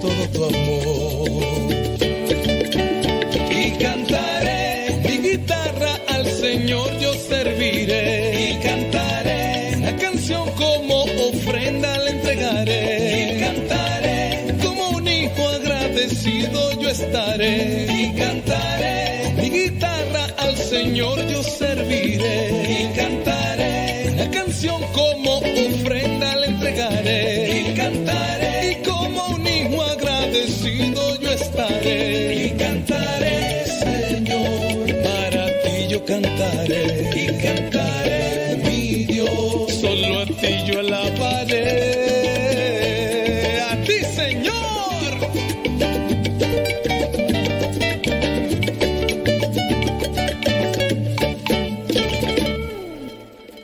todo 0.00 0.46
amor. 0.46 1.28
Y 3.50 3.70
cantaré 3.82 5.00
mi 5.04 5.16
guitarra 5.28 5.92
al 6.08 6.26
Señor 6.26 6.98
yo 6.98 7.12
serviré. 7.14 8.50
Y 8.50 8.54
cantaré 8.62 9.76
la 9.80 9.96
canción 9.96 10.48
como 10.52 11.02
ofrenda 11.02 11.98
le 12.04 12.10
entregaré. 12.10 13.36
Y 13.36 13.40
cantaré 13.40 14.54
como 14.62 14.90
un 14.90 15.08
hijo 15.08 15.48
agradecido 15.48 16.80
yo 16.80 16.88
estaré. 16.88 17.86
Y 18.02 18.12
cantaré 18.18 19.34
mi 19.36 19.50
guitarra 19.50 20.26
al 20.38 20.56
Señor 20.56 21.26
yo 21.26 21.42
serviré. 21.42 22.82
Y 22.82 22.96
cantaré 22.96 23.37
Y 31.90 32.50
cantaré, 32.58 33.64
Señor, 33.64 35.02
para 35.02 35.46
ti 35.62 35.88
yo 35.88 36.04
cantaré. 36.04 37.10
Y 37.14 37.26
cantaré, 37.42 38.56
mi 38.64 39.04
Dios, 39.04 39.72
solo 39.80 40.20
a 40.20 40.26
ti 40.26 40.52
yo 40.66 40.80
alabaré. 40.80 41.68
A 43.62 43.82
ti, 43.82 43.98
Señor. 44.14 44.54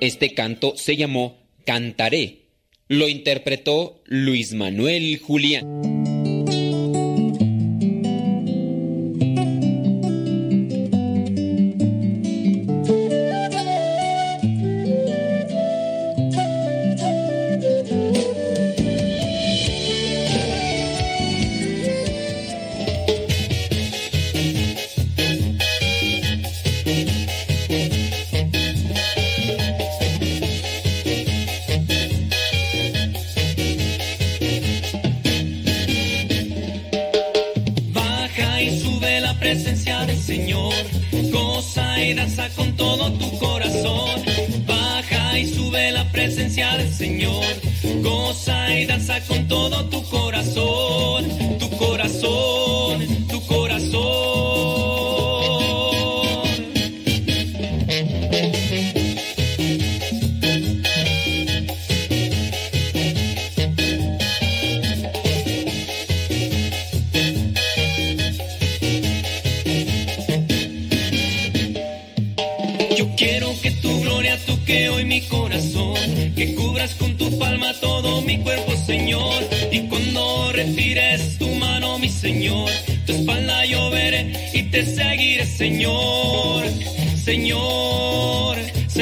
Este 0.01 0.35
canto 0.35 0.77
se 0.77 0.97
llamó 0.97 1.37
Cantaré. 1.67 2.41
Lo 2.89 3.09
interpretó 3.09 4.03
Luis 4.07 4.53
Manuel 4.53 5.19
Julián. 5.19 5.94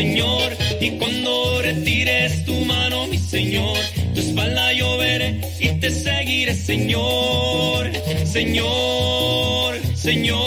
Señor. 0.00 0.56
Y 0.80 0.92
cuando 0.92 1.60
retires 1.60 2.46
tu 2.46 2.54
mano, 2.64 3.06
mi 3.08 3.18
Señor, 3.18 3.76
tu 4.14 4.20
espalda 4.20 4.72
yo 4.72 4.96
veré 4.96 5.42
y 5.60 5.68
te 5.78 5.90
seguiré, 5.90 6.54
Señor. 6.54 7.92
Señor, 8.24 9.78
Señor. 9.94 10.40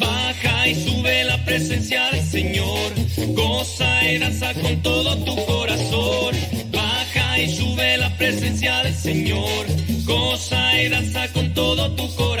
Baja 0.00 0.68
y 0.68 0.74
sube 0.74 1.22
la 1.22 1.38
presencia 1.44 2.10
del 2.10 2.24
Señor. 2.24 2.92
Goza 3.28 4.10
y 4.10 4.18
danza 4.18 4.54
con 4.54 4.82
todo 4.82 5.16
tu 5.18 5.36
corazón. 5.46 6.34
Baja 6.72 7.38
y 7.38 7.48
sube 7.48 7.96
la 7.96 8.10
presencia 8.16 8.82
del 8.82 8.94
Señor. 8.96 9.66
Goza 10.04 10.82
y 10.82 10.88
danza 10.88 11.28
con 11.28 11.54
todo 11.54 11.92
tu 11.92 12.12
corazón. 12.16 12.33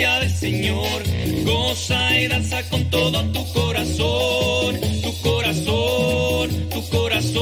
Presencia 0.00 0.20
del 0.20 0.30
Señor. 0.30 1.02
Goza 1.44 2.18
y 2.18 2.28
danza 2.28 2.62
con 2.68 2.88
todo 2.90 3.22
tu 3.32 3.52
corazón. 3.52 4.80
Tu 5.02 5.22
corazón, 5.22 6.68
tu 6.70 6.88
corazón. 6.88 7.40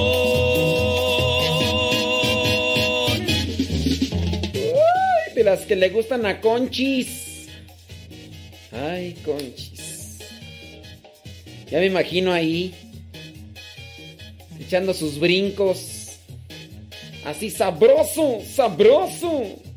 Ay, 4.54 5.34
de 5.34 5.44
las 5.44 5.60
que 5.60 5.76
le 5.76 5.90
gustan 5.90 6.26
a 6.26 6.40
Conchis. 6.40 7.48
Ay, 8.72 9.14
Conchis. 9.24 10.18
Ya 11.70 11.78
me 11.78 11.86
imagino 11.86 12.32
ahí. 12.32 12.74
Echando 14.60 14.92
sus 14.94 15.18
brincos. 15.18 16.18
Así 17.24 17.50
sabroso, 17.50 18.40
sabroso. 18.44 19.67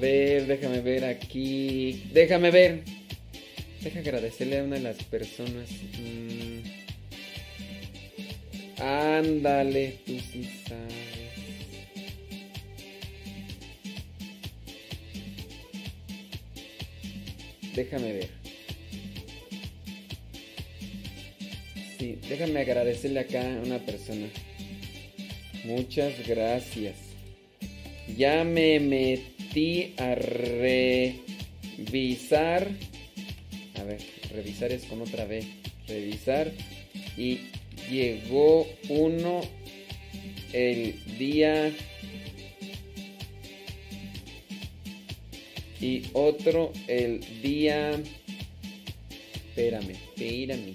Ver, 0.00 0.46
déjame 0.46 0.80
ver 0.80 1.04
aquí. 1.04 2.04
Déjame 2.12 2.50
ver. 2.50 2.82
Deja 3.82 4.00
agradecerle 4.00 4.58
a 4.58 4.64
una 4.64 4.76
de 4.76 4.82
las 4.82 4.96
personas. 5.04 5.70
Mm. 6.00 6.60
Ándale, 8.80 9.98
tú 10.06 10.18
sí 10.32 10.48
sabes. 10.66 10.94
Déjame 17.74 18.12
ver. 18.12 18.30
Sí, 21.98 22.18
déjame 22.28 22.60
agradecerle 22.60 23.20
acá 23.20 23.42
a 23.42 23.60
una 23.60 23.78
persona. 23.78 24.28
Muchas 25.64 26.26
gracias. 26.26 26.96
Ya 28.16 28.44
me 28.44 28.80
metí 28.80 29.33
a 29.98 30.14
revisar. 31.76 32.68
A 33.78 33.84
ver, 33.84 34.00
revisar 34.32 34.72
es 34.72 34.84
con 34.84 35.00
otra 35.02 35.24
B. 35.26 35.44
Revisar. 35.86 36.52
Y 37.16 37.38
llegó 37.90 38.66
uno 38.88 39.42
el 40.52 40.94
día 41.18 41.72
Y 45.84 46.04
otro 46.14 46.72
el 46.88 47.20
día... 47.42 47.90
Espérame, 49.50 49.90
espérame. 49.90 50.72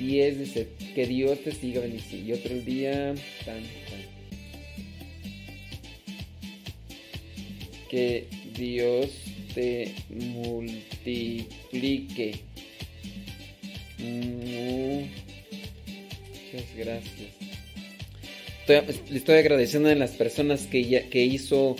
10 0.00 0.54
de 0.54 0.68
Que 0.96 1.06
Dios 1.06 1.38
te 1.44 1.52
siga 1.52 1.82
bendiciendo. 1.82 2.28
Y 2.28 2.32
otro 2.32 2.54
el 2.54 2.64
día... 2.64 3.14
Que 7.94 8.26
Dios 8.58 9.06
te 9.54 9.94
multiplique. 10.42 11.14
Muchas 16.50 16.74
gracias. 16.76 17.30
le 19.08 19.16
estoy 19.16 19.36
agradeciendo 19.36 19.90
a 19.90 19.94
las 19.94 20.10
personas 20.10 20.66
que, 20.66 20.84
ya, 20.86 21.08
que 21.08 21.24
hizo 21.24 21.76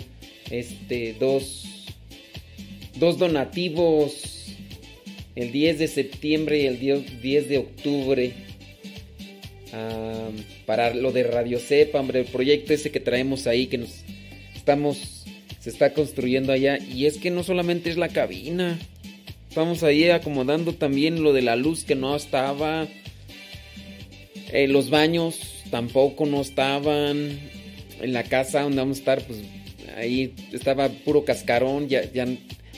este 0.51 1.17
dos, 1.19 1.65
dos 2.97 3.17
donativos 3.17 4.55
el 5.35 5.51
10 5.51 5.79
de 5.79 5.89
septiembre 5.89 6.61
y 6.61 6.67
el 6.67 6.79
10 6.79 7.49
de 7.49 7.57
octubre 7.57 8.31
para 10.65 10.93
lo 10.93 11.11
de 11.11 11.23
Radio 11.23 11.59
Cepa, 11.59 11.99
hombre, 11.99 12.21
el 12.21 12.27
proyecto 12.27 12.71
ese 12.71 12.89
que 12.89 13.01
traemos 13.01 13.47
ahí 13.47 13.67
que 13.67 13.79
nos 13.79 14.05
estamos 14.55 15.14
se 15.65 15.71
está 15.71 15.93
construyendo 15.93 16.53
allá 16.53 16.77
y 16.77 17.07
es 17.07 17.17
que 17.17 17.31
no 17.31 17.41
solamente 17.41 17.89
es 17.89 17.97
la 17.97 18.09
cabina. 18.09 18.77
Estamos 19.49 19.81
ahí 19.81 20.07
acomodando 20.11 20.73
también 20.73 21.23
lo 21.23 21.33
de 21.33 21.41
la 21.41 21.55
luz 21.55 21.85
que 21.85 21.95
no 21.95 22.15
estaba. 22.15 22.87
Eh, 24.51 24.67
los 24.67 24.91
baños 24.91 25.63
tampoco 25.71 26.27
no 26.27 26.41
estaban. 26.41 27.39
En 27.99 28.13
la 28.13 28.21
casa 28.21 28.61
donde 28.61 28.77
vamos 28.77 28.97
a 28.97 28.99
estar, 28.99 29.23
pues 29.23 29.39
ahí 29.97 30.35
estaba 30.51 30.87
puro 30.89 31.25
cascarón. 31.25 31.89
Ya 31.89 32.03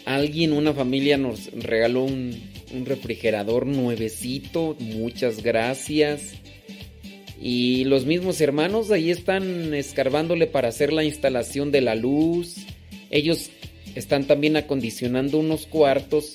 alguien, 0.06 0.54
una 0.54 0.74
familia 0.74 1.18
nos 1.18 1.52
regaló 1.52 2.06
un, 2.06 2.42
un 2.74 2.86
refrigerador 2.86 3.66
nuevecito. 3.66 4.78
Muchas 4.80 5.44
gracias. 5.44 6.36
Y 7.42 7.84
los 7.84 8.06
mismos 8.06 8.40
hermanos 8.40 8.92
ahí 8.92 9.12
están 9.12 9.74
escarbándole 9.74 10.48
para 10.48 10.70
hacer 10.70 10.94
la 10.94 11.04
instalación 11.04 11.74
de 11.74 11.82
la 11.82 11.94
luz. 11.94 12.66
Ellos 13.10 13.50
están 13.96 14.26
también 14.26 14.58
acondicionando 14.58 15.40
unos 15.40 15.66
cuartos 15.66 16.34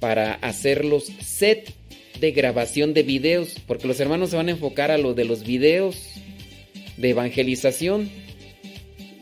para 0.00 0.34
hacer 0.34 0.84
los 0.84 1.04
set 1.04 1.72
de 2.20 2.32
grabación 2.32 2.94
de 2.94 3.02
videos, 3.02 3.56
porque 3.66 3.88
los 3.88 4.00
hermanos 4.00 4.30
se 4.30 4.36
van 4.36 4.48
a 4.48 4.52
enfocar 4.52 4.90
a 4.90 4.98
lo 4.98 5.14
de 5.14 5.24
los 5.24 5.44
videos 5.44 6.14
de 6.96 7.10
evangelización. 7.10 8.10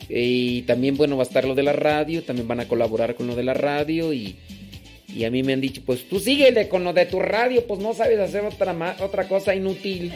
Y 0.09 0.63
también, 0.63 0.97
bueno, 0.97 1.17
va 1.17 1.23
a 1.23 1.27
estar 1.27 1.45
lo 1.45 1.55
de 1.55 1.63
la 1.63 1.73
radio, 1.73 2.23
también 2.23 2.49
van 2.49 2.61
a 2.61 2.69
colaborar 2.69 3.15
con 3.15 3.27
lo 3.27 3.37
de 3.37 3.45
la 3.45 3.55
radio 3.55 4.13
y, 4.13 4.37
y 5.09 5.25
a 5.25 5.31
mí 5.31 5.43
me 5.43 5.53
han 5.53 5.61
dicho, 5.61 5.83
pues 5.85 6.09
tú 6.09 6.19
síguele 6.19 6.69
con 6.69 6.85
lo 6.85 6.93
de 6.93 7.07
tu 7.07 7.21
radio, 7.21 7.67
pues 7.67 7.81
no 7.81 7.95
sabes 7.95 8.19
hacer 8.19 8.45
otra, 8.45 8.97
otra 9.01 9.29
cosa 9.29 9.55
inútil. 9.55 10.13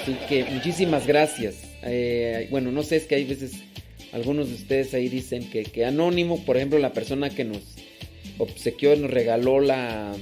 Así 0.00 0.16
que 0.28 0.44
muchísimas 0.44 1.06
gracias. 1.06 1.71
Eh, 1.84 2.48
bueno, 2.50 2.70
no 2.72 2.82
sé, 2.82 2.96
es 2.96 3.04
que 3.04 3.16
hay 3.16 3.24
veces 3.24 3.52
algunos 4.12 4.48
de 4.48 4.54
ustedes 4.54 4.94
ahí 4.94 5.08
dicen 5.08 5.48
que, 5.50 5.64
que 5.64 5.84
anónimo, 5.84 6.44
por 6.44 6.56
ejemplo, 6.56 6.78
la 6.78 6.92
persona 6.92 7.30
que 7.30 7.44
nos 7.44 7.62
obsequió, 8.38 8.94
nos 8.96 9.10
regaló 9.10 9.60
la, 9.60 10.14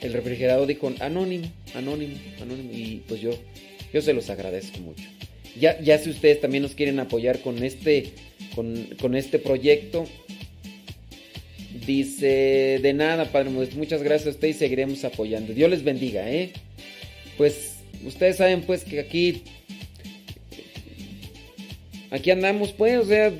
el 0.00 0.12
refrigerador 0.12 0.66
dijo 0.66 0.92
anónimo, 1.00 1.50
anónimo, 1.74 2.16
anónimo 2.40 2.70
y 2.72 3.02
pues 3.06 3.20
yo 3.20 3.30
yo 3.92 4.02
se 4.02 4.12
los 4.12 4.30
agradezco 4.30 4.78
mucho. 4.80 5.04
Ya, 5.58 5.80
ya 5.80 5.98
si 5.98 6.10
ustedes 6.10 6.40
también 6.40 6.62
nos 6.62 6.74
quieren 6.74 6.98
apoyar 7.00 7.40
con 7.40 7.62
este 7.62 8.12
con, 8.54 8.88
con 9.00 9.14
este 9.14 9.38
proyecto 9.38 10.06
dice 11.86 12.78
de 12.82 12.92
nada, 12.94 13.30
Padre 13.30 13.50
muchas 13.50 14.02
gracias 14.02 14.26
a 14.26 14.30
usted 14.30 14.48
y 14.48 14.52
seguiremos 14.52 15.04
apoyando. 15.04 15.52
Dios 15.52 15.70
les 15.70 15.84
bendiga, 15.84 16.30
¿eh? 16.30 16.52
Pues 17.36 17.75
ustedes 18.04 18.36
saben 18.36 18.62
pues 18.62 18.84
que 18.84 19.00
aquí 19.00 19.42
aquí 22.10 22.30
andamos 22.30 22.72
pues, 22.72 22.98
o 22.98 23.04
sea, 23.04 23.32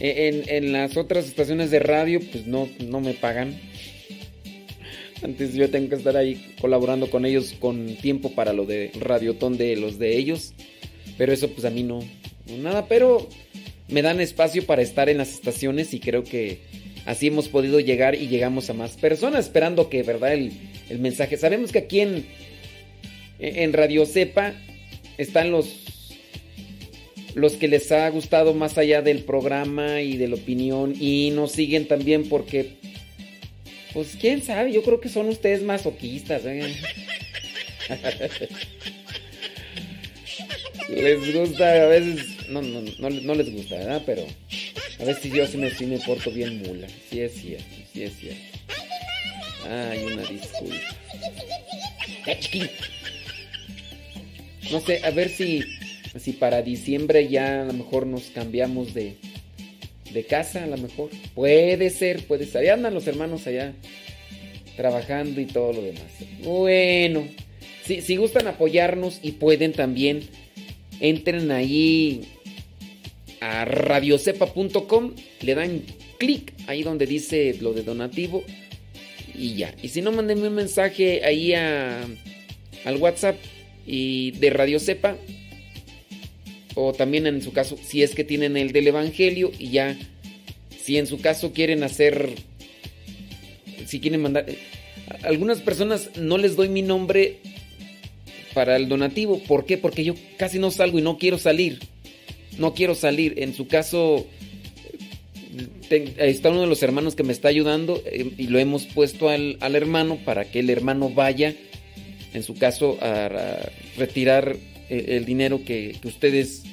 en, 0.00 0.72
las 0.72 0.96
otras 0.96 1.26
estaciones 1.26 1.70
de 1.70 1.78
radio 1.78 2.20
pues 2.20 2.46
no, 2.46 2.68
no 2.88 3.00
me 3.00 3.14
pagan. 3.14 3.58
Antes 5.22 5.54
yo 5.54 5.70
tengo 5.70 5.90
que 5.90 5.94
estar 5.94 6.16
ahí 6.16 6.54
colaborando 6.60 7.08
con 7.08 7.24
ellos 7.24 7.54
con 7.60 7.94
tiempo 7.96 8.32
para 8.32 8.52
lo 8.52 8.66
de 8.66 8.90
radiotón 8.98 9.56
de 9.56 9.76
los 9.76 9.98
de 9.98 10.16
ellos. 10.16 10.52
Pero 11.16 11.32
eso 11.32 11.48
pues 11.50 11.64
a 11.64 11.70
mí 11.70 11.84
no, 11.84 12.00
nada, 12.58 12.86
pero 12.88 13.28
me 13.88 14.02
dan 14.02 14.20
espacio 14.20 14.66
para 14.66 14.82
estar 14.82 15.08
en 15.08 15.18
las 15.18 15.32
estaciones 15.32 15.94
y 15.94 16.00
creo 16.00 16.24
que 16.24 16.58
así 17.04 17.28
hemos 17.28 17.48
podido 17.48 17.78
llegar 17.78 18.16
y 18.16 18.26
llegamos 18.26 18.70
a 18.70 18.74
más 18.74 18.96
personas, 18.96 19.46
esperando 19.46 19.88
que, 19.88 20.02
¿verdad? 20.02 20.32
El, 20.32 20.52
el 20.88 20.98
mensaje. 20.98 21.36
Sabemos 21.36 21.70
que 21.70 21.80
aquí 21.80 22.00
en, 22.00 22.26
en 23.42 23.72
Radio 23.72 24.06
Cepa 24.06 24.54
están 25.18 25.50
los 25.50 25.82
los 27.34 27.54
que 27.54 27.68
les 27.68 27.90
ha 27.92 28.08
gustado 28.10 28.54
más 28.54 28.78
allá 28.78 29.02
del 29.02 29.24
programa 29.24 30.00
y 30.02 30.16
de 30.16 30.28
la 30.28 30.36
opinión 30.36 30.94
y 30.98 31.30
nos 31.30 31.52
siguen 31.52 31.88
también 31.88 32.28
porque, 32.28 32.76
pues 33.92 34.16
quién 34.20 34.42
sabe, 34.42 34.72
yo 34.72 34.82
creo 34.82 35.00
que 35.00 35.08
son 35.08 35.28
ustedes 35.28 35.62
masoquistas. 35.62 36.42
¿eh? 36.44 36.74
les 40.90 41.34
gusta, 41.34 41.84
a 41.84 41.86
veces, 41.86 42.48
no, 42.48 42.60
no, 42.60 42.82
no, 43.10 43.34
les 43.34 43.50
gusta, 43.50 43.76
¿verdad? 43.76 44.02
Pero 44.04 44.26
a 44.98 45.04
veces 45.04 45.32
yo 45.32 45.46
sí 45.46 45.56
me, 45.56 45.70
sí 45.70 45.86
me 45.86 45.98
porto 45.98 46.30
bien 46.30 46.58
mula, 46.62 46.86
sí 47.10 47.20
es 47.20 47.32
cierto, 47.34 47.76
sí 47.92 48.02
es 48.02 48.12
cierto. 48.18 48.58
Ay, 49.68 50.04
una 50.04 50.22
disculpa. 50.22 50.76
No 54.70 54.80
sé, 54.80 55.00
a 55.04 55.10
ver 55.10 55.28
si 55.28 55.64
si 56.18 56.32
para 56.32 56.62
diciembre 56.62 57.28
ya 57.28 57.62
a 57.62 57.64
lo 57.64 57.72
mejor 57.72 58.06
nos 58.06 58.24
cambiamos 58.24 58.94
de, 58.94 59.16
de 60.12 60.24
casa, 60.24 60.64
a 60.64 60.66
lo 60.66 60.76
mejor. 60.76 61.10
Puede 61.34 61.90
ser, 61.90 62.26
puede 62.26 62.46
ser. 62.46 62.62
Ahí 62.62 62.68
andan 62.68 62.94
los 62.94 63.06
hermanos 63.06 63.46
allá 63.46 63.72
trabajando 64.76 65.40
y 65.40 65.46
todo 65.46 65.72
lo 65.72 65.82
demás. 65.82 66.04
Bueno, 66.42 67.26
si, 67.84 68.00
si 68.02 68.16
gustan 68.16 68.46
apoyarnos 68.46 69.20
y 69.22 69.32
pueden 69.32 69.72
también, 69.72 70.22
entren 71.00 71.50
ahí 71.50 72.28
a 73.40 73.64
radiocepa.com, 73.64 75.14
le 75.40 75.54
dan 75.54 75.82
clic 76.18 76.52
ahí 76.68 76.82
donde 76.82 77.06
dice 77.06 77.56
lo 77.60 77.72
de 77.72 77.82
donativo 77.82 78.44
y 79.34 79.54
ya. 79.54 79.74
Y 79.82 79.88
si 79.88 80.02
no, 80.02 80.12
mándenme 80.12 80.48
un 80.48 80.54
mensaje 80.54 81.24
ahí 81.24 81.54
a, 81.54 82.02
al 82.84 82.96
WhatsApp 82.98 83.36
y 83.86 84.32
de 84.32 84.50
Radio 84.50 84.78
Cepa 84.78 85.16
o 86.74 86.92
también 86.92 87.26
en 87.26 87.42
su 87.42 87.52
caso, 87.52 87.76
si 87.82 88.02
es 88.02 88.14
que 88.14 88.24
tienen 88.24 88.56
el 88.56 88.72
del 88.72 88.88
Evangelio 88.88 89.52
y 89.58 89.70
ya, 89.70 89.96
si 90.82 90.96
en 90.96 91.06
su 91.06 91.20
caso 91.20 91.52
quieren 91.52 91.82
hacer, 91.82 92.30
si 93.86 94.00
quieren 94.00 94.22
mandar, 94.22 94.46
algunas 95.22 95.60
personas 95.60 96.10
no 96.16 96.38
les 96.38 96.56
doy 96.56 96.68
mi 96.68 96.82
nombre 96.82 97.38
para 98.54 98.76
el 98.76 98.88
donativo, 98.88 99.38
¿por 99.40 99.66
qué? 99.66 99.78
Porque 99.78 100.04
yo 100.04 100.14
casi 100.38 100.58
no 100.58 100.70
salgo 100.70 100.98
y 100.98 101.02
no 101.02 101.18
quiero 101.18 101.38
salir, 101.38 101.80
no 102.58 102.74
quiero 102.74 102.94
salir, 102.94 103.34
en 103.38 103.54
su 103.54 103.68
caso 103.68 104.26
está 105.90 106.50
uno 106.50 106.62
de 106.62 106.66
los 106.66 106.82
hermanos 106.82 107.14
que 107.14 107.22
me 107.22 107.32
está 107.32 107.48
ayudando 107.48 108.02
eh, 108.06 108.32
y 108.38 108.46
lo 108.46 108.58
hemos 108.58 108.86
puesto 108.86 109.28
al, 109.28 109.58
hermano 109.60 110.16
para 110.24 110.44
que 110.44 110.60
el 110.60 110.70
hermano 110.70 111.10
vaya, 111.10 111.54
en 112.34 112.42
su 112.42 112.54
caso, 112.54 112.98
a 113.00 113.28
retirar 113.96 114.56
el 114.88 115.24
dinero 115.24 115.64
que, 115.64 115.96
ustedes 116.04 116.64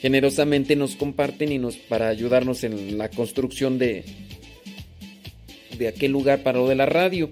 generosamente 0.00 0.74
nos 0.74 0.96
comparten 0.96 1.52
y 1.52 1.58
nos 1.58 1.76
para 1.76 2.08
ayudarnos 2.08 2.64
en 2.64 2.98
la 2.98 3.08
construcción 3.08 3.78
de 3.78 4.04
de 5.78 5.88
aquel 5.88 6.12
lugar 6.12 6.42
para 6.42 6.58
lo 6.58 6.68
de 6.68 6.74
la 6.74 6.86
radio. 6.86 7.30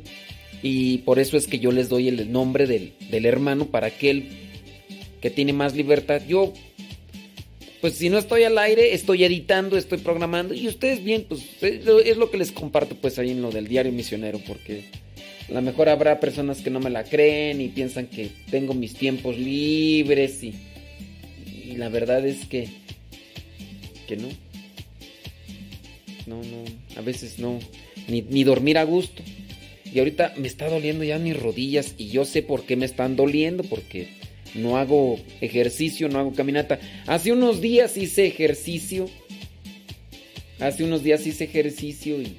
Y 0.63 0.99
por 0.99 1.19
eso 1.19 1.37
es 1.37 1.47
que 1.47 1.59
yo 1.59 1.73
les 1.73 1.89
doy 1.89 2.09
el 2.09 2.31
nombre 2.31 2.67
del, 2.67 2.93
del 3.11 3.25
hermano 3.25 3.67
para 3.67 3.87
aquel 3.87 4.29
que 5.21 5.31
tiene 5.31 5.53
más 5.53 5.75
libertad. 5.75 6.23
Yo 6.27 6.53
pues 7.81 7.95
si 7.95 8.11
no 8.11 8.19
estoy 8.19 8.43
al 8.43 8.59
aire 8.59 8.93
estoy 8.93 9.25
editando 9.25 9.79
estoy 9.79 9.99
programando. 9.99 10.53
Y 10.53 10.69
ustedes 10.69 11.03
bien 11.03 11.25
pues 11.29 11.43
es 11.63 12.17
lo 12.17 12.31
que 12.31 12.39
les 12.39 12.53
comparto 12.53 12.95
pues 12.95 13.19
ahí 13.19 13.31
en 13.31 13.41
lo 13.41 13.51
del 13.51 13.69
diario 13.69 13.93
misionero 13.93 14.39
porque 14.47 14.85
a 15.51 15.55
lo 15.55 15.63
mejor 15.63 15.89
habrá 15.89 16.21
personas 16.21 16.61
que 16.61 16.71
no 16.71 16.79
me 16.79 16.91
la 16.91 17.03
creen 17.05 17.61
y 17.61 17.69
piensan 17.69 18.07
que 18.07 18.31
tengo 18.51 18.73
mis 18.73 18.95
tiempos 18.95 19.37
libres 19.37 20.45
y, 20.45 20.55
y 21.47 21.77
la 21.77 21.89
verdad 21.89 22.25
es 22.25 22.47
que, 22.47 22.69
que 24.07 24.17
no. 24.17 24.29
No, 26.27 26.37
no, 26.37 26.65
a 26.97 27.01
veces 27.01 27.41
no. 27.41 27.59
Ni, 28.07 28.23
ni 28.23 28.45
dormir 28.45 28.79
a 28.79 28.85
gusto. 28.85 29.23
Y 29.93 29.99
ahorita 29.99 30.35
me 30.37 30.47
está 30.47 30.69
doliendo 30.69 31.03
ya 31.03 31.19
mis 31.19 31.37
rodillas 31.37 31.95
y 31.99 32.09
yo 32.11 32.25
sé 32.25 32.43
por 32.43 32.65
qué 32.65 32.77
me 32.77 32.87
están 32.87 33.17
doliendo 33.17 33.65
porque 33.65 34.09
no 34.55 34.77
hago 34.77 35.19
ejercicio, 35.41 36.09
no 36.09 36.21
hago 36.21 36.33
caminata. 36.33 36.79
Hace 37.07 37.33
unos 37.33 37.61
días 37.61 37.97
hice 37.97 38.27
ejercicio. 38.27 39.11
Hace 40.61 40.85
unos 40.85 41.03
días 41.03 41.27
hice 41.27 41.45
ejercicio 41.45 42.23
y 42.23 42.37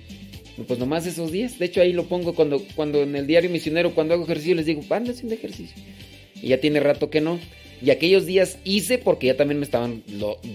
pues 0.67 0.79
nomás 0.79 1.05
esos 1.05 1.31
días. 1.31 1.57
De 1.59 1.65
hecho 1.65 1.81
ahí 1.81 1.93
lo 1.93 2.05
pongo 2.05 2.33
cuando, 2.33 2.61
cuando 2.75 3.03
en 3.03 3.15
el 3.15 3.27
diario 3.27 3.49
misionero, 3.49 3.93
cuando 3.93 4.13
hago 4.13 4.23
ejercicio, 4.23 4.55
les 4.55 4.65
digo, 4.65 4.81
anda 4.89 5.11
haciendo 5.11 5.35
ejercicio. 5.35 5.75
Y 6.35 6.49
ya 6.49 6.59
tiene 6.59 6.79
rato 6.79 7.09
que 7.09 7.21
no. 7.21 7.39
Y 7.81 7.89
aquellos 7.89 8.25
días 8.25 8.59
hice 8.63 8.97
porque 8.97 9.27
ya 9.27 9.37
también 9.37 9.59
me 9.59 9.65
estaban 9.65 10.03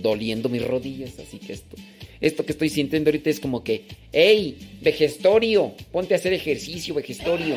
doliendo 0.02 0.48
mis 0.48 0.64
rodillas. 0.64 1.18
Así 1.18 1.38
que 1.38 1.54
esto, 1.54 1.76
esto 2.20 2.46
que 2.46 2.52
estoy 2.52 2.68
sintiendo 2.68 3.08
ahorita 3.08 3.30
es 3.30 3.40
como 3.40 3.64
que, 3.64 3.82
hey, 4.12 4.56
vejestorio, 4.80 5.74
ponte 5.90 6.14
a 6.14 6.18
hacer 6.18 6.32
ejercicio, 6.32 6.94
vejestorio. 6.94 7.56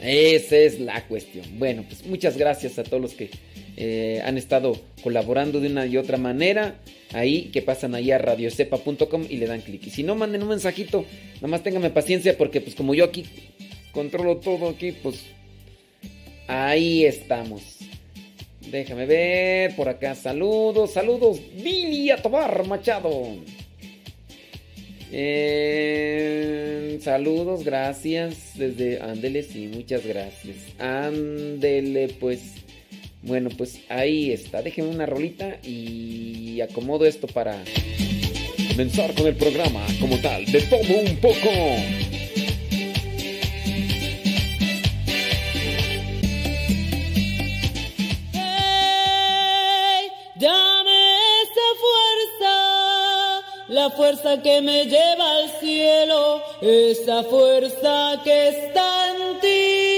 Esa 0.00 0.56
es 0.56 0.80
la 0.80 1.06
cuestión. 1.06 1.44
Bueno, 1.58 1.84
pues 1.86 2.06
muchas 2.06 2.36
gracias 2.38 2.78
a 2.78 2.84
todos 2.84 3.02
los 3.02 3.12
que 3.12 3.30
eh, 3.80 4.20
han 4.24 4.36
estado 4.36 4.76
colaborando 5.04 5.60
de 5.60 5.68
una 5.68 5.86
y 5.86 5.96
otra 5.96 6.16
manera. 6.18 6.80
Ahí, 7.12 7.44
que 7.52 7.62
pasan 7.62 7.94
ahí 7.94 8.10
a 8.10 8.18
radiocepa.com 8.18 9.24
y 9.30 9.36
le 9.36 9.46
dan 9.46 9.60
clic. 9.60 9.86
Y 9.86 9.90
si 9.90 10.02
no, 10.02 10.16
manden 10.16 10.42
un 10.42 10.48
mensajito. 10.48 11.04
Nada 11.36 11.46
más 11.46 11.62
ténganme 11.62 11.90
paciencia 11.90 12.36
porque 12.36 12.60
pues 12.60 12.74
como 12.74 12.92
yo 12.92 13.04
aquí 13.04 13.24
controlo 13.92 14.38
todo 14.38 14.70
aquí, 14.70 14.90
pues 15.00 15.26
ahí 16.48 17.04
estamos. 17.04 17.76
Déjame 18.68 19.06
ver 19.06 19.76
por 19.76 19.88
acá. 19.88 20.16
Saludos, 20.16 20.90
saludos. 20.90 21.40
Billy 21.54 22.10
Tobar 22.20 22.66
Machado. 22.66 23.36
Eh, 25.12 26.98
saludos, 27.00 27.62
gracias. 27.62 28.58
Desde 28.58 29.00
Ándele, 29.00 29.44
sí, 29.44 29.70
muchas 29.72 30.04
gracias. 30.04 30.56
Ándele, 30.80 32.08
pues. 32.18 32.54
Bueno, 33.28 33.50
pues 33.56 33.80
ahí 33.90 34.32
está. 34.32 34.62
Déjenme 34.62 34.90
una 34.90 35.04
rolita 35.04 35.58
y 35.62 36.60
acomodo 36.62 37.04
esto 37.04 37.26
para 37.26 37.62
comenzar 38.68 39.14
con 39.14 39.26
el 39.26 39.36
programa 39.36 39.86
como 40.00 40.16
tal. 40.16 40.46
De 40.46 40.62
todo 40.62 40.80
un 40.80 41.16
poco. 41.16 41.50
la 53.68 53.90
fuerza 53.90 54.42
que 54.42 54.60
me 54.62 54.86
lleva 54.86 55.36
al 55.36 55.50
cielo, 55.60 56.42
esa 56.62 57.22
fuerza 57.22 58.20
que 58.24 58.48
está 58.48 59.10
en 59.10 59.40
ti. 59.40 59.97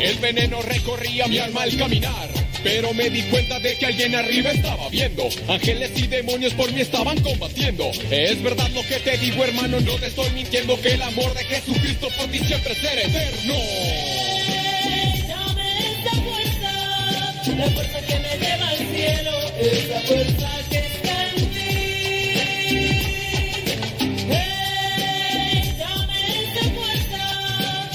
El 0.00 0.18
veneno 0.18 0.62
recorría 0.62 1.26
mi 1.26 1.38
alma 1.38 1.62
al 1.62 1.76
caminar. 1.76 2.28
Pero 2.62 2.92
me 2.92 3.08
di 3.08 3.22
cuenta 3.22 3.58
de 3.60 3.76
que 3.76 3.86
alguien 3.86 4.14
arriba 4.14 4.50
estaba 4.50 4.88
viendo. 4.88 5.28
Ángeles 5.48 5.92
y 5.96 6.06
demonios 6.06 6.54
por 6.54 6.72
mí 6.72 6.80
estaban 6.80 7.20
combatiendo. 7.20 7.90
Es 8.10 8.42
verdad 8.42 8.68
lo 8.70 8.82
que 8.82 8.96
te 9.00 9.16
digo, 9.18 9.44
hermano, 9.44 9.80
no 9.80 9.94
te 9.94 10.06
estoy 10.06 10.30
mintiendo 10.30 10.80
que 10.80 10.92
el 10.94 11.02
amor 11.02 11.32
de 11.34 11.44
Jesucristo 11.44 12.08
por 12.16 12.26
ti 12.28 12.38
siempre 12.40 12.74
será 12.74 13.00
eterno. 13.02 13.54
La 17.58 17.66
fuerza 17.70 18.00
que 18.02 18.14
me 18.20 18.36
lleva 18.38 18.68
al 18.68 18.78
cielo, 18.78 19.32
esa 19.58 20.00
fuerza 20.02 20.48
que 20.70 20.78
está 20.78 21.28
en 21.30 21.50
ti. 21.50 21.70
dame 25.76 26.20
esa 26.44 26.64
fuerza, 26.70 27.22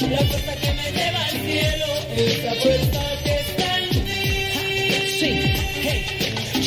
la 0.09 0.17
fuerza 0.17 0.55
que 0.57 0.73
me 0.73 0.91
lleva 0.91 1.25
al 1.25 1.37
cielo, 1.45 1.85
esa 2.15 2.53
fuerza 2.61 3.32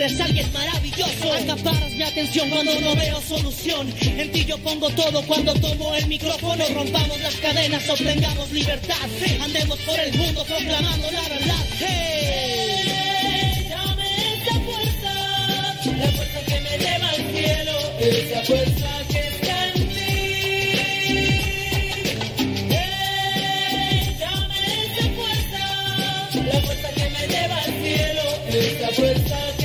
eres 0.00 0.20
alguien 0.20 0.52
maravilloso. 0.52 1.32
Acaparas 1.32 1.92
mi 1.92 2.02
atención 2.02 2.48
cuando 2.50 2.80
no 2.80 2.96
veo 2.96 3.20
solución. 3.20 3.92
En 4.00 4.32
ti 4.32 4.44
yo 4.46 4.56
pongo 4.58 4.88
todo 4.90 5.22
cuando 5.26 5.52
tomo 5.54 5.94
el 5.94 6.06
micrófono. 6.06 6.64
Rompamos 6.74 7.20
las 7.20 7.34
cadenas, 7.36 7.88
obtengamos 7.88 8.50
libertad. 8.50 8.96
Andemos 9.42 9.78
por 9.80 10.00
el 10.00 10.16
mundo 10.16 10.44
proclamando 10.44 11.10
la 11.10 11.28
verdad. 11.28 11.64
Hey. 11.78 13.68
Dame 13.68 14.08
esa 14.36 14.54
fuerza, 14.60 15.12
la 15.98 16.08
fuerza 16.12 16.40
que 16.46 16.60
me 16.60 16.78
lleva 16.78 17.08
al 17.10 17.22
cielo, 17.34 17.72
esa 18.00 18.42
fuerza 18.44 18.88
que 19.10 19.18
está 19.28 19.66
en 19.68 19.88
ti. 19.88 20.04
Hey, 22.70 24.16
fuerza, 25.16 25.62
la 26.52 26.60
fuerza 26.62 26.88
que 26.94 27.10
me 27.10 27.22
lleva 27.28 27.56
al 27.56 27.72
cielo, 27.82 28.22
esa 28.48 28.88
fuerza 28.94 29.59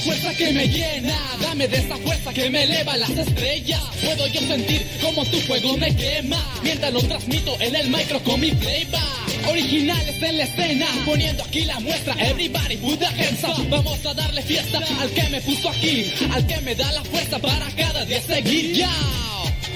fuerza 0.00 0.34
que 0.34 0.52
me 0.52 0.66
llena, 0.68 1.18
dame 1.40 1.68
de 1.68 1.76
esa 1.78 1.96
fuerza 1.96 2.32
que 2.32 2.50
me 2.50 2.64
eleva 2.64 2.96
las 2.96 3.10
estrellas. 3.10 3.82
Puedo 4.04 4.26
yo 4.28 4.40
sentir 4.40 4.86
como 5.02 5.24
tu 5.26 5.38
fuego 5.40 5.76
me 5.76 5.94
quema, 5.94 6.38
mientras 6.62 6.92
lo 6.92 7.00
transmito 7.02 7.56
en 7.60 7.74
el 7.76 7.88
micro 7.88 8.22
con 8.24 8.40
mi 8.40 8.50
playback. 8.52 9.48
Originales 9.48 10.22
en 10.22 10.38
la 10.38 10.44
escena, 10.44 10.86
poniendo 11.04 11.42
aquí 11.44 11.64
la 11.64 11.78
muestra. 11.80 12.14
Everybody 12.18 12.76
put 12.76 12.98
the. 12.98 13.66
Vamos 13.68 14.04
a 14.06 14.14
darle 14.14 14.42
fiesta 14.42 14.78
al 15.00 15.10
que 15.10 15.28
me 15.30 15.40
puso 15.40 15.68
aquí, 15.68 16.12
al 16.32 16.46
que 16.46 16.60
me 16.60 16.74
da 16.74 16.90
la 16.92 17.04
fuerza 17.04 17.38
para 17.38 17.70
cada 17.70 18.04
día 18.04 18.20
seguir. 18.22 18.74
Ya. 18.74 19.29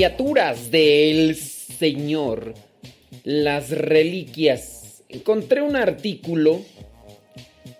Criaturas 0.00 0.70
del 0.70 1.36
Señor, 1.36 2.54
las 3.22 3.68
reliquias. 3.68 5.02
Encontré 5.10 5.60
un 5.60 5.76
artículo 5.76 6.62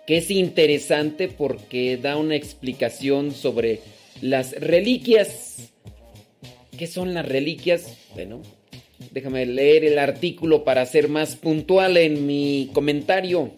que 0.05 0.17
es 0.17 0.29
interesante 0.29 1.29
porque 1.29 1.97
da 1.97 2.17
una 2.17 2.35
explicación 2.35 3.31
sobre 3.31 3.79
las 4.21 4.51
reliquias. 4.51 5.71
¿Qué 6.77 6.85
son 6.85 7.15
las 7.15 7.27
reliquias? 7.27 7.97
Bueno, 8.13 8.43
déjame 9.09 9.47
leer 9.47 9.83
el 9.83 9.97
artículo 9.97 10.63
para 10.63 10.85
ser 10.85 11.09
más 11.09 11.35
puntual 11.35 11.97
en 11.97 12.27
mi 12.27 12.69
comentario. 12.71 13.49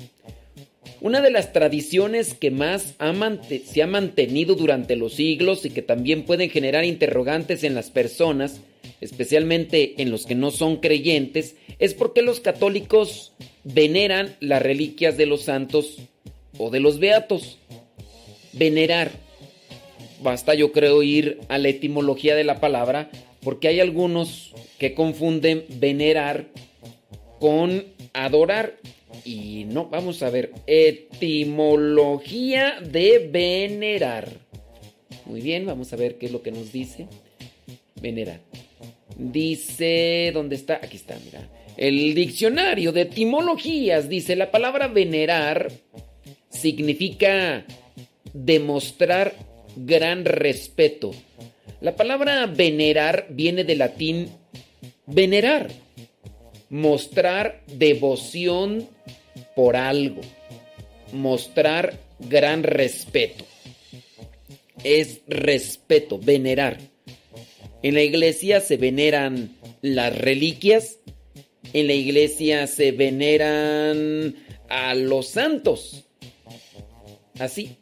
Una 1.03 1.19
de 1.19 1.31
las 1.31 1.51
tradiciones 1.51 2.33
que 2.33 2.49
más 2.49 2.95
se 3.65 3.83
ha 3.83 3.87
mantenido 3.87 4.55
durante 4.55 4.95
los 4.95 5.15
siglos 5.15 5.65
y 5.65 5.69
que 5.69 5.81
también 5.81 6.23
pueden 6.23 6.49
generar 6.49 6.85
interrogantes 6.85 7.65
en 7.65 7.75
las 7.75 7.89
personas, 7.89 8.61
especialmente 9.01 10.01
en 10.01 10.11
los 10.11 10.25
que 10.25 10.35
no 10.35 10.49
son 10.49 10.77
creyentes, 10.77 11.57
es 11.77 11.93
porque 11.93 12.21
los 12.21 12.39
católicos 12.39 13.33
veneran 13.65 14.37
las 14.39 14.61
reliquias 14.61 15.17
de 15.17 15.25
los 15.25 15.41
santos 15.41 15.97
o 16.57 16.69
de 16.69 16.79
los 16.79 16.99
beatos. 16.99 17.57
Venerar. 18.53 19.11
Basta 20.21 20.53
yo 20.53 20.71
creo 20.71 21.03
ir 21.03 21.41
a 21.49 21.57
la 21.57 21.67
etimología 21.67 22.33
de 22.33 22.45
la 22.45 22.61
palabra 22.61 23.11
porque 23.41 23.67
hay 23.67 23.81
algunos 23.81 24.53
que 24.79 24.93
confunden 24.93 25.65
venerar 25.67 26.47
con 27.41 27.83
adorar. 28.13 28.77
Y 29.25 29.65
no, 29.65 29.87
vamos 29.87 30.23
a 30.23 30.29
ver, 30.29 30.51
etimología 30.67 32.75
de 32.81 33.29
venerar. 33.31 34.29
Muy 35.25 35.41
bien, 35.41 35.65
vamos 35.65 35.93
a 35.93 35.95
ver 35.95 36.17
qué 36.17 36.27
es 36.27 36.31
lo 36.31 36.41
que 36.41 36.51
nos 36.51 36.71
dice. 36.71 37.07
Venerar. 38.01 38.41
Dice, 39.17 40.31
¿dónde 40.33 40.55
está? 40.55 40.75
Aquí 40.75 40.97
está, 40.97 41.17
mira. 41.23 41.47
El 41.77 42.13
diccionario 42.13 42.91
de 42.91 43.01
etimologías 43.01 44.09
dice, 44.09 44.35
la 44.35 44.51
palabra 44.51 44.87
venerar 44.87 45.71
significa 46.49 47.65
demostrar 48.33 49.33
gran 49.75 50.25
respeto. 50.25 51.11
La 51.81 51.95
palabra 51.95 52.45
venerar 52.45 53.27
viene 53.29 53.63
del 53.63 53.79
latín 53.79 54.29
venerar, 55.05 55.69
mostrar 56.73 57.61
devoción 57.67 58.89
por 59.55 59.75
algo, 59.75 60.21
mostrar 61.11 61.99
gran 62.17 62.63
respeto. 62.63 63.45
Es 64.83 65.21
respeto, 65.27 66.17
venerar. 66.17 66.79
En 67.83 67.93
la 67.93 68.01
iglesia 68.01 68.59
se 68.59 68.77
veneran 68.77 69.55
las 69.83 70.17
reliquias, 70.17 70.97
en 71.73 71.85
la 71.85 71.93
iglesia 71.93 72.65
se 72.65 72.91
veneran 72.91 74.35
a 74.67 74.95
los 74.95 75.27
santos. 75.27 76.05
Así. 77.37 77.77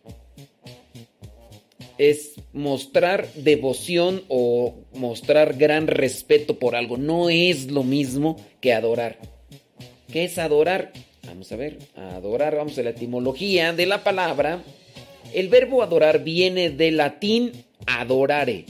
Es 2.02 2.42
mostrar 2.52 3.32
devoción 3.36 4.24
o 4.28 4.74
mostrar 4.96 5.56
gran 5.56 5.86
respeto 5.86 6.58
por 6.58 6.76
algo. 6.76 6.98
No 6.98 7.30
es 7.30 7.70
lo 7.70 7.84
mismo 7.84 8.44
que 8.60 8.74
adorar. 8.74 9.20
¿Qué 10.12 10.24
es 10.24 10.40
adorar? 10.40 10.94
Vamos 11.28 11.52
a 11.52 11.58
ver. 11.58 11.78
Adorar, 11.96 12.56
vamos 12.56 12.76
a 12.80 12.82
la 12.82 12.90
etimología 12.90 13.72
de 13.74 13.86
la 13.86 14.04
palabra. 14.04 14.64
El 15.32 15.50
verbo 15.50 15.84
adorar 15.84 16.24
viene 16.24 16.72
del 16.72 16.98
latín 16.98 17.52
adorare. 17.86 18.66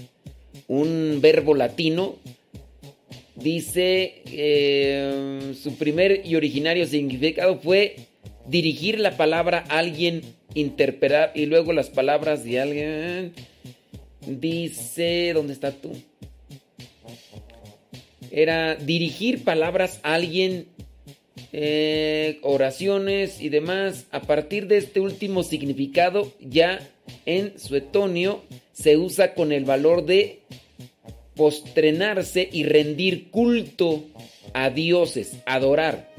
Un 0.67 1.19
verbo 1.21 1.55
latino 1.55 2.17
dice 3.35 4.23
eh, 4.25 5.53
su 5.61 5.77
primer 5.77 6.25
y 6.25 6.35
originario 6.35 6.85
significado 6.85 7.59
fue 7.59 7.95
dirigir 8.45 8.99
la 8.99 9.15
palabra 9.15 9.63
a 9.69 9.79
alguien, 9.79 10.21
interpretar 10.53 11.31
y 11.35 11.45
luego 11.45 11.73
las 11.73 11.89
palabras 11.89 12.43
de 12.43 12.59
alguien. 12.59 13.33
Dice, 14.25 15.31
¿dónde 15.33 15.53
está 15.53 15.71
tú? 15.71 15.93
Era 18.29 18.75
dirigir 18.75 19.43
palabras 19.43 19.99
a 20.03 20.13
alguien, 20.13 20.67
eh, 21.51 22.39
oraciones 22.43 23.41
y 23.41 23.49
demás. 23.49 24.05
A 24.11 24.21
partir 24.21 24.67
de 24.67 24.77
este 24.77 24.99
último 24.99 25.43
significado, 25.43 26.31
ya 26.39 26.79
en 27.25 27.59
suetonio 27.59 28.43
se 28.73 28.97
usa 28.97 29.33
con 29.33 29.51
el 29.51 29.65
valor 29.65 30.05
de 30.05 30.39
postrenarse 31.35 32.47
y 32.51 32.63
rendir 32.63 33.31
culto 33.31 34.05
a 34.53 34.69
dioses, 34.69 35.37
adorar, 35.45 36.13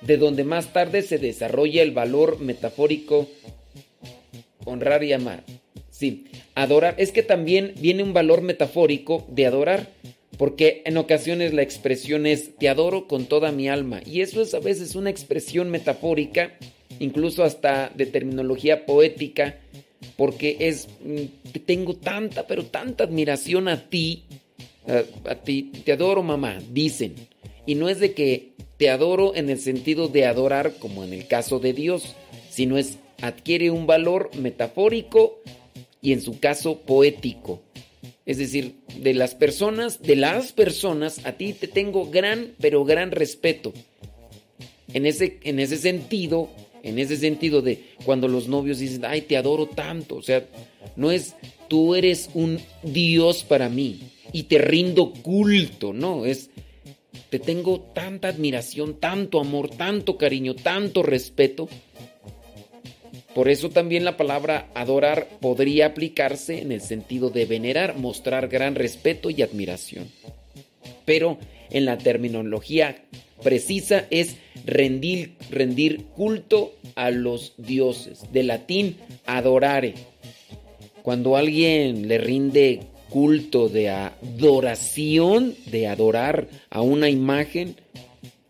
de 0.00 0.16
donde 0.16 0.44
más 0.44 0.72
tarde 0.72 1.02
se 1.02 1.18
desarrolla 1.18 1.82
el 1.82 1.90
valor 1.90 2.40
metafórico 2.40 3.28
honrar 4.64 5.04
y 5.04 5.12
amar. 5.12 5.44
Sí, 5.90 6.24
adorar, 6.54 6.94
es 6.98 7.12
que 7.12 7.22
también 7.22 7.74
viene 7.78 8.02
un 8.02 8.12
valor 8.12 8.42
metafórico 8.42 9.26
de 9.28 9.46
adorar, 9.46 9.90
porque 10.38 10.82
en 10.86 10.96
ocasiones 10.96 11.52
la 11.52 11.62
expresión 11.62 12.26
es 12.26 12.56
te 12.56 12.68
adoro 12.68 13.06
con 13.06 13.26
toda 13.26 13.52
mi 13.52 13.68
alma, 13.68 14.00
y 14.06 14.22
eso 14.22 14.40
es 14.40 14.54
a 14.54 14.60
veces 14.60 14.94
una 14.94 15.10
expresión 15.10 15.70
metafórica, 15.70 16.54
incluso 16.98 17.44
hasta 17.44 17.90
de 17.94 18.06
terminología 18.06 18.86
poética, 18.86 19.58
porque 20.16 20.56
es 20.60 20.88
mm, 21.04 21.58
tengo 21.66 21.94
tanta, 21.94 22.46
pero 22.46 22.64
tanta 22.64 23.04
admiración 23.04 23.68
a 23.68 23.88
ti, 23.88 24.24
a, 24.86 25.30
a 25.30 25.34
ti, 25.34 25.72
te 25.84 25.92
adoro 25.92 26.22
mamá, 26.22 26.58
dicen. 26.70 27.14
Y 27.66 27.74
no 27.74 27.88
es 27.88 28.00
de 28.00 28.14
que 28.14 28.52
te 28.78 28.88
adoro 28.88 29.34
en 29.34 29.50
el 29.50 29.60
sentido 29.60 30.08
de 30.08 30.24
adorar 30.24 30.72
como 30.78 31.04
en 31.04 31.12
el 31.12 31.26
caso 31.26 31.58
de 31.58 31.74
Dios, 31.74 32.14
sino 32.50 32.78
es 32.78 32.96
adquiere 33.22 33.70
un 33.70 33.86
valor 33.86 34.30
metafórico 34.36 35.40
y 36.02 36.12
en 36.12 36.20
su 36.20 36.38
caso 36.38 36.78
poético. 36.78 37.60
Es 38.26 38.38
decir, 38.38 38.74
de 38.96 39.14
las 39.14 39.34
personas, 39.34 40.02
de 40.02 40.16
las 40.16 40.52
personas, 40.52 41.24
a 41.26 41.32
ti 41.32 41.52
te 41.52 41.68
tengo 41.68 42.10
gran, 42.10 42.52
pero 42.60 42.84
gran 42.84 43.10
respeto. 43.10 43.72
En 44.92 45.06
ese, 45.06 45.38
en 45.42 45.58
ese 45.58 45.76
sentido, 45.76 46.48
en 46.82 46.98
ese 46.98 47.16
sentido 47.16 47.62
de 47.62 47.84
cuando 48.04 48.28
los 48.28 48.48
novios 48.48 48.78
dicen, 48.78 49.04
ay, 49.04 49.22
te 49.22 49.36
adoro 49.36 49.66
tanto. 49.66 50.16
O 50.16 50.22
sea, 50.22 50.46
no 50.96 51.10
es, 51.10 51.34
tú 51.68 51.94
eres 51.94 52.30
un 52.34 52.60
Dios 52.82 53.44
para 53.44 53.68
mí 53.68 54.00
y 54.32 54.44
te 54.44 54.58
rindo 54.58 55.12
culto, 55.12 55.92
no, 55.92 56.24
es, 56.24 56.50
te 57.30 57.38
tengo 57.38 57.80
tanta 57.80 58.28
admiración, 58.28 58.94
tanto 58.94 59.40
amor, 59.40 59.70
tanto 59.70 60.16
cariño, 60.16 60.54
tanto 60.54 61.02
respeto. 61.02 61.68
Por 63.34 63.48
eso 63.48 63.70
también 63.70 64.04
la 64.04 64.16
palabra 64.16 64.68
adorar 64.74 65.28
podría 65.40 65.86
aplicarse 65.86 66.60
en 66.60 66.72
el 66.72 66.80
sentido 66.80 67.30
de 67.30 67.46
venerar, 67.46 67.96
mostrar 67.96 68.48
gran 68.48 68.74
respeto 68.74 69.30
y 69.30 69.42
admiración. 69.42 70.08
Pero 71.04 71.38
en 71.70 71.84
la 71.84 71.96
terminología 71.96 73.04
precisa 73.42 74.06
es 74.10 74.36
rendir, 74.66 76.04
culto 76.16 76.74
a 76.96 77.10
los 77.10 77.54
dioses. 77.56 78.30
De 78.32 78.42
latín, 78.42 78.96
adorare. 79.26 79.94
Cuando 81.02 81.36
alguien 81.36 82.08
le 82.08 82.18
rinde 82.18 82.80
culto 83.08 83.68
de 83.68 83.90
adoración, 83.90 85.54
de 85.66 85.86
adorar 85.86 86.48
a 86.68 86.82
una 86.82 87.08
imagen, 87.08 87.76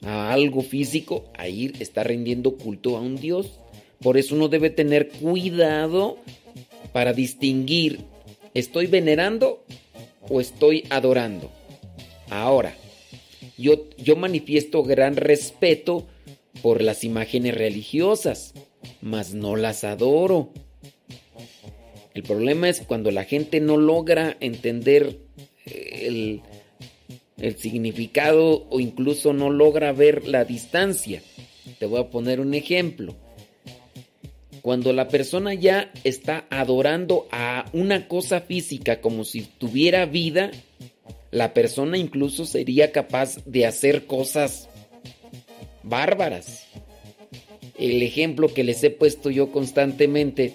a 0.02 0.32
algo 0.32 0.62
físico, 0.62 1.24
ahí 1.36 1.72
está 1.78 2.02
rindiendo 2.02 2.56
culto 2.56 2.96
a 2.96 3.00
un 3.00 3.16
dios. 3.16 3.59
Por 4.00 4.16
eso 4.16 4.34
uno 4.34 4.48
debe 4.48 4.70
tener 4.70 5.10
cuidado 5.10 6.18
para 6.92 7.12
distinguir, 7.12 8.00
¿estoy 8.54 8.86
venerando 8.86 9.62
o 10.28 10.40
estoy 10.40 10.84
adorando? 10.88 11.50
Ahora, 12.30 12.74
yo, 13.58 13.90
yo 13.98 14.16
manifiesto 14.16 14.82
gran 14.82 15.16
respeto 15.16 16.06
por 16.62 16.80
las 16.80 17.04
imágenes 17.04 17.54
religiosas, 17.54 18.54
mas 19.02 19.34
no 19.34 19.56
las 19.56 19.84
adoro. 19.84 20.50
El 22.14 22.22
problema 22.22 22.70
es 22.70 22.80
cuando 22.80 23.10
la 23.10 23.24
gente 23.24 23.60
no 23.60 23.76
logra 23.76 24.36
entender 24.40 25.18
eh, 25.66 26.06
el, 26.06 26.42
el 27.36 27.58
significado 27.58 28.66
o 28.70 28.80
incluso 28.80 29.34
no 29.34 29.50
logra 29.50 29.92
ver 29.92 30.26
la 30.26 30.46
distancia. 30.46 31.22
Te 31.78 31.84
voy 31.84 32.00
a 32.00 32.08
poner 32.10 32.40
un 32.40 32.54
ejemplo. 32.54 33.14
Cuando 34.62 34.92
la 34.92 35.08
persona 35.08 35.54
ya 35.54 35.90
está 36.04 36.46
adorando 36.50 37.26
a 37.32 37.64
una 37.72 38.08
cosa 38.08 38.40
física 38.42 39.00
como 39.00 39.24
si 39.24 39.42
tuviera 39.42 40.04
vida, 40.04 40.50
la 41.30 41.54
persona 41.54 41.96
incluso 41.96 42.44
sería 42.44 42.92
capaz 42.92 43.44
de 43.46 43.66
hacer 43.66 44.06
cosas 44.06 44.68
bárbaras. 45.82 46.66
El 47.78 48.02
ejemplo 48.02 48.52
que 48.52 48.64
les 48.64 48.84
he 48.84 48.90
puesto 48.90 49.30
yo 49.30 49.50
constantemente, 49.50 50.52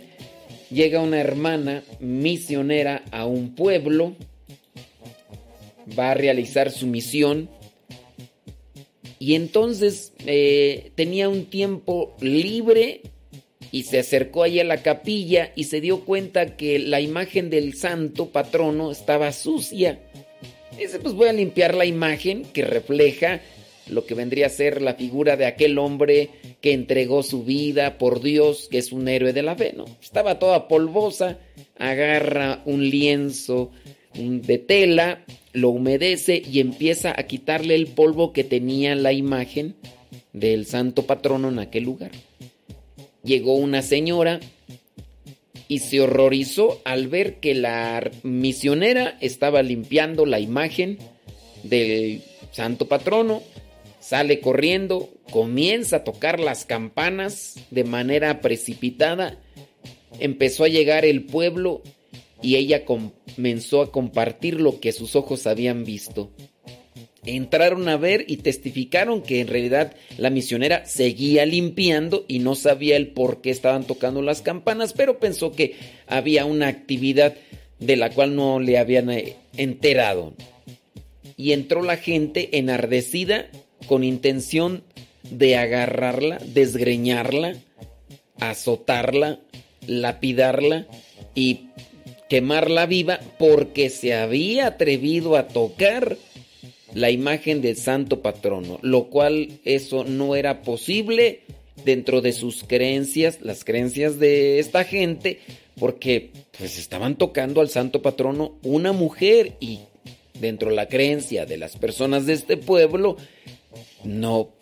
llega 0.70 1.02
una 1.02 1.20
hermana 1.20 1.84
misionera 2.00 3.04
a 3.12 3.26
un 3.26 3.56
pueblo, 3.56 4.15
va 5.98 6.12
a 6.12 6.15
realizar 6.15 6.70
su 6.72 6.86
misión 6.86 7.50
y 9.18 9.34
entonces 9.34 10.13
eh, 10.28 10.91
tenía 10.96 11.30
un 11.30 11.46
tiempo 11.46 12.15
libre 12.20 13.02
y 13.76 13.84
se 13.84 14.00
acercó 14.00 14.44
allí 14.44 14.62
a 14.62 14.64
la 14.64 14.82
capilla 14.82 15.52
y 15.54 15.66
se 15.66 15.82
dio 15.82 16.06
cuenta 16.06 16.56
que 16.56 16.80
la 16.80 17.02
imagen 17.02 17.50
del 17.50 17.74
santo 17.74 18.30
patrono 18.30 18.90
estaba 18.90 19.34
sucia. 19.34 20.00
Dice, 20.80 20.98
pues 21.00 21.14
voy 21.14 21.28
a 21.28 21.34
limpiar 21.34 21.76
la 21.76 21.86
imagen 21.86 22.44
que 22.54 22.64
refleja 22.64 23.42
lo 23.90 24.06
que 24.06 24.14
vendría 24.14 24.46
a 24.46 24.50
ser 24.50 24.82
la 24.82 24.94
figura 24.94 25.36
de 25.36 25.46
aquel 25.46 25.78
hombre 25.78 26.30
que 26.62 26.72
entregó 26.72 27.22
su 27.22 27.44
vida 27.44 27.98
por 27.98 28.22
Dios, 28.22 28.70
que 28.72 28.78
es 28.78 28.94
un 28.94 29.10
héroe 29.10 29.34
de 29.34 29.44
la 29.44 29.58
fe, 29.58 29.74
¿no? 29.76 29.84
Estaba 30.02 30.40
toda 30.40 30.70
polvosa, 30.70 31.38
agarra 31.78 32.62
un 32.64 32.90
lienzo 32.90 33.72
de 34.14 34.58
tela, 34.58 35.26
lo 35.52 35.72
humedece 35.72 36.42
y 36.50 36.62
empieza 36.62 37.14
a 37.14 37.24
quitarle 37.24 37.76
el 37.76 37.88
polvo 37.88 38.32
que 38.32 38.46
tenía 38.46 38.96
la 38.96 39.12
imagen 39.12 39.76
del 40.32 40.66
santo 40.66 41.06
patrono 41.06 41.50
en 41.50 41.60
aquel 41.60 41.84
lugar. 41.84 42.12
Llegó 43.26 43.56
una 43.56 43.82
señora 43.82 44.40
y 45.68 45.80
se 45.80 46.00
horrorizó 46.00 46.80
al 46.86 47.08
ver 47.08 47.40
que 47.40 47.56
la 47.56 48.12
misionera 48.24 49.18
estaba 49.20 49.64
limpiando 49.64 50.26
la 50.26 50.40
imagen 50.40 51.00
del 51.64 52.22
santo 52.52 52.88
patrono. 52.88 53.42
Sale 54.00 54.40
corriendo, 54.40 55.10
comienza 55.32 55.98
a 55.98 56.04
tocar 56.04 56.40
las 56.40 56.66
campanas 56.66 57.56
de 57.72 57.84
manera 57.84 58.42
precipitada. 58.42 59.40
Empezó 60.20 60.64
a 60.64 60.70
llegar 60.70 61.04
el 61.04 61.26
pueblo 61.26 61.82
y 62.44 62.58
ella 62.58 62.86
comenzó 62.86 63.82
a 63.82 63.92
compartir 63.92 64.62
lo 64.62 64.80
que 64.80 64.92
sus 64.92 65.16
ojos 65.16 65.48
habían 65.48 65.84
visto. 65.84 66.32
Entraron 67.26 67.90
a 67.90 67.98
ver 67.98 68.26
y 68.28 68.38
testificaron 68.38 69.22
que 69.22 69.42
en 69.42 69.48
realidad 69.48 69.96
la 70.18 70.30
misionera 70.30 70.86
seguía 70.86 71.46
limpiando 71.46 72.24
y 72.28 72.40
no 72.40 72.56
sabía 72.56 72.98
el 72.98 73.08
por 73.08 73.42
qué 73.42 73.50
estaban 73.50 73.86
tocando 73.86 74.22
las 74.22 74.42
campanas, 74.42 74.94
pero 74.94 75.20
pensó 75.20 75.52
que 75.52 75.76
había 76.08 76.46
una 76.46 76.68
actividad 76.68 77.34
de 77.80 77.96
la 77.96 78.12
cual 78.12 78.36
no 78.36 78.60
le 78.60 78.78
habían 78.78 79.10
eh, 79.10 79.36
enterado. 79.58 80.34
Y 81.36 81.52
entró 81.54 81.82
la 81.82 81.98
gente 81.98 82.58
enardecida 82.58 83.48
con 83.88 84.04
intención 84.04 84.84
de 85.24 85.58
agarrarla, 85.58 86.40
desgreñarla, 86.46 87.56
azotarla, 88.40 89.40
lapidarla 89.88 90.88
y 91.34 91.70
quemarla 92.30 92.86
viva 92.86 93.20
porque 93.38 93.90
se 93.90 94.14
había 94.14 94.68
atrevido 94.68 95.36
a 95.36 95.48
tocar 95.48 96.18
la 96.96 97.12
imagen 97.12 97.62
del 97.62 97.76
santo 97.76 98.22
patrono, 98.22 98.80
lo 98.82 99.10
cual 99.10 99.60
eso 99.66 100.06
no 100.06 100.36
era 100.36 100.62
posible 100.62 101.42
dentro 101.84 102.22
de 102.22 102.32
sus 102.32 102.64
creencias, 102.64 103.40
las 103.42 103.66
creencias 103.66 104.18
de 104.18 104.60
esta 104.60 104.86
gente, 104.86 105.40
porque 105.78 106.32
pues 106.58 106.80
estaban 106.80 107.18
tocando 107.18 107.60
al 107.60 107.70
santo 107.70 108.02
patrono 108.02 108.58
una 108.64 108.94
mujer 108.94 109.58
y 109.60 109.82
dentro 110.40 110.70
de 110.70 110.76
la 110.78 110.88
creencia 110.88 111.46
de 111.46 111.58
las 111.58 111.76
personas 111.76 112.26
de 112.26 112.34
este 112.34 112.56
pueblo 112.56 113.18
no 114.06 114.54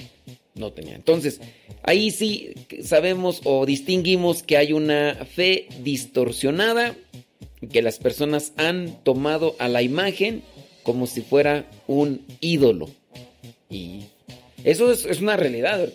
no 0.55 0.71
tenía. 0.71 0.95
Entonces, 0.95 1.39
ahí 1.81 2.11
sí 2.11 2.53
sabemos 2.83 3.41
o 3.43 3.65
distinguimos 3.65 4.43
que 4.43 4.57
hay 4.57 4.73
una 4.73 5.25
fe 5.25 5.67
distorsionada 5.83 6.95
que 7.71 7.81
las 7.81 7.97
personas 7.97 8.53
han 8.57 9.03
tomado 9.03 9.55
a 9.59 9.67
la 9.67 9.81
imagen 9.81 10.43
como 10.83 11.07
si 11.07 11.21
fuera 11.21 11.69
un 11.87 12.25
ídolo. 12.39 12.89
Y 13.69 14.03
eso 14.63 14.91
es, 14.91 15.21
una 15.21 15.37
realidad. 15.37 15.89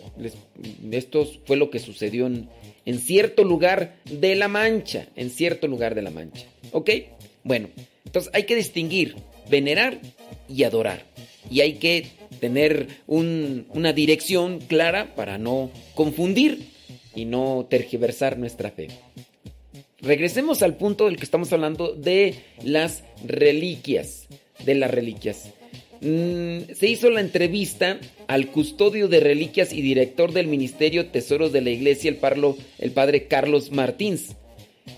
esto 0.91 1.27
fue 1.45 1.57
lo 1.57 1.69
que 1.69 1.79
sucedió 1.79 2.27
en, 2.27 2.49
en 2.85 2.99
cierto 2.99 3.43
lugar 3.43 3.95
de 4.05 4.35
la 4.35 4.47
Mancha. 4.47 5.07
En 5.15 5.29
cierto 5.29 5.67
lugar 5.67 5.95
de 5.95 6.01
la 6.01 6.11
Mancha. 6.11 6.45
¿Ok? 6.71 6.89
Bueno, 7.43 7.69
entonces 8.05 8.31
hay 8.33 8.43
que 8.43 8.55
distinguir 8.55 9.15
venerar 9.49 9.99
y 10.47 10.63
adorar. 10.63 11.03
Y 11.49 11.61
hay 11.61 11.73
que 11.73 12.07
tener 12.39 12.87
una 13.07 13.93
dirección 13.93 14.59
clara 14.59 15.15
para 15.15 15.37
no 15.37 15.71
confundir 15.95 16.69
y 17.15 17.25
no 17.25 17.67
tergiversar 17.69 18.37
nuestra 18.37 18.71
fe. 18.71 18.87
Regresemos 20.01 20.61
al 20.61 20.77
punto 20.77 21.05
del 21.05 21.17
que 21.17 21.25
estamos 21.25 21.51
hablando 21.51 21.93
de 21.93 22.35
las 22.63 23.03
reliquias 23.25 24.27
de 24.65 24.75
las 24.75 24.91
reliquias. 24.91 25.53
Mm, 26.01 26.73
se 26.73 26.87
hizo 26.87 27.09
la 27.09 27.19
entrevista 27.19 27.99
al 28.27 28.47
custodio 28.47 29.09
de 29.09 29.19
reliquias 29.19 29.73
y 29.73 29.81
director 29.81 30.31
del 30.31 30.47
Ministerio 30.47 31.07
Tesoros 31.07 31.51
de 31.51 31.61
la 31.61 31.71
Iglesia, 31.71 32.09
el, 32.09 32.17
parlo, 32.17 32.57
el 32.77 32.91
padre 32.91 33.27
Carlos 33.27 33.71
Martins, 33.71 34.35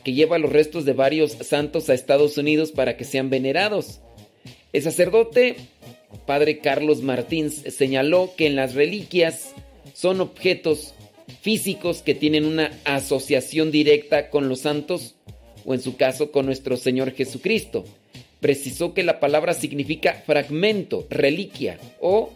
que 0.04 0.14
lleva 0.14 0.38
los 0.38 0.52
restos 0.52 0.86
de 0.86 0.94
varios 0.94 1.32
santos 1.32 1.90
a 1.90 1.96
Estados 1.96 2.38
Unidos 2.38 2.72
para 2.72 2.98
que 2.98 3.04
sean 3.04 3.32
venerados. 3.32 4.00
El 4.74 4.84
sacerdote, 4.84 5.56
padre 6.28 6.60
Carlos 6.60 7.02
Martins, 7.02 7.64
señaló 7.76 8.34
que 8.38 8.46
en 8.46 8.56
las 8.56 8.76
reliquias 8.76 9.56
son 9.94 10.22
objetos 10.22 10.94
físicos 11.42 12.04
que 12.04 12.14
tienen 12.14 12.46
una 12.46 12.72
asociación 12.86 13.72
directa 13.72 14.30
con 14.30 14.50
los 14.50 14.62
santos 14.62 15.16
o 15.66 15.74
en 15.74 15.82
su 15.82 15.96
caso 15.96 16.32
con 16.32 16.46
nuestro 16.46 16.78
Señor 16.78 17.14
Jesucristo 17.14 17.86
precisó 18.42 18.94
que 18.94 19.04
la 19.04 19.22
palabra 19.22 19.54
significa 19.54 20.24
fragmento, 20.26 21.08
reliquia 21.10 21.80
o 22.02 22.34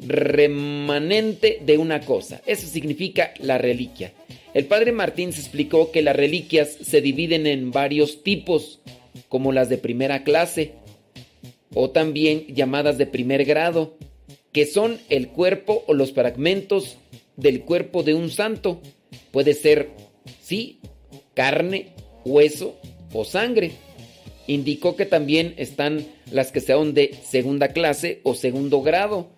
remanente 0.00 1.62
de 1.64 1.78
una 1.78 2.00
cosa. 2.00 2.42
Eso 2.44 2.66
significa 2.66 3.32
la 3.38 3.56
reliquia. 3.56 4.12
El 4.52 4.66
padre 4.66 4.92
Martín 4.92 5.32
se 5.32 5.40
explicó 5.40 5.90
que 5.92 6.02
las 6.02 6.16
reliquias 6.16 6.70
se 6.82 7.00
dividen 7.00 7.46
en 7.46 7.70
varios 7.70 8.22
tipos, 8.22 8.80
como 9.28 9.52
las 9.52 9.68
de 9.68 9.78
primera 9.78 10.24
clase, 10.24 10.72
o 11.74 11.90
también 11.90 12.46
llamadas 12.48 12.98
de 12.98 13.06
primer 13.06 13.44
grado, 13.44 13.96
que 14.52 14.66
son 14.66 14.98
el 15.08 15.28
cuerpo 15.28 15.84
o 15.86 15.94
los 15.94 16.12
fragmentos 16.12 16.98
del 17.36 17.62
cuerpo 17.62 18.02
de 18.02 18.14
un 18.14 18.30
santo. 18.30 18.80
Puede 19.30 19.54
ser, 19.54 19.90
sí, 20.42 20.80
carne, 21.34 21.92
hueso 22.24 22.76
o 23.12 23.24
sangre. 23.24 23.72
Indicó 24.46 24.96
que 24.96 25.06
también 25.06 25.54
están 25.56 26.06
las 26.30 26.52
que 26.52 26.60
son 26.60 26.94
de 26.94 27.14
segunda 27.28 27.68
clase 27.68 28.20
o 28.22 28.34
segundo 28.34 28.82
grado, 28.82 29.28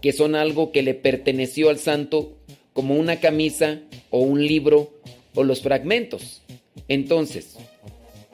que 0.00 0.12
son 0.12 0.34
algo 0.34 0.72
que 0.72 0.82
le 0.82 0.94
perteneció 0.94 1.68
al 1.68 1.78
santo 1.78 2.36
como 2.72 2.94
una 2.94 3.20
camisa 3.20 3.80
o 4.10 4.20
un 4.20 4.46
libro 4.46 4.90
o 5.34 5.44
los 5.44 5.60
fragmentos. 5.60 6.42
Entonces, 6.88 7.56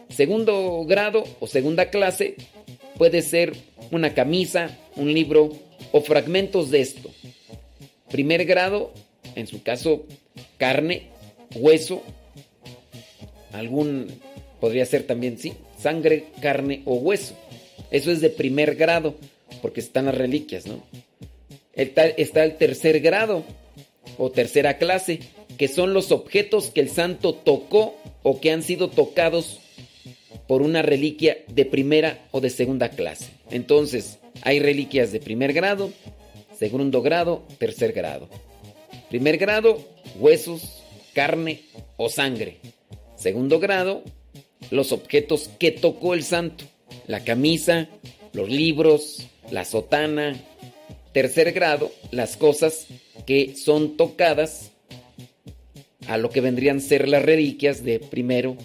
segundo 0.09 0.85
grado 0.87 1.25
o 1.41 1.47
segunda 1.47 1.91
clase 1.91 2.37
puede 2.97 3.23
ser 3.23 3.55
una 3.91 4.15
camisa, 4.15 4.79
un 4.95 5.13
libro 5.13 5.53
o 5.93 6.01
fragmentos 6.01 6.71
de 6.71 6.81
esto. 6.81 7.11
Primer 8.11 8.45
grado, 8.45 8.93
en 9.35 9.47
su 9.47 9.63
caso, 9.63 10.07
carne, 10.59 11.09
hueso, 11.55 12.03
algún, 13.53 14.09
podría 14.61 14.87
ser 14.87 15.03
también, 15.05 15.39
sí, 15.39 15.55
sangre, 15.87 16.25
carne 16.43 16.83
o 16.85 16.97
hueso. 16.97 17.37
Eso 17.93 18.11
es 18.11 18.21
de 18.21 18.29
primer 18.29 18.75
grado, 18.75 19.15
porque 19.63 19.79
están 19.79 20.07
las 20.07 20.19
reliquias, 20.19 20.67
¿no? 20.67 20.83
Está, 21.75 22.07
el 22.07 22.57
tercer 22.57 22.99
grado 22.99 23.45
o 24.19 24.33
tercera 24.33 24.79
clase, 24.79 25.21
que 25.57 25.69
son 25.69 25.95
los 25.95 26.11
objetos 26.11 26.73
que 26.73 26.81
el 26.81 26.91
santo 26.91 27.35
tocó 27.35 27.95
o 28.25 28.41
que 28.41 28.51
han 28.51 28.65
sido 28.65 28.91
tocados 28.91 29.61
por 30.49 30.61
una 30.61 30.83
reliquia 30.83 31.39
de 31.55 31.65
primera 31.65 32.27
o 32.33 32.41
de 32.41 32.51
segunda 32.51 32.89
clase. 32.89 33.27
Entonces, 33.53 34.19
hay 34.43 34.59
reliquias 34.59 35.13
de 35.13 35.21
primer 35.21 35.53
grado, 35.53 35.93
segundo 36.59 37.01
grado, 37.01 37.45
tercer 37.59 37.93
grado. 37.93 38.29
Primer 39.09 39.39
grado, 39.39 39.79
huesos, 40.19 40.83
carne 41.15 41.63
o 41.97 42.09
sangre. 42.09 42.57
Segundo 43.15 43.61
grado, 43.61 44.03
los 44.71 44.93
objetos 44.93 45.51
que 45.59 45.71
tocó 45.73 46.15
el 46.15 46.23
santo. 46.23 46.65
La 47.07 47.25
camisa, 47.25 47.89
los 48.33 48.49
libros, 48.49 49.27
la 49.51 49.65
sotana. 49.65 50.37
Tercer 51.13 51.53
grado, 51.53 51.91
las 52.11 52.37
cosas 52.37 52.87
que 53.27 53.57
son 53.57 53.97
tocadas 53.97 54.73
a 56.09 56.19
lo 56.19 56.31
que 56.31 56.41
vendrían 56.41 56.81
ser 56.81 57.09
las 57.09 57.23
reliquias 57.23 57.83
de 57.83 57.99
primero 57.99 58.57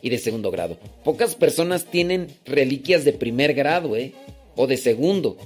y 0.00 0.10
de 0.10 0.18
segundo 0.18 0.50
grado. 0.50 0.78
Pocas 1.04 1.34
personas 1.34 1.84
tienen 1.84 2.28
reliquias 2.44 3.04
de 3.04 3.12
primer 3.12 3.54
grado, 3.54 3.96
¿eh? 3.96 4.12
O 4.56 4.66
de 4.66 4.76
segundo. 4.76 5.36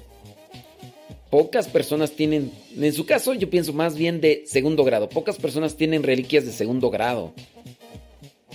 Pocas 1.31 1.69
personas 1.69 2.13
tienen, 2.13 2.51
en 2.77 2.93
su 2.93 3.05
caso 3.05 3.35
yo 3.35 3.51
pienso 3.51 3.73
más 3.73 3.97
bien 3.97 4.21
de 4.21 4.45
segundo 4.47 4.85
grado. 4.85 5.09
Pocas 5.09 5.37
personas 5.37 5.77
tienen 5.77 6.03
reliquias 6.03 6.47
de 6.47 6.53
segundo 6.53 6.91
grado. 6.91 7.35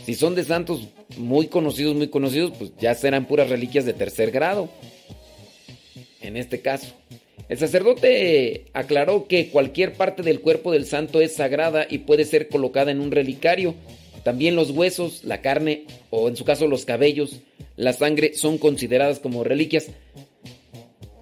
Si 0.05 0.15
son 0.15 0.35
de 0.35 0.43
santos 0.43 0.87
muy 1.17 1.47
conocidos, 1.47 1.95
muy 1.95 2.07
conocidos, 2.07 2.51
pues 2.57 2.71
ya 2.79 2.95
serán 2.95 3.25
puras 3.25 3.49
reliquias 3.49 3.85
de 3.85 3.93
tercer 3.93 4.31
grado. 4.31 4.69
En 6.21 6.37
este 6.37 6.61
caso. 6.61 6.87
El 7.49 7.57
sacerdote 7.57 8.67
aclaró 8.73 9.27
que 9.27 9.49
cualquier 9.49 9.93
parte 9.93 10.23
del 10.23 10.39
cuerpo 10.39 10.71
del 10.71 10.85
santo 10.85 11.19
es 11.19 11.35
sagrada 11.35 11.85
y 11.89 11.99
puede 11.99 12.23
ser 12.25 12.47
colocada 12.47 12.91
en 12.91 13.01
un 13.01 13.11
relicario. 13.11 13.75
También 14.23 14.55
los 14.55 14.71
huesos, 14.71 15.23
la 15.25 15.41
carne 15.41 15.85
o 16.11 16.29
en 16.29 16.37
su 16.37 16.45
caso 16.45 16.67
los 16.67 16.85
cabellos, 16.85 17.41
la 17.75 17.93
sangre 17.93 18.35
son 18.35 18.57
consideradas 18.57 19.19
como 19.19 19.43
reliquias. 19.43 19.87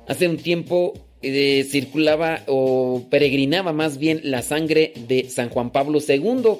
Hace 0.07 0.27
un 0.27 0.37
tiempo 0.37 0.93
eh, 1.21 1.65
circulaba 1.67 2.43
o 2.47 3.07
peregrinaba 3.09 3.73
más 3.73 3.97
bien 3.97 4.21
la 4.23 4.41
sangre 4.41 4.93
de 5.07 5.29
San 5.29 5.49
Juan 5.49 5.71
Pablo 5.71 5.99
II 6.05 6.59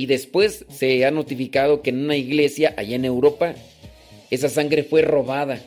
y 0.00 0.06
después 0.06 0.64
se 0.70 1.04
ha 1.04 1.10
notificado 1.10 1.82
que 1.82 1.90
en 1.90 2.02
una 2.02 2.16
iglesia 2.16 2.72
allá 2.78 2.96
en 2.96 3.04
Europa 3.04 3.54
esa 4.30 4.48
sangre 4.48 4.82
fue 4.82 5.02
robada. 5.02 5.60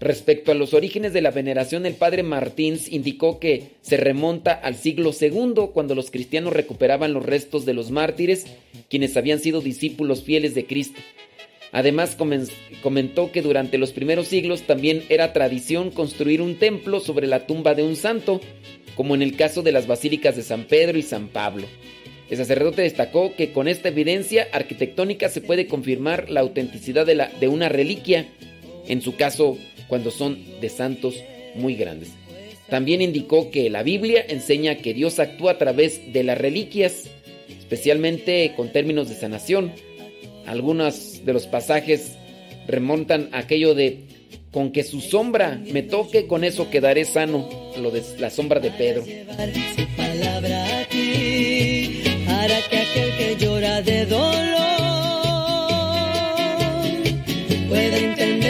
Respecto 0.00 0.50
a 0.50 0.54
los 0.54 0.72
orígenes 0.72 1.12
de 1.12 1.20
la 1.20 1.30
veneración, 1.30 1.84
el 1.84 1.92
padre 1.92 2.22
Martins 2.22 2.90
indicó 2.90 3.38
que 3.38 3.72
se 3.82 3.98
remonta 3.98 4.54
al 4.54 4.76
siglo 4.76 5.10
II, 5.20 5.72
cuando 5.74 5.94
los 5.94 6.10
cristianos 6.10 6.54
recuperaban 6.54 7.12
los 7.12 7.26
restos 7.26 7.66
de 7.66 7.74
los 7.74 7.90
mártires, 7.90 8.46
quienes 8.88 9.14
habían 9.18 9.40
sido 9.40 9.60
discípulos 9.60 10.22
fieles 10.22 10.54
de 10.54 10.64
Cristo. 10.64 10.98
Además, 11.70 12.16
comentó 12.82 13.30
que 13.30 13.42
durante 13.42 13.76
los 13.76 13.92
primeros 13.92 14.28
siglos 14.28 14.62
también 14.62 15.02
era 15.10 15.34
tradición 15.34 15.90
construir 15.90 16.40
un 16.40 16.58
templo 16.58 17.00
sobre 17.00 17.26
la 17.26 17.46
tumba 17.46 17.74
de 17.74 17.82
un 17.82 17.96
santo, 17.96 18.40
como 18.94 19.14
en 19.14 19.20
el 19.20 19.36
caso 19.36 19.60
de 19.60 19.72
las 19.72 19.86
basílicas 19.86 20.34
de 20.34 20.44
San 20.44 20.64
Pedro 20.64 20.96
y 20.96 21.02
San 21.02 21.28
Pablo. 21.28 21.66
El 22.28 22.36
sacerdote 22.36 22.82
destacó 22.82 23.34
que 23.36 23.52
con 23.52 23.68
esta 23.68 23.88
evidencia 23.88 24.48
arquitectónica 24.52 25.28
se 25.28 25.40
puede 25.40 25.66
confirmar 25.66 26.28
la 26.28 26.40
autenticidad 26.40 27.06
de, 27.06 27.48
una 27.48 27.68
reliquia, 27.68 28.26
en 28.88 29.00
su 29.00 29.16
caso 29.16 29.56
cuando 29.88 30.10
son 30.10 30.38
de 30.60 30.68
santos 30.68 31.22
muy 31.54 31.76
grandes. 31.76 32.10
También 32.68 33.00
indicó 33.00 33.50
que 33.50 33.70
la 33.70 33.84
Biblia 33.84 34.24
enseña 34.28 34.76
que 34.76 34.92
Dios 34.92 35.20
actúa 35.20 35.52
a 35.52 35.58
través 35.58 36.12
de 36.12 36.24
las 36.24 36.36
reliquias, 36.36 37.04
especialmente 37.48 38.52
con 38.56 38.72
términos 38.72 39.08
de 39.08 39.14
sanación. 39.14 39.72
Algunos 40.46 41.24
de 41.24 41.32
los 41.32 41.46
pasajes 41.46 42.16
remontan 42.66 43.28
a 43.30 43.38
aquello 43.38 43.74
de 43.74 44.00
con 44.50 44.72
que 44.72 44.82
su 44.82 45.00
sombra 45.00 45.60
me 45.70 45.82
toque, 45.82 46.26
con 46.26 46.42
eso 46.42 46.70
quedaré 46.70 47.04
sano, 47.04 47.48
lo 47.80 47.90
de 47.90 48.02
la 48.18 48.30
sombra 48.30 48.58
de 48.58 48.70
Pedro. 48.70 49.04
Para 52.46 52.62
que 52.68 52.76
aquel 52.76 53.16
que 53.16 53.36
llora 53.44 53.82
de 53.82 54.06
dolor 54.06 54.36
pueda 57.68 57.98
entender 57.98 58.45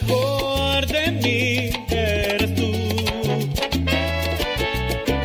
mejor 0.00 0.86
de 0.86 1.10
mí 1.12 1.70
eres 1.90 2.54
tú. 2.54 2.68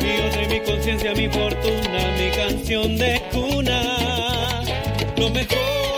Mi 0.02 0.20
orden, 0.20 0.48
mi 0.48 0.60
conciencia, 0.60 1.14
mi 1.14 1.28
fortuna, 1.28 2.16
mi 2.18 2.30
canción 2.30 2.96
de 2.96 3.22
cuna. 3.32 4.62
Lo 5.16 5.30
mejor 5.30 5.93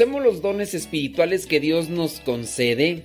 conocemos 0.00 0.24
los 0.24 0.40
dones 0.40 0.72
espirituales 0.72 1.44
que 1.44 1.60
Dios 1.60 1.90
nos 1.90 2.20
concede, 2.20 3.04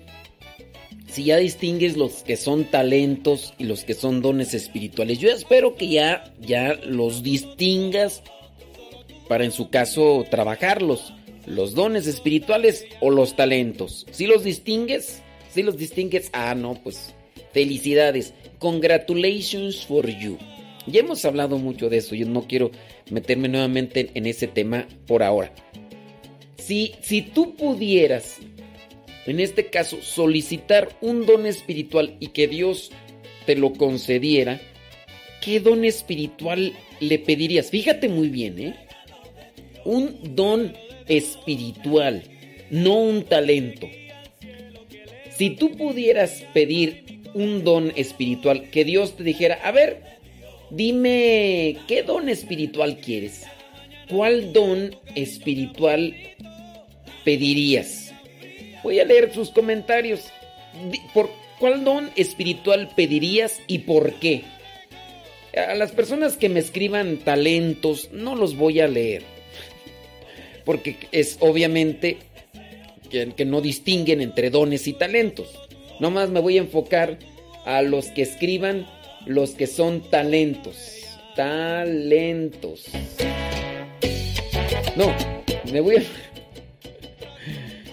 si 1.07 1.25
ya 1.25 1.35
distingues 1.35 1.97
los 1.97 2.23
que 2.23 2.37
son 2.37 2.63
talentos 2.63 3.53
y 3.57 3.65
los 3.65 3.83
que 3.83 3.93
son 3.93 4.21
dones 4.21 4.53
espirituales, 4.53 5.19
yo 5.19 5.29
espero 5.29 5.75
que 5.75 5.89
ya, 5.89 6.33
ya 6.39 6.79
los 6.85 7.21
distingas 7.21 8.23
para 9.27 9.43
en 9.43 9.51
su 9.51 9.69
caso 9.69 10.25
trabajarlos, 10.31 11.13
los 11.45 11.73
dones 11.73 12.07
espirituales 12.07 12.85
o 13.01 13.09
los 13.09 13.35
talentos. 13.35 14.07
Si 14.11 14.25
los 14.25 14.45
distingues, 14.45 15.21
si 15.53 15.63
los 15.63 15.75
distingues, 15.75 16.29
ah, 16.31 16.55
no, 16.55 16.75
pues 16.75 17.13
felicidades, 17.51 18.33
congratulations 18.59 19.85
for 19.85 20.07
you. 20.07 20.37
Ya 20.87 21.01
hemos 21.01 21.25
hablado 21.25 21.57
mucho 21.57 21.89
de 21.89 21.97
eso, 21.97 22.15
yo 22.15 22.25
no 22.25 22.47
quiero 22.47 22.71
meterme 23.09 23.49
nuevamente 23.49 24.11
en 24.13 24.27
ese 24.27 24.47
tema 24.47 24.87
por 25.07 25.23
ahora. 25.23 25.51
Si, 26.57 26.93
si 27.01 27.21
tú 27.21 27.55
pudieras, 27.55 28.37
en 29.25 29.39
este 29.39 29.67
caso, 29.67 30.01
solicitar 30.01 30.89
un 31.01 31.25
don 31.25 31.45
espiritual 31.45 32.15
y 32.19 32.27
que 32.27 32.47
Dios 32.47 32.91
te 33.45 33.55
lo 33.55 33.73
concediera, 33.73 34.59
¿qué 35.41 35.59
don 35.59 35.85
espiritual 35.85 36.73
le 36.99 37.19
pedirías? 37.19 37.69
Fíjate 37.69 38.09
muy 38.09 38.29
bien, 38.29 38.59
¿eh? 38.59 38.75
Un 39.83 40.35
don 40.35 40.73
espiritual, 41.07 42.23
no 42.71 42.99
un 42.99 43.23
talento. 43.23 43.87
Si 45.37 45.51
tú 45.51 45.75
pudieras 45.75 46.43
pedir 46.53 47.21
un 47.33 47.63
don 47.63 47.91
espiritual, 47.95 48.69
que 48.71 48.85
Dios 48.85 49.17
te 49.17 49.23
dijera, 49.23 49.55
a 49.63 49.71
ver, 49.71 50.01
dime, 50.71 51.77
¿qué 51.87 52.03
don 52.03 52.29
espiritual 52.29 52.97
quieres? 52.97 53.43
¿Cuál 54.09 54.53
don 54.53 54.95
espiritual 55.15 56.15
pedirías? 57.23 58.13
Voy 58.83 58.99
a 58.99 59.05
leer 59.05 59.33
sus 59.33 59.49
comentarios. 59.49 60.25
¿Por 61.13 61.31
cuál 61.59 61.83
don 61.83 62.11
espiritual 62.15 62.89
pedirías 62.95 63.61
y 63.67 63.79
por 63.79 64.13
qué? 64.19 64.43
A 65.55 65.73
las 65.75 65.91
personas 65.91 66.37
que 66.37 66.49
me 66.49 66.59
escriban 66.59 67.17
talentos 67.17 68.09
no 68.11 68.35
los 68.35 68.55
voy 68.55 68.79
a 68.79 68.87
leer. 68.87 69.23
Porque 70.65 70.97
es 71.11 71.37
obviamente 71.39 72.17
que, 73.09 73.31
que 73.33 73.45
no 73.45 73.61
distinguen 73.61 74.21
entre 74.21 74.51
dones 74.51 74.87
y 74.87 74.93
talentos. 74.93 75.49
Nomás 75.99 76.29
me 76.29 76.41
voy 76.41 76.57
a 76.57 76.61
enfocar 76.61 77.17
a 77.65 77.81
los 77.81 78.07
que 78.07 78.21
escriban 78.21 78.87
los 79.25 79.51
que 79.51 79.65
son 79.65 80.01
talentos. 80.09 81.01
Talentos. 81.35 82.85
No, 84.95 85.13
me 85.71 85.81
voy 85.81 85.97
a... 85.97 86.03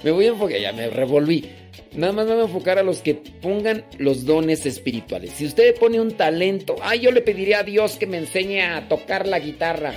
Me 0.03 0.11
voy 0.11 0.27
a 0.27 0.29
enfocar, 0.29 0.59
ya 0.59 0.73
me 0.73 0.89
revolví. 0.89 1.49
Nada 1.95 2.13
más 2.13 2.27
me 2.27 2.33
voy 2.33 2.43
a 2.43 2.47
enfocar 2.47 2.79
a 2.79 2.83
los 2.83 3.03
que 3.03 3.15
pongan 3.15 3.85
los 3.99 4.25
dones 4.25 4.67
espirituales. 4.67 5.31
Si 5.31 5.47
usted 5.47 5.75
pone 5.77 6.01
un 6.01 6.13
talento, 6.13 6.77
ay, 6.83 7.01
yo 7.01 7.13
le 7.13 7.21
pediría 7.21 7.61
a 7.61 7.63
Dios 7.63 7.97
que 7.97 8.07
me 8.07 8.17
enseñe 8.17 8.63
a 8.63 8.89
tocar 8.89 9.27
la 9.27 9.39
guitarra. 9.39 9.93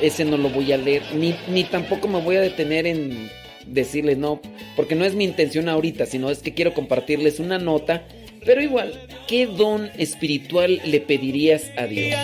Ese 0.00 0.24
no 0.24 0.36
lo 0.36 0.50
voy 0.50 0.72
a 0.72 0.78
leer, 0.78 1.02
ni, 1.14 1.34
ni 1.48 1.64
tampoco 1.64 2.08
me 2.08 2.20
voy 2.20 2.36
a 2.36 2.40
detener 2.40 2.86
en 2.86 3.30
decirles 3.66 4.18
no, 4.18 4.40
porque 4.76 4.94
no 4.94 5.04
es 5.04 5.14
mi 5.14 5.24
intención 5.24 5.68
ahorita, 5.68 6.06
sino 6.06 6.30
es 6.30 6.38
que 6.40 6.54
quiero 6.54 6.74
compartirles 6.74 7.40
una 7.40 7.58
nota. 7.58 8.04
Pero 8.44 8.62
igual, 8.62 9.00
¿qué 9.26 9.46
don 9.46 9.90
espiritual 9.98 10.80
le 10.84 11.00
pedirías 11.00 11.70
a 11.76 11.86
Dios? 11.86 12.14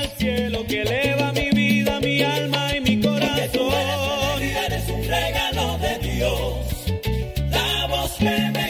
Dios, 6.23 6.87
la 7.51 7.87
voz 7.89 8.13
que 8.13 8.51
me 8.55 8.62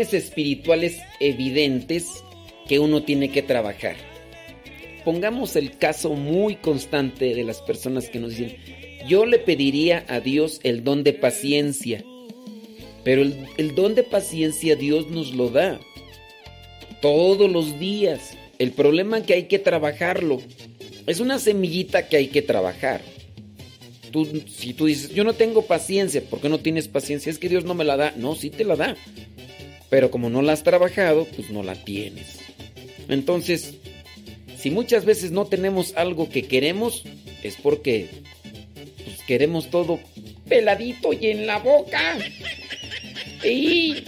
espirituales 0.00 0.98
evidentes 1.20 2.24
que 2.68 2.78
uno 2.78 3.02
tiene 3.02 3.30
que 3.30 3.42
trabajar. 3.42 3.96
Pongamos 5.04 5.56
el 5.56 5.76
caso 5.78 6.14
muy 6.14 6.56
constante 6.56 7.34
de 7.34 7.44
las 7.44 7.62
personas 7.62 8.08
que 8.08 8.18
nos 8.18 8.36
dicen, 8.36 8.56
yo 9.08 9.24
le 9.26 9.38
pediría 9.38 10.04
a 10.08 10.20
Dios 10.20 10.60
el 10.62 10.84
don 10.84 11.04
de 11.04 11.12
paciencia, 11.12 12.04
pero 13.02 13.22
el, 13.22 13.46
el 13.56 13.74
don 13.74 13.94
de 13.94 14.02
paciencia 14.02 14.76
Dios 14.76 15.10
nos 15.10 15.32
lo 15.32 15.48
da 15.48 15.80
todos 17.00 17.50
los 17.50 17.78
días. 17.78 18.36
El 18.58 18.72
problema 18.72 19.18
es 19.18 19.24
que 19.24 19.34
hay 19.34 19.44
que 19.44 19.58
trabajarlo. 19.58 20.42
Es 21.06 21.20
una 21.20 21.38
semillita 21.38 22.08
que 22.08 22.18
hay 22.18 22.28
que 22.28 22.42
trabajar. 22.42 23.00
Tú, 24.10 24.26
si 24.48 24.74
tú 24.74 24.86
dices, 24.86 25.14
yo 25.14 25.24
no 25.24 25.34
tengo 25.34 25.62
paciencia, 25.62 26.20
¿por 26.22 26.40
qué 26.40 26.48
no 26.48 26.58
tienes 26.58 26.88
paciencia? 26.88 27.30
Es 27.30 27.38
que 27.38 27.48
Dios 27.48 27.64
no 27.64 27.74
me 27.74 27.84
la 27.84 27.96
da. 27.96 28.12
No, 28.16 28.34
sí 28.34 28.50
te 28.50 28.64
la 28.64 28.76
da. 28.76 28.96
Pero 29.90 30.10
como 30.10 30.30
no 30.30 30.40
la 30.40 30.52
has 30.52 30.62
trabajado, 30.62 31.26
pues 31.36 31.50
no 31.50 31.62
la 31.62 31.74
tienes. 31.74 32.38
Entonces, 33.08 33.74
si 34.56 34.70
muchas 34.70 35.04
veces 35.04 35.32
no 35.32 35.46
tenemos 35.46 35.94
algo 35.96 36.28
que 36.30 36.42
queremos, 36.42 37.04
es 37.42 37.56
porque 37.56 38.08
pues, 39.04 39.20
queremos 39.26 39.70
todo 39.70 39.98
peladito 40.48 41.12
y 41.12 41.26
en 41.26 41.46
la 41.46 41.58
boca. 41.58 42.18
Y... 43.44 44.04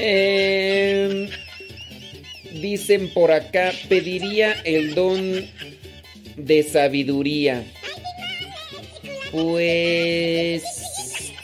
Em, 0.00 1.28
dicen 2.52 3.08
por 3.08 3.32
acá, 3.32 3.72
pediría 3.88 4.52
el 4.64 4.94
don 4.94 5.46
de 6.36 6.62
sabiduría. 6.62 7.64
Pues, 9.32 10.62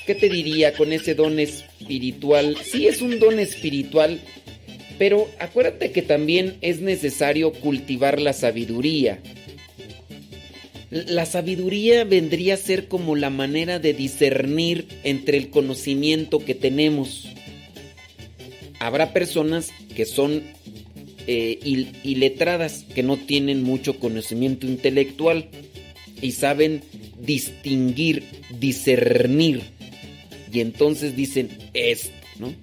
¿qué 0.06 0.14
te 0.14 0.28
diría 0.28 0.72
con 0.72 0.92
ese 0.92 1.14
don 1.14 1.38
espiritual? 1.84 2.56
Sí 2.62 2.86
es 2.86 3.02
un 3.02 3.18
don 3.18 3.38
espiritual, 3.38 4.20
pero 4.98 5.28
acuérdate 5.38 5.92
que 5.92 6.02
también 6.02 6.56
es 6.62 6.80
necesario 6.80 7.52
cultivar 7.52 8.20
la 8.20 8.32
sabiduría. 8.32 9.20
La 10.90 11.26
sabiduría 11.26 12.04
vendría 12.04 12.54
a 12.54 12.58
ser 12.58 12.88
como 12.88 13.16
la 13.16 13.30
manera 13.30 13.78
de 13.78 13.92
discernir 13.92 14.86
entre 15.02 15.36
el 15.36 15.50
conocimiento 15.50 16.38
que 16.38 16.54
tenemos. 16.54 17.28
Habrá 18.78 19.12
personas 19.12 19.70
que 19.94 20.04
son 20.06 20.42
eh, 21.26 21.58
iletradas, 22.04 22.84
que 22.94 23.02
no 23.02 23.16
tienen 23.16 23.62
mucho 23.62 23.98
conocimiento 23.98 24.66
intelectual 24.66 25.48
y 26.22 26.32
saben 26.32 26.82
distinguir, 27.18 28.24
discernir. 28.60 29.73
Y 30.54 30.60
entonces 30.60 31.16
dicen 31.16 31.50
esto, 31.74 32.14
¿no? 32.38 32.54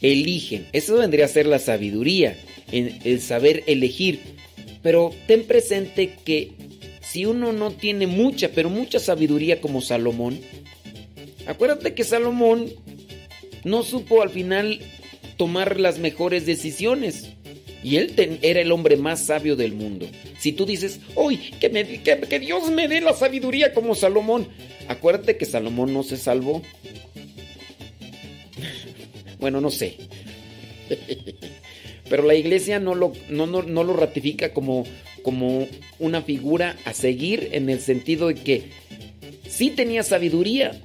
Eligen. 0.00 0.66
Eso 0.72 0.96
vendría 0.96 1.24
a 1.24 1.28
ser 1.28 1.46
la 1.46 1.58
sabiduría, 1.58 2.38
el 2.70 3.20
saber 3.20 3.64
elegir. 3.66 4.20
Pero 4.84 5.12
ten 5.26 5.42
presente 5.42 6.14
que 6.24 6.52
si 7.02 7.26
uno 7.26 7.52
no 7.52 7.72
tiene 7.72 8.06
mucha, 8.06 8.50
pero 8.50 8.70
mucha 8.70 9.00
sabiduría 9.00 9.60
como 9.60 9.80
Salomón, 9.80 10.38
acuérdate 11.46 11.94
que 11.94 12.04
Salomón 12.04 12.72
no 13.64 13.82
supo 13.82 14.22
al 14.22 14.30
final 14.30 14.80
tomar 15.36 15.80
las 15.80 15.98
mejores 15.98 16.46
decisiones. 16.46 17.30
Y 17.82 17.96
él 17.96 18.38
era 18.42 18.60
el 18.60 18.72
hombre 18.72 18.96
más 18.96 19.26
sabio 19.26 19.56
del 19.56 19.74
mundo. 19.74 20.06
Si 20.38 20.52
tú 20.52 20.66
dices, 20.66 21.00
hoy 21.14 21.36
que, 21.60 21.68
Dios 22.38 22.70
me 22.70 22.88
dé 22.88 23.00
la 23.00 23.12
sabiduría 23.12 23.74
como 23.74 23.94
Salomón, 23.94 24.48
acuérdate 24.88 25.36
que 25.36 25.44
Salomón 25.44 25.92
no 25.92 26.02
se 26.02 26.16
salvó. 26.16 26.62
Bueno, 29.44 29.60
no 29.60 29.70
sé. 29.70 29.98
Pero 32.08 32.22
la 32.22 32.34
iglesia 32.34 32.80
no 32.80 32.94
lo, 32.94 33.12
no, 33.28 33.44
lo 33.46 33.92
ratifica 33.92 34.54
como, 34.54 34.86
como 35.22 35.68
una 35.98 36.22
figura 36.22 36.78
a 36.86 36.94
seguir 36.94 37.50
en 37.52 37.68
el 37.68 37.80
sentido 37.80 38.28
de 38.28 38.36
que 38.36 38.62
sí 39.46 39.68
tenía 39.68 40.02
sabiduría, 40.02 40.80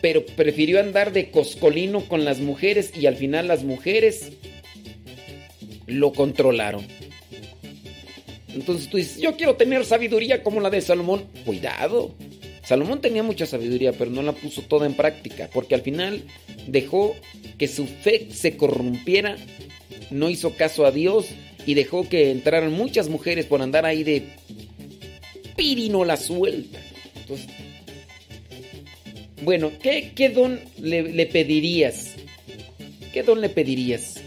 pero 0.00 0.24
prefirió 0.24 0.78
andar 0.78 1.12
de 1.12 1.32
coscolino 1.32 2.02
con 2.02 2.24
las 2.24 2.38
mujeres 2.38 2.92
y 2.96 3.06
al 3.06 3.16
final 3.16 3.48
las 3.48 3.64
mujeres 3.64 4.30
lo 5.86 6.12
controlaron. 6.12 6.86
Entonces 8.46 8.88
tú 8.88 8.96
dices, 8.96 9.18
yo 9.18 9.36
quiero 9.36 9.56
tener 9.56 9.84
sabiduría 9.84 10.44
como 10.44 10.60
la 10.60 10.70
de 10.70 10.80
Salomón. 10.80 11.24
Cuidado. 11.44 12.14
Salomón 12.64 13.00
tenía 13.00 13.22
mucha 13.22 13.46
sabiduría, 13.46 13.92
pero 13.92 14.10
no 14.10 14.22
la 14.22 14.32
puso 14.32 14.62
toda 14.62 14.86
en 14.86 14.94
práctica, 14.94 15.50
porque 15.52 15.74
al 15.74 15.82
final 15.82 16.24
dejó 16.66 17.14
que 17.58 17.68
su 17.68 17.86
fe 17.86 18.28
se 18.32 18.56
corrompiera, 18.56 19.36
no 20.10 20.30
hizo 20.30 20.54
caso 20.54 20.86
a 20.86 20.90
Dios 20.90 21.26
y 21.66 21.74
dejó 21.74 22.08
que 22.08 22.30
entraran 22.30 22.72
muchas 22.72 23.08
mujeres 23.08 23.46
por 23.46 23.60
andar 23.60 23.84
ahí 23.84 24.02
de 24.02 24.28
pirino 25.56 26.04
la 26.04 26.16
suelta. 26.16 26.78
Entonces, 27.16 27.46
bueno, 29.42 29.70
¿qué, 29.82 30.12
qué 30.14 30.30
don 30.30 30.60
le, 30.78 31.02
le 31.02 31.26
pedirías? 31.26 32.14
¿Qué 33.12 33.22
don 33.22 33.40
le 33.40 33.50
pedirías? 33.50 34.22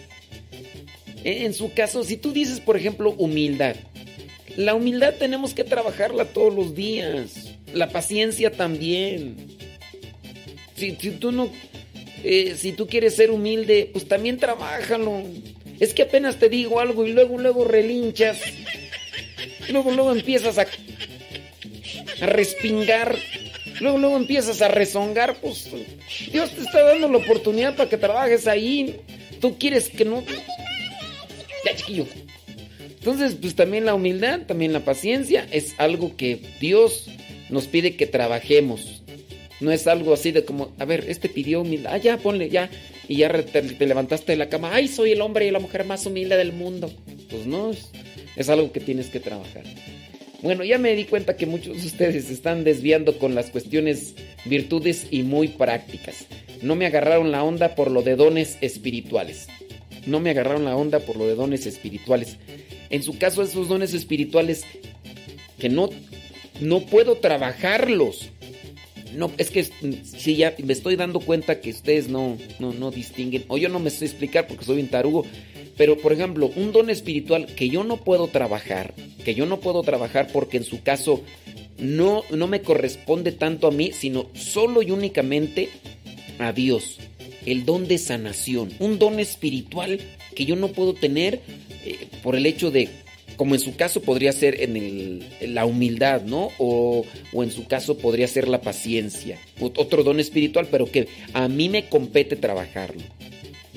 En 1.23 1.53
su 1.53 1.73
caso, 1.73 2.03
si 2.03 2.17
tú 2.17 2.31
dices, 2.31 2.59
por 2.59 2.77
ejemplo, 2.77 3.15
humildad, 3.17 3.75
la 4.55 4.75
humildad 4.75 5.15
tenemos 5.15 5.53
que 5.53 5.63
trabajarla 5.63 6.25
todos 6.25 6.53
los 6.53 6.75
días. 6.75 7.56
La 7.73 7.89
paciencia 7.89 8.51
también. 8.51 9.35
Si, 10.75 10.91
tú 10.93 11.31
no, 11.31 11.51
eh, 12.23 12.55
si 12.57 12.71
tú 12.71 12.87
quieres 12.87 13.15
ser 13.15 13.31
humilde, 13.31 13.89
pues 13.91 14.07
también 14.07 14.37
trabájalo. 14.37 15.23
Es 15.79 15.93
que 15.93 16.03
apenas 16.03 16.37
te 16.37 16.49
digo 16.49 16.79
algo 16.79 17.05
y 17.05 17.13
luego, 17.13 17.37
luego 17.37 17.65
relinchas. 17.65 18.39
Luego, 19.69 19.91
luego 19.91 20.11
empiezas 20.11 20.57
a, 20.57 20.67
a 22.21 22.25
respingar. 22.25 23.17
Luego, 23.79 23.97
luego 23.97 24.17
empiezas 24.17 24.61
a 24.61 24.67
rezongar. 24.67 25.35
Pues 25.41 25.69
Dios 26.31 26.51
te 26.51 26.61
está 26.61 26.83
dando 26.83 27.09
la 27.09 27.17
oportunidad 27.17 27.75
para 27.75 27.89
que 27.89 27.97
trabajes 27.97 28.47
ahí. 28.47 28.95
Tú 29.39 29.57
quieres 29.59 29.89
que 29.89 30.05
no 30.05 30.23
entonces, 32.99 33.37
pues 33.39 33.55
también 33.55 33.85
la 33.85 33.93
humildad, 33.93 34.41
también 34.41 34.73
la 34.73 34.81
paciencia 34.81 35.47
es 35.51 35.75
algo 35.77 36.15
que 36.17 36.41
Dios 36.59 37.07
nos 37.49 37.67
pide 37.67 37.95
que 37.95 38.07
trabajemos. 38.07 39.03
No 39.59 39.71
es 39.71 39.87
algo 39.87 40.13
así 40.13 40.31
de 40.31 40.45
como, 40.45 40.71
a 40.77 40.85
ver, 40.85 41.05
este 41.07 41.29
pidió 41.29 41.61
humildad, 41.61 41.93
ah, 41.93 41.97
ya, 41.97 42.17
ponle, 42.17 42.49
ya, 42.49 42.69
y 43.07 43.17
ya 43.17 43.31
te, 43.43 43.63
levantaste 43.85 44.33
de 44.33 44.37
la 44.37 44.49
cama, 44.49 44.73
ay, 44.73 44.87
soy 44.87 45.11
el 45.11 45.21
hombre 45.21 45.47
y 45.47 45.51
la 45.51 45.59
mujer 45.59 45.83
más 45.85 46.05
humilde 46.05 46.37
del 46.37 46.53
mundo. 46.53 46.91
Pues 47.29 47.47
no, 47.47 47.71
es, 47.71 47.89
es 48.35 48.49
algo 48.49 48.71
que 48.71 48.79
tienes 48.79 49.07
que 49.07 49.19
trabajar. 49.19 49.63
Bueno, 50.43 50.63
ya 50.63 50.77
me 50.77 50.95
di 50.95 51.05
cuenta 51.05 51.35
que 51.35 51.47
muchos 51.47 51.81
de 51.81 51.87
ustedes 51.87 52.29
están 52.29 52.63
desviando 52.63 53.17
con 53.17 53.33
las 53.33 53.49
cuestiones 53.49 54.13
virtudes 54.45 55.07
y 55.09 55.23
muy 55.23 55.47
prácticas. 55.47 56.27
No 56.61 56.75
me 56.75 56.85
agarraron 56.85 57.31
la 57.31 57.43
onda 57.43 57.73
por 57.73 57.89
lo 57.89 58.03
de 58.03 58.15
dones 58.15 58.57
espirituales 58.61 59.47
no 60.07 60.19
me 60.19 60.31
agarraron 60.31 60.65
la 60.65 60.75
onda 60.75 60.99
por 60.99 61.17
lo 61.17 61.27
de 61.27 61.35
dones 61.35 61.65
espirituales. 61.65 62.37
En 62.89 63.03
su 63.03 63.17
caso, 63.17 63.43
esos 63.43 63.67
dones 63.67 63.93
espirituales 63.93 64.63
que 65.59 65.69
no, 65.69 65.89
no 66.61 66.81
puedo 66.81 67.17
trabajarlos. 67.17 68.29
No, 69.13 69.31
es 69.37 69.49
que 69.49 69.63
si 69.63 70.35
ya 70.35 70.53
me 70.63 70.73
estoy 70.73 70.95
dando 70.95 71.19
cuenta 71.19 71.61
que 71.61 71.69
ustedes 71.71 72.09
no, 72.09 72.37
no, 72.59 72.73
no 72.73 72.91
distinguen, 72.91 73.45
o 73.47 73.57
yo 73.57 73.69
no 73.69 73.79
me 73.79 73.89
sé 73.89 74.05
explicar 74.05 74.47
porque 74.47 74.65
soy 74.65 74.75
bien 74.75 74.89
tarugo, 74.89 75.25
pero 75.77 75.97
por 75.97 76.11
ejemplo, 76.11 76.51
un 76.55 76.71
don 76.71 76.89
espiritual 76.89 77.47
que 77.47 77.69
yo 77.69 77.83
no 77.83 77.97
puedo 77.97 78.27
trabajar, 78.27 78.93
que 79.23 79.33
yo 79.33 79.45
no 79.45 79.59
puedo 79.59 79.81
trabajar 79.81 80.27
porque 80.33 80.57
en 80.57 80.65
su 80.65 80.83
caso 80.83 81.23
no, 81.79 82.23
no 82.31 82.47
me 82.47 82.61
corresponde 82.61 83.31
tanto 83.31 83.67
a 83.67 83.71
mí, 83.71 83.91
sino 83.93 84.27
solo 84.33 84.81
y 84.81 84.91
únicamente 84.91 85.69
a 86.37 86.51
Dios 86.51 86.99
el 87.47 87.63
don 87.65 87.87
de 87.87 87.97
sanación, 87.97 88.73
un 88.79 88.99
don 88.99 89.21
espiritual 89.21 89.99
que 90.35 90.45
yo 90.45 90.57
no 90.57 90.67
puedo 90.67 90.93
tener 90.93 91.41
eh, 91.85 92.07
por 92.21 92.35
el 92.35 92.45
hecho 92.45 92.71
de, 92.71 92.89
como 93.37 93.55
en 93.55 93.61
su 93.61 93.75
caso 93.75 94.01
podría 94.01 94.33
ser 94.33 94.61
en, 94.61 95.23
la 95.53 95.65
humildad, 95.65 96.23
¿no? 96.23 96.49
O, 96.57 97.05
o, 97.31 97.43
en 97.43 97.51
su 97.51 97.67
caso 97.67 97.97
podría 97.97 98.27
ser 98.27 98.47
la 98.47 98.61
paciencia, 98.61 99.39
otro 99.59 100.03
don 100.03 100.19
espiritual, 100.19 100.67
pero 100.69 100.91
que 100.91 101.07
a 101.33 101.47
mí 101.47 101.69
me 101.69 101.87
compete 101.87 102.35
trabajarlo. 102.35 103.03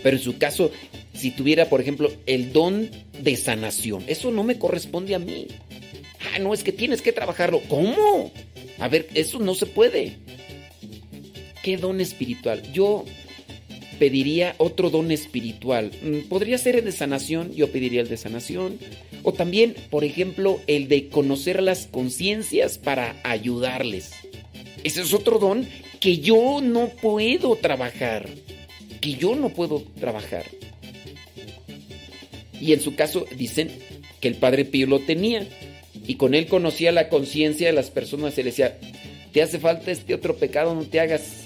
Pero 0.03 0.17
en 0.17 0.23
su 0.23 0.39
caso, 0.39 0.71
si 1.13 1.31
tuviera, 1.31 1.69
por 1.69 1.81
ejemplo, 1.81 2.11
el 2.27 2.53
don 2.53 2.91
de 3.21 3.37
sanación, 3.37 4.03
eso 4.07 4.31
no 4.31 4.43
me 4.43 4.59
corresponde 4.59 5.15
a 5.15 5.19
mí. 5.19 5.47
Ah, 6.35 6.39
no, 6.39 6.55
es 6.55 6.63
que 6.63 6.73
tienes 6.73 7.03
que 7.03 7.13
trabajarlo. 7.13 7.61
¿Cómo? 7.69 8.33
A 8.79 8.89
ver, 8.89 9.09
eso 9.15 9.39
no 9.39 9.55
se 9.55 9.67
puede. 9.67 10.17
¿Qué 11.63 11.77
don 11.77 12.01
espiritual? 12.01 12.63
Yo 12.73 13.05
pediría 14.01 14.57
otro 14.59 14.91
don 14.91 15.13
espiritual. 15.13 15.93
Mm, 16.03 16.29
podría 16.29 16.59
ser 16.59 16.75
el 16.75 16.85
de 16.85 16.91
sanación, 16.93 17.55
yo 17.55 17.71
pediría 17.71 18.01
el 18.01 18.09
de 18.09 18.17
sanación. 18.17 18.79
O 19.23 19.33
también, 19.33 19.77
por 19.91 20.03
ejemplo, 20.03 20.59
el 20.67 20.89
de 20.89 21.09
conocer 21.09 21.63
las 21.63 21.87
conciencias 21.87 22.79
para 22.79 23.15
ayudarles. 23.23 24.11
Ese 24.83 25.03
es 25.03 25.15
otro 25.15 25.39
don 25.39 25.69
que 26.01 26.19
yo 26.19 26.61
no 26.61 26.89
puedo 26.89 27.55
trabajar. 27.55 28.29
que 29.01 29.15
yo 29.15 29.35
no 29.35 29.49
puedo 29.49 29.83
trabajar. 29.99 30.45
Y 32.61 32.75
en 32.75 32.81
su 32.81 32.95
caso 32.95 33.25
dicen 33.37 33.71
que 34.21 34.29
el 34.29 34.35
padre 34.35 34.67
Pío 34.67 34.87
lo 34.87 34.99
tenía 34.99 35.47
y 36.07 36.17
con 36.17 36.35
él 36.35 36.47
conocía 36.49 36.93
la 36.93 37.09
conciencia 37.09 37.69
de 37.69 37.73
las 37.73 37.91
personas 37.91 38.37
y 38.37 38.43
le 38.43 38.51
decía, 38.51 38.79
te 39.33 39.43
hace 39.43 39.59
falta 39.59 39.91
este 39.91 40.13
otro 40.15 40.37
pecado, 40.37 40.75
no 40.75 40.83
te 40.83 41.01
hagas, 41.01 41.45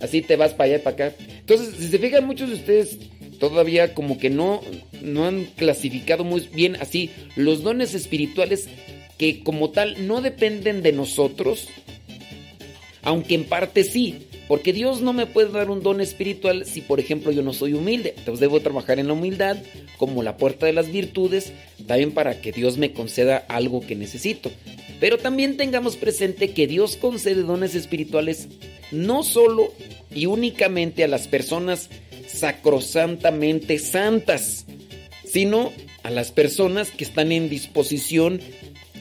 así 0.00 0.22
te 0.22 0.36
vas 0.36 0.54
para 0.54 0.64
allá 0.64 0.76
y 0.76 0.82
para 0.82 1.06
acá. 1.08 1.16
Entonces, 1.40 1.74
si 1.78 1.88
se 1.88 1.98
fijan, 1.98 2.26
muchos 2.26 2.48
de 2.48 2.56
ustedes 2.56 2.98
todavía 3.38 3.94
como 3.94 4.18
que 4.18 4.30
no, 4.30 4.60
no 5.00 5.26
han 5.26 5.44
clasificado 5.44 6.24
muy 6.24 6.40
bien 6.52 6.76
así 6.80 7.10
los 7.36 7.62
dones 7.62 7.94
espirituales 7.94 8.68
que 9.16 9.42
como 9.42 9.70
tal 9.70 10.06
no 10.06 10.20
dependen 10.20 10.82
de 10.82 10.92
nosotros, 10.92 11.68
aunque 13.02 13.34
en 13.34 13.44
parte 13.44 13.84
sí, 13.84 14.28
porque 14.48 14.72
Dios 14.72 15.02
no 15.02 15.12
me 15.12 15.26
puede 15.26 15.50
dar 15.50 15.70
un 15.70 15.82
don 15.82 16.00
espiritual 16.00 16.64
si, 16.64 16.80
por 16.80 17.00
ejemplo, 17.00 17.32
yo 17.32 17.42
no 17.42 17.52
soy 17.52 17.74
humilde. 17.74 18.14
Entonces 18.16 18.40
debo 18.40 18.60
trabajar 18.60 18.98
en 18.98 19.08
la 19.08 19.12
humildad 19.12 19.58
como 19.98 20.22
la 20.22 20.36
puerta 20.36 20.66
de 20.66 20.72
las 20.72 20.90
virtudes, 20.90 21.52
también 21.86 22.12
para 22.12 22.40
que 22.40 22.52
Dios 22.52 22.78
me 22.78 22.92
conceda 22.92 23.36
algo 23.48 23.80
que 23.80 23.94
necesito. 23.94 24.50
Pero 25.00 25.18
también 25.18 25.56
tengamos 25.56 25.96
presente 25.96 26.52
que 26.52 26.66
Dios 26.66 26.96
concede 26.96 27.42
dones 27.42 27.74
espirituales 27.74 28.48
no 28.90 29.22
solo 29.22 29.72
y 30.14 30.26
únicamente 30.26 31.04
a 31.04 31.08
las 31.08 31.28
personas 31.28 31.88
sacrosantamente 32.26 33.78
santas, 33.78 34.66
sino 35.24 35.72
a 36.02 36.10
las 36.10 36.32
personas 36.32 36.90
que 36.90 37.04
están 37.04 37.32
en 37.32 37.48
disposición 37.48 38.40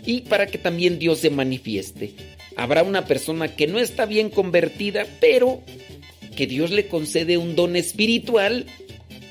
y 0.06 0.22
para 0.22 0.48
que 0.48 0.58
también 0.58 1.00
Dios 1.00 1.20
se 1.20 1.30
manifieste. 1.30 2.14
Habrá 2.56 2.84
una 2.84 3.06
persona 3.06 3.56
que 3.56 3.68
no 3.68 3.78
está 3.80 4.06
bien 4.06 4.30
convertida, 4.30 5.06
pero 5.20 5.62
que 6.36 6.48
Dios 6.48 6.72
le 6.72 6.88
concede 6.88 7.38
un 7.38 7.56
don 7.56 7.76
espiritual 7.76 8.66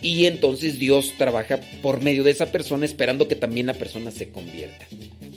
y 0.03 0.27
entonces 0.27 0.79
Dios 0.79 1.15
trabaja 1.17 1.61
por 1.83 2.03
medio 2.03 2.25
de 2.25 2.31
esa 2.31 2.53
persona 2.53 2.85
esperando 2.85 3.27
que 3.27 3.37
también 3.37 3.67
la 3.67 3.75
persona 3.75 4.11
se 4.11 4.29
convierta. 4.29 4.87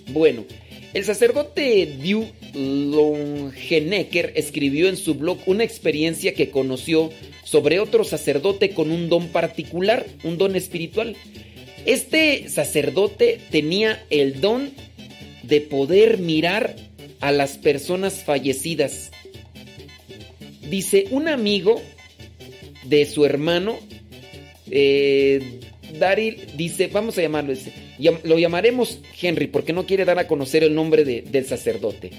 Bueno, 0.08 0.46
el 0.94 1.06
sacerdote 1.06 1.86
Diu 2.02 2.28
Longenecker 2.54 4.34
escribió 4.36 4.90
en 4.90 4.98
su 4.98 5.16
blog 5.16 5.38
una 5.46 5.64
experiencia 5.64 6.34
que 6.34 6.50
conoció 6.50 7.12
sobre 7.44 7.80
otro 7.80 8.04
sacerdote 8.04 8.72
con 8.72 8.92
un 8.92 9.10
don 9.10 9.28
particular, 9.30 10.06
un 10.24 10.38
don 10.38 10.56
espiritual. 10.56 11.16
Este 11.86 12.50
sacerdote 12.50 13.40
tenía 13.52 14.04
el 14.10 14.42
don 14.42 14.72
de 15.44 15.62
poder 15.62 16.18
mirar 16.18 16.76
a 17.20 17.32
las 17.32 17.58
personas 17.58 18.24
fallecidas. 18.24 19.12
Dice, 20.70 21.06
un 21.12 21.28
amigo 21.28 21.82
de 22.84 23.06
su 23.06 23.26
hermano, 23.26 23.80
eh, 24.70 25.59
Daryl, 25.98 26.38
dice, 26.56 26.88
vamos 26.88 27.18
a 27.18 27.22
llamarlo, 27.22 27.54
lo 28.24 28.40
llamaremos 28.40 29.00
Henry 29.20 29.48
porque 29.48 29.74
no 29.74 29.86
quiere 29.86 30.06
dar 30.06 30.20
a 30.20 30.28
conocer 30.28 30.64
el 30.64 30.76
nombre 30.76 31.04
del 31.04 31.46
sacerdote. 31.46 32.12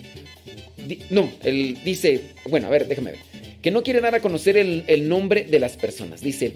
no, 1.10 1.30
él 1.42 1.78
dice, 1.84 2.20
bueno, 2.48 2.66
a 2.66 2.70
ver, 2.70 2.86
déjame 2.88 3.12
ver, 3.12 3.20
que 3.62 3.70
no 3.70 3.82
quiere 3.82 4.00
dar 4.00 4.14
a 4.14 4.20
conocer 4.20 4.56
el, 4.56 5.08
nombre 5.08 5.44
de 5.44 5.60
las 5.60 5.76
personas. 5.76 6.20
Dice, 6.20 6.54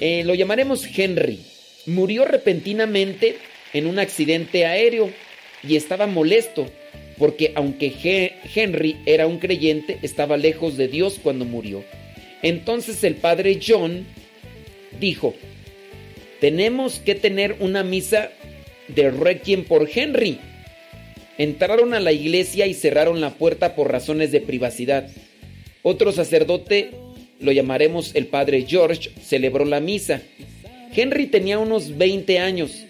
eh, 0.00 0.22
lo 0.24 0.34
llamaremos 0.34 0.86
Henry. 0.96 1.40
Murió 1.86 2.24
repentinamente 2.24 3.36
en 3.72 3.86
un 3.86 3.98
accidente 3.98 4.66
aéreo 4.66 5.10
y 5.66 5.76
estaba 5.76 6.06
molesto 6.06 6.66
porque 7.20 7.52
aunque 7.54 8.32
Henry 8.54 8.96
era 9.04 9.26
un 9.26 9.38
creyente, 9.38 9.98
estaba 10.00 10.38
lejos 10.38 10.78
de 10.78 10.88
Dios 10.88 11.20
cuando 11.22 11.44
murió. 11.44 11.84
Entonces 12.42 13.04
el 13.04 13.16
padre 13.16 13.60
John 13.64 14.06
dijo, 14.98 15.34
tenemos 16.40 16.98
que 16.98 17.14
tener 17.14 17.56
una 17.60 17.82
misa 17.82 18.30
de 18.88 19.10
requiem 19.10 19.64
por 19.64 19.88
Henry. 19.92 20.38
Entraron 21.38 21.94
a 21.94 22.00
la 22.00 22.12
iglesia 22.12 22.66
y 22.66 22.74
cerraron 22.74 23.20
la 23.20 23.34
puerta 23.34 23.74
por 23.74 23.90
razones 23.90 24.32
de 24.32 24.40
privacidad. 24.40 25.08
Otro 25.82 26.12
sacerdote, 26.12 26.90
lo 27.40 27.52
llamaremos 27.52 28.14
el 28.14 28.26
padre 28.26 28.66
George, 28.66 29.10
celebró 29.22 29.64
la 29.64 29.80
misa. 29.80 30.22
Henry 30.94 31.26
tenía 31.26 31.58
unos 31.58 31.96
20 31.96 32.38
años 32.38 32.86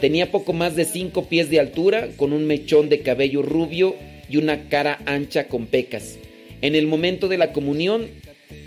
Tenía 0.00 0.30
poco 0.30 0.52
más 0.52 0.76
de 0.76 0.84
cinco 0.84 1.24
pies 1.24 1.50
de 1.50 1.58
altura, 1.58 2.10
con 2.16 2.32
un 2.32 2.46
mechón 2.46 2.88
de 2.88 3.00
cabello 3.00 3.42
rubio 3.42 3.96
y 4.30 4.36
una 4.36 4.68
cara 4.68 5.00
ancha 5.06 5.48
con 5.48 5.66
pecas. 5.66 6.18
En 6.62 6.76
el 6.76 6.86
momento 6.86 7.26
de 7.26 7.36
la 7.36 7.52
comunión, 7.52 8.06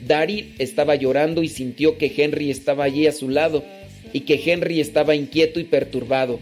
Daryl 0.05 0.53
estaba 0.59 0.95
llorando 0.95 1.41
y 1.41 1.47
sintió 1.47 1.97
que 1.97 2.11
Henry 2.15 2.51
estaba 2.51 2.83
allí 2.83 3.07
a 3.07 3.13
su 3.13 3.29
lado 3.29 3.63
y 4.13 4.21
que 4.21 4.41
Henry 4.45 4.79
estaba 4.79 5.15
inquieto 5.15 5.59
y 5.59 5.63
perturbado. 5.63 6.39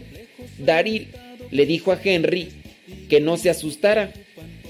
Daryl 0.58 1.08
le 1.50 1.66
dijo 1.66 1.92
a 1.92 2.00
Henry 2.02 2.48
que 3.08 3.20
no 3.20 3.36
se 3.36 3.50
asustara. 3.50 4.12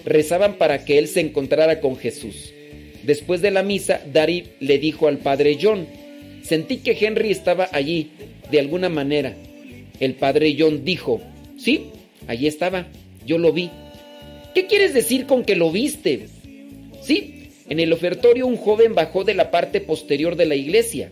Rezaban 0.05 0.55
para 0.55 0.84
que 0.84 0.99
él 0.99 1.09
se 1.09 1.20
encontrara 1.20 1.80
con 1.80 1.97
Jesús. 1.97 2.53
Después 3.03 3.43
de 3.43 3.51
la 3.51 3.62
misa, 3.62 4.01
Daryl 4.12 4.51
le 4.61 4.78
dijo 4.78 5.09
al 5.09 5.18
padre 5.18 5.59
John, 5.61 5.86
sentí 6.43 6.78
que 6.78 6.97
Henry 6.99 7.30
estaba 7.30 7.68
allí, 7.72 8.11
de 8.51 8.61
alguna 8.61 8.88
manera. 8.88 9.36
El 10.01 10.14
padre 10.14 10.57
John 10.59 10.84
dijo, 10.84 11.20
sí, 11.59 11.86
allí 12.26 12.47
estaba, 12.47 12.86
yo 13.26 13.38
lo 13.38 13.53
vi. 13.53 13.70
¿Qué 14.55 14.66
quieres 14.66 14.95
decir 14.95 15.26
con 15.26 15.45
que 15.45 15.57
lo 15.57 15.70
viste? 15.70 16.28
Sí, 17.03 17.51
en 17.68 17.80
el 17.80 17.93
ofertorio 17.93 18.47
un 18.47 18.57
joven 18.57 18.95
bajó 18.95 19.24
de 19.24 19.34
la 19.34 19.51
parte 19.51 19.80
posterior 19.80 20.36
de 20.36 20.47
la 20.47 20.57
iglesia. 20.57 21.11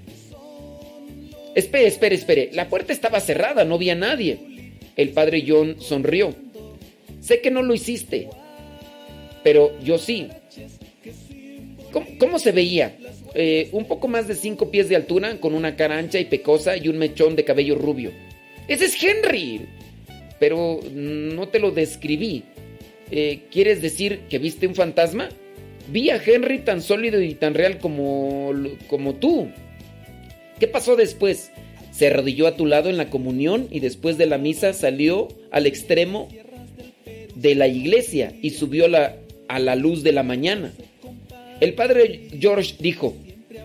Espere, 1.59 1.89
espere, 1.89 2.15
espere, 2.15 2.51
la 2.53 2.69
puerta 2.69 2.93
estaba 2.93 3.19
cerrada, 3.19 3.65
no 3.65 3.75
había 3.75 3.97
nadie. 3.97 4.39
El 4.95 5.09
padre 5.09 5.45
John 5.45 5.81
sonrió. 5.81 6.33
Sé 7.21 7.41
que 7.41 7.51
no 7.51 7.63
lo 7.63 7.75
hiciste, 7.75 8.29
pero 9.43 9.77
yo 9.81 9.99
sí. 9.99 10.29
¿Cómo, 12.21 12.39
se 12.39 12.53
veía? 12.53 12.97
Eh, 13.35 13.71
un 13.73 13.87
poco 13.87 14.07
más 14.07 14.29
de 14.29 14.37
cinco 14.37 14.71
pies 14.71 14.89
de 14.89 14.95
altura, 14.95 15.41
con 15.41 15.53
una 15.53 15.75
cara 15.75 15.99
ancha 15.99 16.21
y 16.21 16.27
pecosa 16.27 16.77
y 16.77 16.87
un 16.87 16.97
mechón 16.97 17.35
de 17.35 17.45
cabello 17.45 17.75
rubio. 17.75 18.13
Ese 18.69 18.85
es 18.85 19.03
Henry. 19.03 19.63
Pero 20.39 20.79
no 20.95 21.49
te 21.49 21.59
lo 21.59 21.73
describí. 21.73 22.45
Eh, 23.11 23.41
¿Quieres 23.51 23.83
decir 23.83 24.21
que 24.31 24.39
viste 24.39 24.69
un 24.69 24.77
fantasma? 24.77 25.29
Vi 25.89 26.11
a 26.11 26.23
Henry 26.25 26.61
tan 26.61 26.83
sólido 26.83 27.21
y 27.21 27.35
tan 27.35 27.55
real 27.55 27.79
como, 27.79 28.53
como 28.87 29.17
tú. 29.17 29.49
¿Qué 30.59 30.67
pasó 30.67 30.97
después? 30.97 31.51
Se 31.93 32.09
arrodilló 32.09 32.47
a 32.47 32.57
tu 32.57 32.67
lado 32.67 32.91
en 32.91 32.97
la 32.97 33.11
comunión 33.11 33.69
y 33.71 33.81
después 33.81 34.19
de 34.19 34.27
la 34.27 34.39
misa 34.39 34.73
salió 34.73 35.29
al 35.51 35.67
extremo 35.67 36.29
de 37.35 37.55
la 37.55 37.69
iglesia 37.69 38.35
y 38.43 38.51
subió 38.51 38.87
a 39.49 39.59
la 39.59 39.77
luz 39.77 40.03
de 40.03 40.13
la 40.13 40.23
mañana. 40.23 40.73
El 41.61 41.75
padre 41.75 42.29
George 42.39 42.75
dijo, 42.79 43.15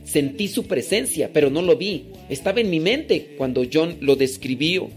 Sentí 0.03 0.47
su 0.47 0.65
presencia, 0.65 1.29
pero 1.31 1.49
no 1.49 1.61
lo 1.61 1.77
vi. 1.77 2.05
Estaba 2.29 2.59
en 2.59 2.69
mi 2.69 2.79
mente 2.79 3.35
cuando 3.37 3.63
John 3.71 3.97
lo 4.01 4.15
describió. 4.15 4.89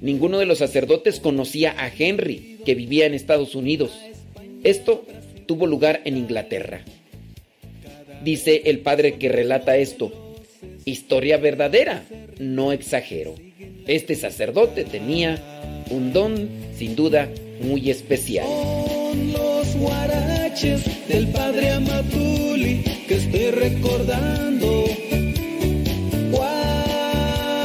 Ninguno 0.00 0.38
de 0.38 0.46
los 0.46 0.58
sacerdotes 0.58 1.20
conocía 1.20 1.74
a 1.78 1.90
Henry, 1.96 2.58
que 2.64 2.74
vivía 2.74 3.06
en 3.06 3.14
Estados 3.14 3.54
Unidos. 3.54 3.92
Esto 4.62 5.04
tuvo 5.46 5.66
lugar 5.66 6.02
en 6.04 6.16
Inglaterra. 6.16 6.82
Dice 8.24 8.62
el 8.66 8.80
padre 8.80 9.14
que 9.14 9.28
relata 9.28 9.76
esto. 9.76 10.25
Historia 10.84 11.36
verdadera, 11.36 12.04
no 12.38 12.72
exagero. 12.72 13.34
Este 13.86 14.14
sacerdote 14.14 14.84
tenía 14.84 15.84
un 15.90 16.12
don, 16.12 16.48
sin 16.76 16.96
duda, 16.96 17.28
muy 17.60 17.90
especial 17.90 18.46
guaraches 19.78 21.08
del 21.08 21.28
padre 21.28 21.70
Amatuli 21.70 22.82
que 23.06 23.14
estoy 23.14 23.50
recordando. 23.50 24.84
Guaraches 26.30 27.64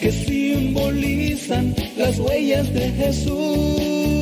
que 0.00 0.12
simbolizan 0.12 1.74
las 1.96 2.18
huellas 2.18 2.72
de 2.72 2.90
Jesús. 2.90 4.17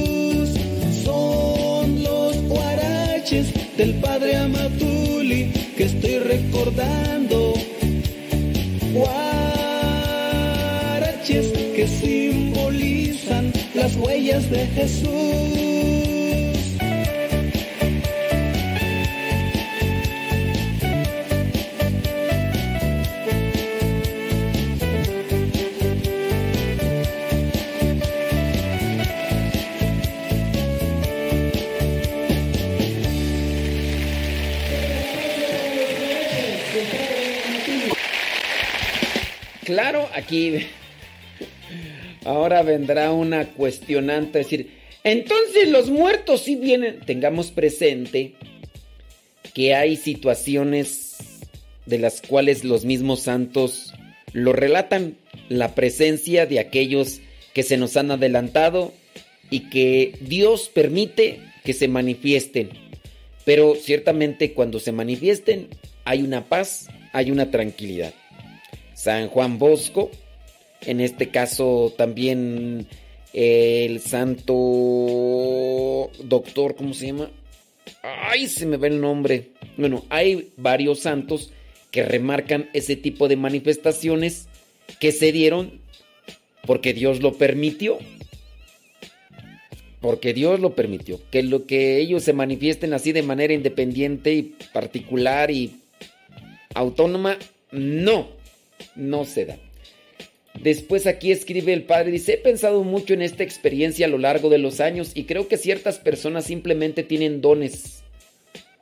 Del 3.26 3.94
padre 3.94 4.36
Amatuli 4.36 5.50
que 5.76 5.82
estoy 5.82 6.18
recordando. 6.20 7.54
Guaraches 8.92 9.42
que 11.74 11.88
simbolizan 11.88 13.52
las 13.74 13.96
huellas 13.96 14.48
de 14.48 14.66
Jesús. 14.68 16.05
Claro, 39.66 40.08
aquí 40.14 40.60
ahora 42.24 42.62
vendrá 42.62 43.10
una 43.10 43.48
cuestionante, 43.48 44.38
decir, 44.38 44.70
entonces 45.04 45.68
los 45.68 45.90
muertos 45.90 46.42
sí 46.42 46.56
vienen. 46.56 47.00
Tengamos 47.00 47.50
presente 47.50 48.34
que 49.52 49.74
hay 49.74 49.96
situaciones 49.96 51.16
de 51.84 51.98
las 51.98 52.22
cuales 52.22 52.64
los 52.64 52.84
mismos 52.84 53.22
santos 53.22 53.92
lo 54.32 54.52
relatan, 54.52 55.16
la 55.48 55.74
presencia 55.74 56.46
de 56.46 56.60
aquellos 56.60 57.20
que 57.52 57.62
se 57.62 57.76
nos 57.76 57.96
han 57.96 58.10
adelantado 58.10 58.92
y 59.50 59.68
que 59.70 60.14
Dios 60.20 60.70
permite 60.72 61.40
que 61.64 61.72
se 61.72 61.88
manifiesten. 61.88 62.70
Pero 63.44 63.74
ciertamente 63.76 64.52
cuando 64.52 64.78
se 64.78 64.92
manifiesten 64.92 65.68
hay 66.04 66.22
una 66.22 66.48
paz, 66.48 66.88
hay 67.12 67.30
una 67.30 67.50
tranquilidad. 67.50 68.12
San 68.96 69.28
Juan 69.28 69.58
Bosco, 69.58 70.10
en 70.80 71.02
este 71.02 71.28
caso 71.28 71.92
también 71.98 72.86
el 73.34 74.00
santo 74.00 74.54
doctor, 76.24 76.74
¿cómo 76.76 76.94
se 76.94 77.08
llama? 77.08 77.30
Ay, 78.02 78.48
se 78.48 78.64
me 78.64 78.78
ve 78.78 78.88
el 78.88 78.98
nombre. 79.02 79.50
Bueno, 79.76 80.06
hay 80.08 80.48
varios 80.56 81.00
santos 81.00 81.52
que 81.90 82.04
remarcan 82.04 82.70
ese 82.72 82.96
tipo 82.96 83.28
de 83.28 83.36
manifestaciones 83.36 84.48
que 84.98 85.12
se 85.12 85.30
dieron 85.30 85.78
porque 86.64 86.94
Dios 86.94 87.20
lo 87.20 87.34
permitió. 87.34 87.98
Porque 90.00 90.32
Dios 90.32 90.58
lo 90.58 90.74
permitió. 90.74 91.20
Que 91.30 91.42
lo 91.42 91.66
que 91.66 91.98
ellos 91.98 92.22
se 92.22 92.32
manifiesten 92.32 92.94
así 92.94 93.12
de 93.12 93.22
manera 93.22 93.52
independiente 93.52 94.32
y 94.32 94.54
particular 94.72 95.50
y 95.50 95.82
autónoma, 96.74 97.36
no, 97.72 98.28
no 98.94 99.24
se 99.24 99.46
da. 99.46 99.58
Después 100.62 101.06
aquí 101.06 101.32
escribe 101.32 101.72
el 101.72 101.84
padre, 101.84 102.10
dice, 102.10 102.34
he 102.34 102.38
pensado 102.38 102.82
mucho 102.82 103.14
en 103.14 103.22
esta 103.22 103.42
experiencia 103.42 104.06
a 104.06 104.08
lo 104.08 104.18
largo 104.18 104.48
de 104.48 104.58
los 104.58 104.80
años 104.80 105.12
y 105.14 105.24
creo 105.24 105.48
que 105.48 105.58
ciertas 105.58 105.98
personas 105.98 106.46
simplemente 106.46 107.02
tienen 107.02 107.40
dones, 107.40 108.02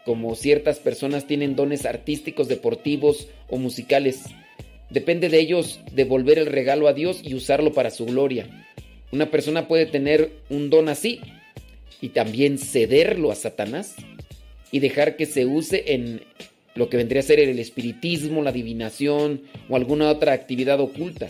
como 0.05 0.37
ciertas 0.37 0.79
personas 0.79 1.27
tienen 1.27 1.57
dones 1.57 1.85
artísticos, 1.85 2.49
deportivos 2.49 3.29
o 3.49 3.57
musicales. 3.57 4.23
Depende 4.91 5.29
de 5.29 5.41
ellos 5.41 5.81
devolver 5.93 6.39
el 6.39 6.47
regalo 6.47 6.87
a 6.87 6.93
Dios 6.93 7.21
y 7.25 7.35
usarlo 7.35 7.73
para 7.73 7.91
su 7.91 8.07
gloria. 8.07 8.67
Una 9.11 9.31
persona 9.31 9.67
puede 9.67 9.87
tener 9.87 10.31
un 10.51 10.71
don 10.71 10.89
así 10.89 11.21
y 12.01 12.11
también 12.11 12.59
cederlo 12.59 13.33
a 13.33 13.35
Satanás 13.35 13.97
y 14.71 14.81
dejar 14.81 15.17
que 15.17 15.27
se 15.27 15.47
use 15.47 15.95
en 15.95 16.23
lo 16.75 16.89
que 16.89 16.97
vendría 16.97 17.21
a 17.21 17.25
ser 17.25 17.41
el 17.41 17.59
espiritismo, 17.59 18.43
la 18.43 18.51
adivinación 18.51 19.43
o 19.69 19.77
alguna 19.77 20.11
otra 20.11 20.33
actividad 20.33 20.81
oculta. 20.81 21.29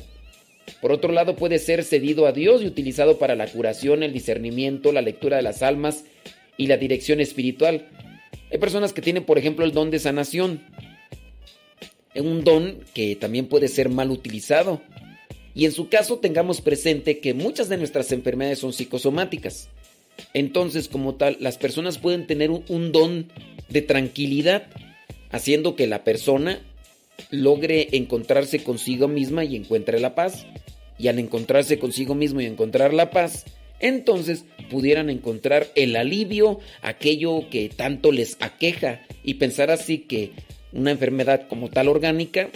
Por 0.81 0.93
otro 0.93 1.13
lado, 1.13 1.37
puede 1.37 1.59
ser 1.59 1.85
cedido 1.85 2.27
a 2.27 2.33
Dios 2.33 2.63
y 2.63 2.67
utilizado 2.67 3.19
para 3.19 3.37
la 3.37 3.47
curación, 3.47 4.03
el 4.03 4.13
discernimiento, 4.13 4.93
la 4.93 5.03
lectura 5.03 5.37
de 5.37 5.43
las 5.43 5.63
almas 5.63 6.05
y 6.57 6.67
la 6.67 6.77
dirección 6.77 7.21
espiritual. 7.21 7.89
Hay 8.51 8.59
personas 8.59 8.93
que 8.93 9.03
tienen, 9.03 9.25
por 9.25 9.39
ejemplo, 9.39 9.65
el 9.65 9.73
don 9.73 9.91
de 9.91 9.99
sanación. 9.99 10.63
Es 12.15 12.23
un 12.23 12.45
don 12.45 12.79
que 12.95 13.17
también 13.17 13.47
puede 13.47 13.69
ser 13.69 13.89
mal 13.89 14.11
utilizado. 14.11 14.81
Y 15.55 15.67
en 15.67 15.73
su 15.73 15.89
caso 15.89 16.19
tengamos 16.19 16.61
presente 16.61 17.19
que 17.19 17.35
muchas 17.35 17.69
de 17.69 17.77
nuestras 17.77 18.11
enfermedades 18.13 18.59
son 18.59 18.73
psicosomáticas. 18.73 19.69
Entonces, 20.33 20.89
como 20.89 21.17
tal, 21.17 21.37
las 21.41 21.59
personas 21.59 21.99
pueden 21.99 22.27
tener 22.27 22.51
un 22.51 22.93
don 22.93 23.29
de 23.69 23.83
tranquilidad, 23.83 24.67
haciendo 25.35 25.75
que 25.75 25.89
la 25.89 26.05
persona 26.05 26.61
logre 27.31 27.89
encontrarse 27.97 28.63
consigo 28.63 29.09
misma 29.09 29.45
y 29.45 29.57
encuentre 29.57 29.99
la 29.99 30.15
paz. 30.15 30.47
Y 30.97 31.09
al 31.09 31.19
encontrarse 31.19 31.81
consigo 31.81 32.15
mismo 32.15 32.41
y 32.41 32.47
encontrar 32.47 32.95
la 32.95 33.11
paz, 33.11 33.45
entonces 33.81 34.45
pudieran 34.71 35.11
encontrar 35.11 35.67
el 35.75 35.97
alivio, 35.97 36.61
aquello 36.83 37.51
que 37.51 37.69
tanto 37.69 38.13
les 38.13 38.37
aqueja 38.39 39.03
y 39.25 39.35
pensar 39.35 39.73
así 39.73 39.99
que 39.99 40.31
una 40.73 40.93
enfermedad 40.93 41.49
como 41.49 41.69
tal 41.69 41.89
orgánica 41.89 42.51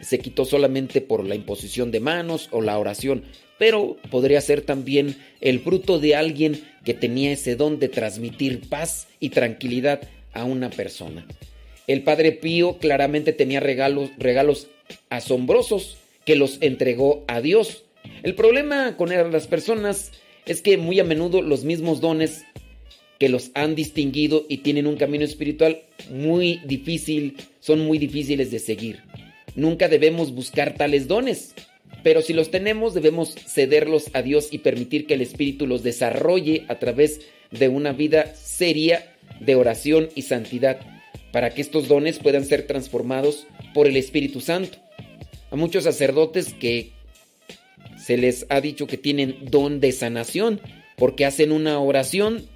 se 0.00 0.20
quitó 0.20 0.44
solamente 0.44 1.00
por 1.00 1.26
la 1.26 1.34
imposición 1.34 1.90
de 1.90 1.98
manos 1.98 2.48
o 2.52 2.60
la 2.62 2.78
oración, 2.78 3.24
pero 3.58 3.96
podría 4.08 4.40
ser 4.40 4.62
también 4.62 5.16
el 5.40 5.58
fruto 5.58 5.98
de 5.98 6.14
alguien 6.14 6.62
que 6.84 6.94
tenía 6.94 7.32
ese 7.32 7.56
don 7.56 7.80
de 7.80 7.88
transmitir 7.88 8.68
paz 8.68 9.08
y 9.18 9.30
tranquilidad 9.30 10.02
a 10.32 10.44
una 10.44 10.70
persona. 10.70 11.26
El 11.90 12.04
Padre 12.04 12.30
Pío 12.30 12.78
claramente 12.78 13.32
tenía 13.32 13.58
regalos, 13.58 14.10
regalos 14.16 14.68
asombrosos 15.08 15.96
que 16.24 16.36
los 16.36 16.58
entregó 16.60 17.24
a 17.26 17.40
Dios. 17.40 17.82
El 18.22 18.36
problema 18.36 18.96
con 18.96 19.08
las 19.08 19.48
personas 19.48 20.12
es 20.46 20.62
que 20.62 20.76
muy 20.76 21.00
a 21.00 21.04
menudo 21.04 21.42
los 21.42 21.64
mismos 21.64 22.00
dones 22.00 22.44
que 23.18 23.28
los 23.28 23.50
han 23.54 23.74
distinguido 23.74 24.46
y 24.48 24.58
tienen 24.58 24.86
un 24.86 24.98
camino 24.98 25.24
espiritual 25.24 25.82
muy 26.12 26.60
difícil, 26.64 27.36
son 27.58 27.80
muy 27.80 27.98
difíciles 27.98 28.52
de 28.52 28.60
seguir. 28.60 29.00
Nunca 29.56 29.88
debemos 29.88 30.32
buscar 30.32 30.76
tales 30.76 31.08
dones, 31.08 31.56
pero 32.04 32.22
si 32.22 32.34
los 32.34 32.52
tenemos 32.52 32.94
debemos 32.94 33.34
cederlos 33.34 34.10
a 34.12 34.22
Dios 34.22 34.50
y 34.52 34.58
permitir 34.58 35.08
que 35.08 35.14
el 35.14 35.22
Espíritu 35.22 35.66
los 35.66 35.82
desarrolle 35.82 36.66
a 36.68 36.78
través 36.78 37.22
de 37.50 37.66
una 37.66 37.92
vida 37.92 38.32
seria 38.36 39.12
de 39.40 39.56
oración 39.56 40.08
y 40.14 40.22
santidad 40.22 40.78
para 41.32 41.50
que 41.50 41.62
estos 41.62 41.88
dones 41.88 42.18
puedan 42.18 42.44
ser 42.44 42.66
transformados 42.66 43.46
por 43.74 43.86
el 43.86 43.96
Espíritu 43.96 44.40
Santo. 44.40 44.78
A 45.50 45.56
muchos 45.56 45.84
sacerdotes 45.84 46.54
que 46.54 46.92
se 47.96 48.16
les 48.16 48.46
ha 48.48 48.60
dicho 48.60 48.86
que 48.86 48.96
tienen 48.96 49.36
don 49.50 49.80
de 49.80 49.92
sanación, 49.92 50.60
porque 50.96 51.24
hacen 51.24 51.52
una 51.52 51.78
oración 51.78 52.46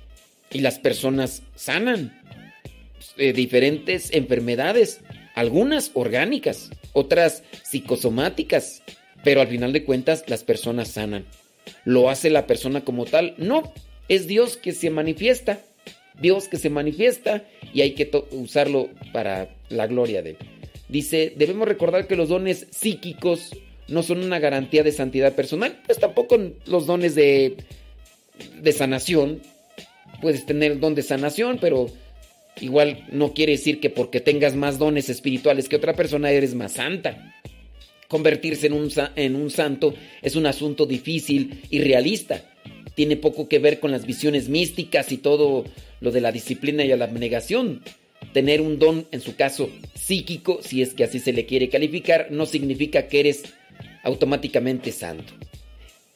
y 0.50 0.60
las 0.60 0.78
personas 0.78 1.42
sanan 1.54 2.20
de 3.16 3.32
diferentes 3.32 4.12
enfermedades, 4.12 5.00
algunas 5.34 5.90
orgánicas, 5.94 6.70
otras 6.92 7.42
psicosomáticas, 7.62 8.82
pero 9.22 9.40
al 9.40 9.48
final 9.48 9.72
de 9.72 9.84
cuentas 9.84 10.24
las 10.26 10.44
personas 10.44 10.88
sanan. 10.88 11.24
¿Lo 11.84 12.10
hace 12.10 12.30
la 12.30 12.46
persona 12.46 12.82
como 12.82 13.04
tal? 13.04 13.34
No, 13.38 13.72
es 14.08 14.26
Dios 14.26 14.56
que 14.56 14.72
se 14.72 14.90
manifiesta. 14.90 15.60
Dios 16.20 16.48
que 16.48 16.56
se 16.56 16.70
manifiesta 16.70 17.44
y 17.72 17.80
hay 17.82 17.92
que 17.92 18.10
usarlo 18.30 18.88
para 19.12 19.48
la 19.68 19.86
gloria 19.86 20.22
de 20.22 20.30
Él. 20.30 20.36
Dice, 20.88 21.32
debemos 21.36 21.66
recordar 21.66 22.06
que 22.06 22.16
los 22.16 22.28
dones 22.28 22.66
psíquicos 22.70 23.50
no 23.88 24.02
son 24.02 24.22
una 24.22 24.38
garantía 24.38 24.82
de 24.82 24.92
santidad 24.92 25.34
personal, 25.34 25.80
pues 25.86 25.98
tampoco 25.98 26.38
los 26.66 26.86
dones 26.86 27.14
de, 27.14 27.56
de 28.60 28.72
sanación. 28.72 29.40
Puedes 30.20 30.46
tener 30.46 30.72
el 30.72 30.80
don 30.80 30.94
de 30.94 31.02
sanación, 31.02 31.58
pero 31.60 31.90
igual 32.60 33.06
no 33.10 33.34
quiere 33.34 33.52
decir 33.52 33.80
que 33.80 33.90
porque 33.90 34.20
tengas 34.20 34.54
más 34.54 34.78
dones 34.78 35.08
espirituales 35.08 35.68
que 35.68 35.76
otra 35.76 35.94
persona 35.94 36.30
eres 36.30 36.54
más 36.54 36.72
santa. 36.72 37.34
Convertirse 38.08 38.68
en 38.68 38.74
un, 38.74 38.90
en 39.16 39.34
un 39.34 39.50
santo 39.50 39.94
es 40.22 40.36
un 40.36 40.46
asunto 40.46 40.86
difícil 40.86 41.62
y 41.70 41.80
realista. 41.80 42.44
Tiene 42.94 43.16
poco 43.16 43.48
que 43.48 43.58
ver 43.58 43.80
con 43.80 43.90
las 43.90 44.06
visiones 44.06 44.48
místicas 44.48 45.10
y 45.12 45.18
todo 45.18 45.64
lo 46.00 46.10
de 46.10 46.20
la 46.20 46.32
disciplina 46.32 46.84
y 46.84 46.88
la 46.88 47.04
abnegación. 47.04 47.82
Tener 48.32 48.60
un 48.60 48.78
don, 48.78 49.06
en 49.10 49.20
su 49.20 49.36
caso 49.36 49.70
psíquico, 49.94 50.60
si 50.62 50.82
es 50.82 50.94
que 50.94 51.04
así 51.04 51.18
se 51.18 51.32
le 51.32 51.46
quiere 51.46 51.68
calificar, 51.68 52.28
no 52.30 52.46
significa 52.46 53.08
que 53.08 53.20
eres 53.20 53.44
automáticamente 54.02 54.92
santo. 54.92 55.32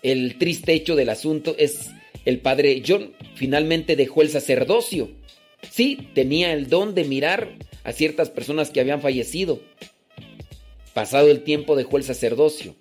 El 0.03 0.39
triste 0.39 0.73
hecho 0.73 0.95
del 0.95 1.09
asunto 1.09 1.57
es 1.59 1.91
el 2.25 2.41
padre 2.41 2.83
John 2.87 3.15
finalmente 3.35 3.97
dejó 3.97 4.23
el 4.23 4.29
sacerdocio. 4.29 5.11
Sí, 5.71 6.09
tenía 6.15 6.53
el 6.53 6.69
don 6.69 6.95
de 6.95 7.05
mirar 7.05 7.57
a 7.85 7.93
ciertas 7.93 8.31
personas 8.31 8.71
que 8.71 8.81
habían 8.81 9.01
fallecido. 9.01 9.61
Pasado 10.95 11.31
el 11.31 11.43
tiempo 11.43 11.75
dejó 11.75 11.97
el 11.97 12.05
sacerdocio. 12.05 12.77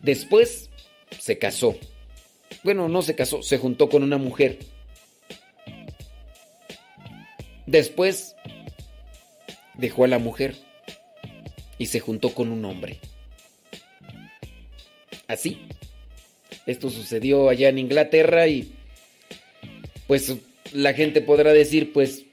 Después 0.00 0.67
se 1.18 1.38
casó. 1.38 1.76
Bueno, 2.62 2.88
no 2.88 3.02
se 3.02 3.14
casó, 3.14 3.42
se 3.42 3.58
juntó 3.58 3.88
con 3.88 4.02
una 4.02 4.18
mujer. 4.18 4.58
Después 7.66 8.34
dejó 9.74 10.04
a 10.04 10.08
la 10.08 10.18
mujer 10.18 10.56
y 11.78 11.86
se 11.86 12.00
juntó 12.00 12.34
con 12.34 12.50
un 12.50 12.64
hombre. 12.64 12.98
Así. 15.26 15.58
Esto 16.66 16.90
sucedió 16.90 17.48
allá 17.48 17.70
en 17.70 17.78
Inglaterra 17.78 18.46
y 18.46 18.74
pues 20.06 20.34
la 20.72 20.92
gente 20.92 21.22
podrá 21.22 21.52
decir 21.52 21.92
pues 21.92 22.24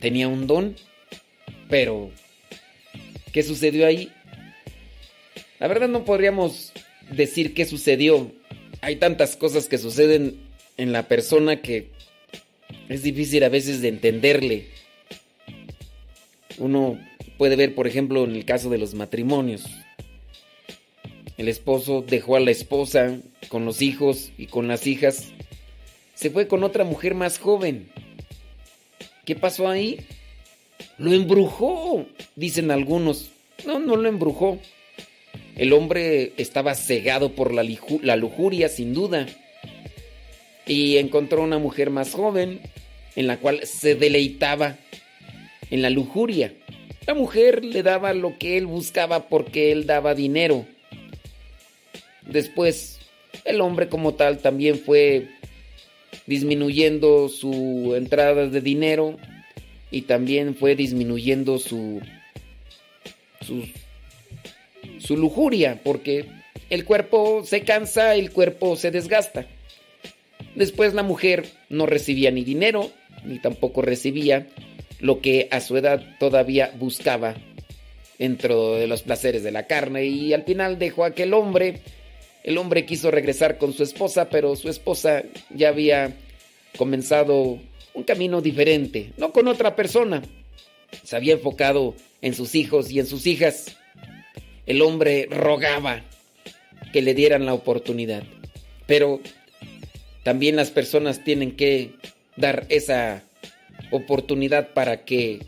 tenía 0.00 0.28
un 0.28 0.46
don, 0.46 0.76
pero 1.68 2.10
¿qué 3.32 3.42
sucedió 3.42 3.86
ahí? 3.86 4.12
La 5.58 5.68
verdad 5.68 5.88
no 5.88 6.04
podríamos 6.04 6.72
decir 7.10 7.54
qué 7.54 7.64
sucedió 7.64 8.32
hay 8.80 8.96
tantas 8.96 9.36
cosas 9.36 9.66
que 9.66 9.78
suceden 9.78 10.38
en 10.76 10.92
la 10.92 11.08
persona 11.08 11.60
que 11.60 11.88
es 12.88 13.02
difícil 13.02 13.42
a 13.44 13.48
veces 13.48 13.80
de 13.80 13.88
entenderle. 13.88 14.66
Uno 16.58 16.98
puede 17.38 17.56
ver, 17.56 17.74
por 17.74 17.86
ejemplo, 17.86 18.24
en 18.24 18.36
el 18.36 18.44
caso 18.44 18.70
de 18.70 18.78
los 18.78 18.94
matrimonios. 18.94 19.64
El 21.36 21.48
esposo 21.48 22.04
dejó 22.06 22.36
a 22.36 22.40
la 22.40 22.50
esposa 22.50 23.18
con 23.48 23.64
los 23.64 23.82
hijos 23.82 24.30
y 24.38 24.46
con 24.46 24.68
las 24.68 24.86
hijas. 24.86 25.28
Se 26.14 26.30
fue 26.30 26.48
con 26.48 26.62
otra 26.62 26.84
mujer 26.84 27.14
más 27.14 27.38
joven. 27.38 27.88
¿Qué 29.24 29.34
pasó 29.34 29.68
ahí? 29.68 30.06
Lo 30.98 31.12
embrujó, 31.12 32.06
dicen 32.36 32.70
algunos. 32.70 33.30
No, 33.66 33.78
no 33.78 33.96
lo 33.96 34.08
embrujó. 34.08 34.58
El 35.56 35.72
hombre 35.72 36.32
estaba 36.36 36.74
cegado 36.74 37.32
por 37.32 37.52
la, 37.52 37.62
lujuria, 38.16 38.68
sin 38.68 38.92
duda. 38.92 39.26
Y 40.66 40.98
encontró 40.98 41.42
una 41.42 41.58
mujer 41.58 41.90
más 41.90 42.12
joven 42.12 42.60
en 43.14 43.26
la 43.26 43.38
cual 43.38 43.60
se 43.64 43.94
deleitaba 43.94 44.76
en 45.70 45.82
la 45.82 45.90
lujuria. 45.90 46.52
La 47.06 47.14
mujer 47.14 47.64
le 47.64 47.82
daba 47.82 48.12
lo 48.12 48.36
que 48.36 48.58
él 48.58 48.66
buscaba 48.66 49.28
porque 49.28 49.72
él 49.72 49.86
daba 49.86 50.14
dinero. 50.14 50.66
Después, 52.26 52.98
el 53.44 53.60
hombre 53.60 53.88
como 53.88 54.14
tal 54.14 54.38
también 54.38 54.78
fue 54.78 55.28
disminuyendo 56.26 57.28
su 57.28 57.94
entrada 57.96 58.48
de 58.48 58.60
dinero 58.60 59.16
y 59.90 60.02
también 60.02 60.54
fue 60.54 60.74
disminuyendo 60.74 61.58
su, 61.58 62.02
su 65.06 65.16
lujuria 65.16 65.80
porque 65.84 66.26
el 66.68 66.84
cuerpo 66.84 67.42
se 67.44 67.62
cansa, 67.62 68.14
el 68.14 68.32
cuerpo 68.32 68.76
se 68.76 68.90
desgasta. 68.90 69.46
Después 70.54 70.94
la 70.94 71.02
mujer 71.02 71.46
no 71.68 71.86
recibía 71.86 72.30
ni 72.30 72.42
dinero, 72.42 72.90
ni 73.24 73.38
tampoco 73.38 73.82
recibía 73.82 74.48
lo 75.00 75.20
que 75.20 75.48
a 75.50 75.60
su 75.60 75.76
edad 75.76 76.16
todavía 76.18 76.72
buscaba 76.78 77.34
dentro 78.18 78.74
de 78.74 78.86
los 78.86 79.02
placeres 79.02 79.42
de 79.42 79.52
la 79.52 79.66
carne 79.66 80.06
y 80.06 80.32
al 80.32 80.44
final 80.44 80.78
dejó 80.78 81.04
a 81.04 81.08
aquel 81.08 81.34
hombre. 81.34 81.80
El 82.42 82.58
hombre 82.58 82.86
quiso 82.86 83.10
regresar 83.10 83.58
con 83.58 83.72
su 83.72 83.82
esposa, 83.82 84.28
pero 84.30 84.56
su 84.56 84.68
esposa 84.68 85.22
ya 85.50 85.68
había 85.68 86.14
comenzado 86.76 87.58
un 87.94 88.04
camino 88.04 88.40
diferente, 88.40 89.12
no 89.16 89.32
con 89.32 89.48
otra 89.48 89.76
persona. 89.76 90.22
Se 91.02 91.16
había 91.16 91.34
enfocado 91.34 91.94
en 92.22 92.34
sus 92.34 92.54
hijos 92.54 92.90
y 92.90 93.00
en 93.00 93.06
sus 93.06 93.26
hijas. 93.26 93.76
El 94.66 94.82
hombre 94.82 95.28
rogaba 95.30 96.02
que 96.92 97.02
le 97.02 97.14
dieran 97.14 97.46
la 97.46 97.54
oportunidad, 97.54 98.22
pero 98.86 99.20
también 100.22 100.56
las 100.56 100.70
personas 100.70 101.22
tienen 101.24 101.56
que 101.56 101.94
dar 102.36 102.66
esa 102.68 103.22
oportunidad 103.90 104.72
para 104.74 105.04
que 105.04 105.46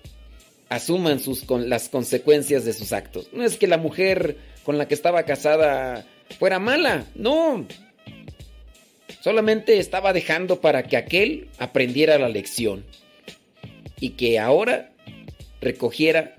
asuman 0.68 1.20
sus, 1.20 1.44
las 1.50 1.88
consecuencias 1.88 2.64
de 2.64 2.72
sus 2.72 2.92
actos. 2.92 3.28
No 3.32 3.44
es 3.44 3.56
que 3.56 3.66
la 3.66 3.78
mujer 3.78 4.36
con 4.64 4.78
la 4.78 4.86
que 4.86 4.94
estaba 4.94 5.24
casada 5.24 6.06
fuera 6.38 6.58
mala, 6.58 7.06
no. 7.14 7.66
Solamente 9.22 9.78
estaba 9.78 10.12
dejando 10.12 10.60
para 10.60 10.84
que 10.84 10.96
aquel 10.96 11.48
aprendiera 11.58 12.18
la 12.18 12.28
lección 12.28 12.84
y 13.98 14.10
que 14.10 14.38
ahora 14.38 14.92
recogiera 15.60 16.36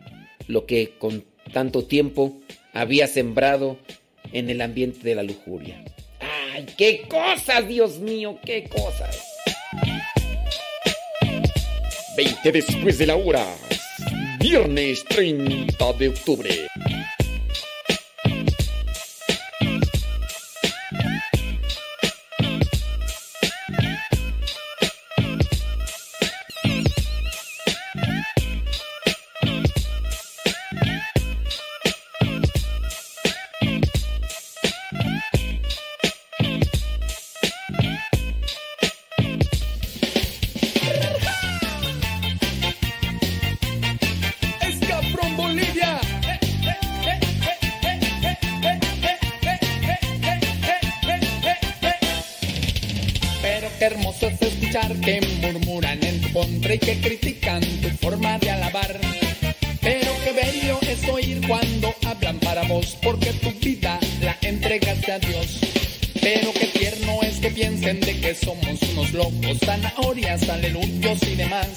lo 0.47 0.65
que 0.65 0.91
con 0.97 1.25
tanto 1.51 1.85
tiempo 1.85 2.39
había 2.73 3.07
sembrado 3.07 3.77
en 4.31 4.49
el 4.49 4.61
ambiente 4.61 4.99
de 5.03 5.15
la 5.15 5.23
lujuria. 5.23 5.83
¡Ay, 6.53 6.65
qué 6.77 7.03
cosas, 7.09 7.67
Dios 7.67 7.99
mío, 7.99 8.39
qué 8.45 8.63
cosas! 8.65 9.25
20 12.15 12.51
después 12.51 12.97
de 12.97 13.05
la 13.05 13.15
hora. 13.15 13.45
Viernes 14.39 15.03
30 15.05 15.93
de 15.93 16.09
octubre. 16.09 16.49
hermoso 53.91 54.27
es 54.27 54.41
escuchar 54.41 54.95
que 54.99 55.19
murmuran 55.41 56.03
en 56.03 56.21
tu 56.21 56.31
contra 56.31 56.75
y 56.75 56.79
que 56.79 56.99
critican 57.01 57.61
tu 57.81 57.89
forma 57.89 58.37
de 58.37 58.51
alabar. 58.51 58.99
Pero 59.81 60.11
qué 60.23 60.31
bello 60.31 60.79
es 60.81 61.09
oír 61.09 61.41
cuando 61.47 61.95
hablan 62.05 62.39
para 62.39 62.63
vos, 62.63 62.97
porque 63.01 63.33
tu 63.33 63.51
vida 63.51 63.99
la 64.21 64.37
entregaste 64.41 65.11
a 65.11 65.19
Dios. 65.19 65.59
Pero 66.21 66.53
qué 66.53 66.67
tierno 66.67 67.19
es 67.23 67.39
que 67.39 67.49
piensen 67.49 67.99
de 68.01 68.19
que 68.19 68.35
somos 68.35 68.81
unos 68.91 69.11
locos, 69.11 69.57
zanahorias, 69.65 70.47
aleluyos 70.49 71.23
y 71.23 71.35
demás. 71.35 71.67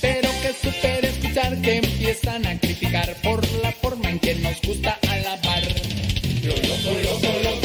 Pero 0.00 0.28
que 0.42 0.68
super 0.68 1.04
escuchar 1.04 1.60
que 1.60 1.76
empiezan 1.76 2.46
a 2.46 2.58
criticar 2.58 3.14
por 3.22 3.46
la 3.62 3.70
forma 3.72 4.10
en 4.10 4.18
que 4.18 4.34
nos 4.36 4.60
gusta 4.62 4.98
alabar. 5.08 5.62
Yo, 6.42 6.54
yo, 6.56 7.00
yo, 7.42 7.59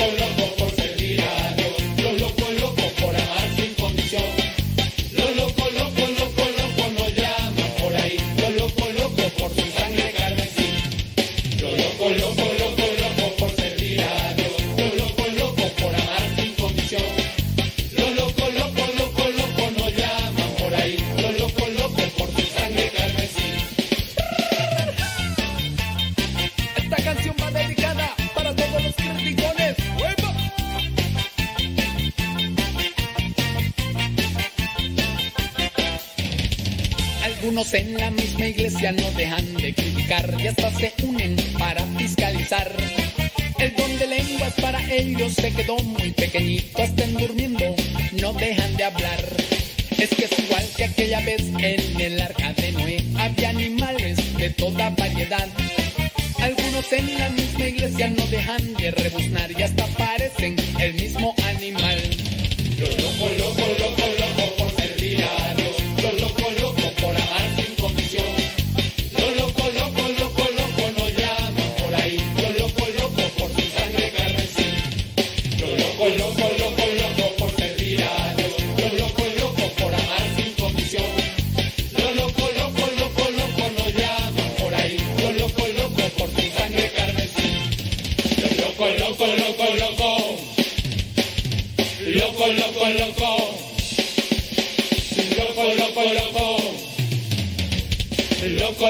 En 37.72 37.98
la 37.98 38.10
misma 38.12 38.48
iglesia 38.48 38.92
no 38.92 39.12
dejan 39.12 39.54
de 39.56 39.74
criticar 39.74 40.34
y 40.40 40.48
hasta 40.48 40.72
se 40.78 40.94
unen 41.04 41.36
para 41.58 41.84
fiscalizar. 41.98 42.72
El 43.60 43.76
don 43.76 43.98
de 43.98 44.08
lenguas 44.08 44.54
para 44.62 44.80
ellos 44.94 45.34
se 45.34 45.52
quedó 45.52 45.76
muy 45.80 46.12
pequeñito, 46.12 46.84
estén 46.84 47.14
durmiendo, 47.16 47.76
no 48.22 48.34
dejan 48.34 48.78
de 48.78 48.84
hablar. 48.84 49.20
Es 49.98 50.10
que 50.10 50.26
es 50.26 50.40
igual 50.40 50.66
que 50.78 50.86
aquella 50.86 51.20
vez 51.22 51.42
en 51.42 52.00
el 52.00 52.22
arca 52.22 52.54
de 52.54 52.72
Noé, 52.72 53.04
había 53.18 53.50
animales 53.50 54.38
de 54.38 54.50
toda 54.52 54.92
variedad. 54.92 55.48
Algunos 56.40 56.94
en 56.94 57.18
la 57.18 57.30
misma 57.30 57.68
iglesia 57.68 58.10
no 58.10 58.26
dejan 58.28 58.74
de 58.76 58.92
rebuznar 58.92 59.52
y 59.52 59.64
hasta 59.64 59.86
parecen 59.88 60.56
el 60.80 60.94
mismo 60.94 61.36
animal. 61.44 62.00
Los 62.78 62.98
loco, 62.98 63.66
loco! 63.80 64.05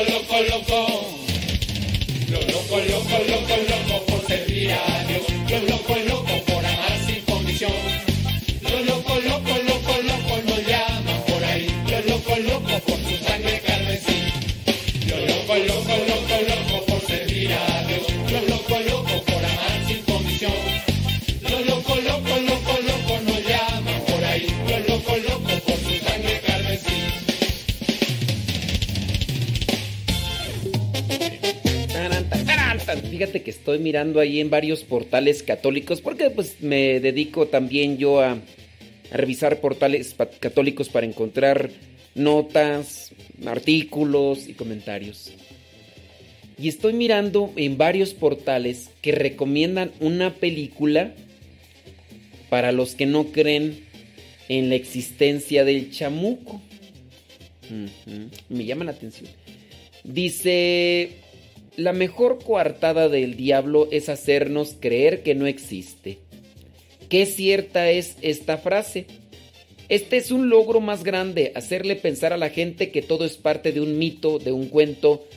loco, 0.09 0.35
loco. 0.49 0.87
Los 2.29 2.45
loco 2.47 2.77
loco 2.77 3.17
loco 3.29 3.55
locos 3.69 4.01
por 4.07 4.27
ser 4.27 4.45
diario. 4.45 5.21
Los 5.49 5.63
locos, 5.69 5.97
locos 6.05 6.41
por 6.41 6.54
mirando 33.85 34.19
ahí 34.19 34.41
en 34.41 34.49
varios 34.49 34.83
portales 34.83 35.43
católicos, 35.43 36.01
porque 36.01 36.31
pues 36.31 36.57
me 36.61 36.99
dedico 36.99 37.45
también 37.45 37.99
yo 37.99 38.19
a, 38.19 38.39
revisar 39.11 39.61
portales 39.61 40.15
católicos 40.39 40.89
para 40.89 41.05
encontrar 41.05 41.69
notas, 42.15 43.13
artículos 43.45 44.49
y 44.49 44.53
comentarios. 44.53 45.31
Y 46.57 46.67
estoy 46.67 46.93
mirando 46.93 47.53
en 47.55 47.77
varios 47.77 48.15
portales 48.15 48.89
que 49.03 49.11
recomiendan 49.11 49.91
una 49.99 50.33
película 50.33 51.13
para 52.49 52.71
los 52.71 52.95
que 52.95 53.05
no 53.05 53.25
creen 53.25 53.85
en 54.49 54.69
la 54.69 54.75
existencia 54.75 55.63
del 55.63 55.91
chamuco. 55.91 56.59
Me 58.49 58.65
llama 58.65 58.85
la 58.85 58.91
atención. 58.91 59.29
Dice, 60.03 61.11
la 61.77 61.93
mejor 61.93 62.39
coartada 62.43 63.09
del 63.09 63.35
diablo 63.35 63.87
es 63.91 64.09
hacernos 64.09 64.75
creer 64.79 65.23
que 65.23 65.35
no 65.35 65.47
existe. 65.47 66.19
Qué 67.09 67.25
cierta 67.25 67.91
es 67.91 68.17
esta 68.21 68.57
frase. 68.57 69.05
Este 69.89 70.17
es 70.17 70.31
un 70.31 70.49
logro 70.49 70.79
más 70.81 71.03
grande, 71.03 71.51
hacerle 71.55 71.95
pensar 71.95 72.33
a 72.33 72.37
la 72.37 72.49
gente 72.49 72.91
que 72.91 73.01
todo 73.01 73.25
es 73.25 73.37
parte 73.37 73.71
de 73.71 73.81
un 73.81 73.97
mito, 73.99 74.39
de 74.39 74.51
un 74.51 74.67
cuento, 74.67 75.27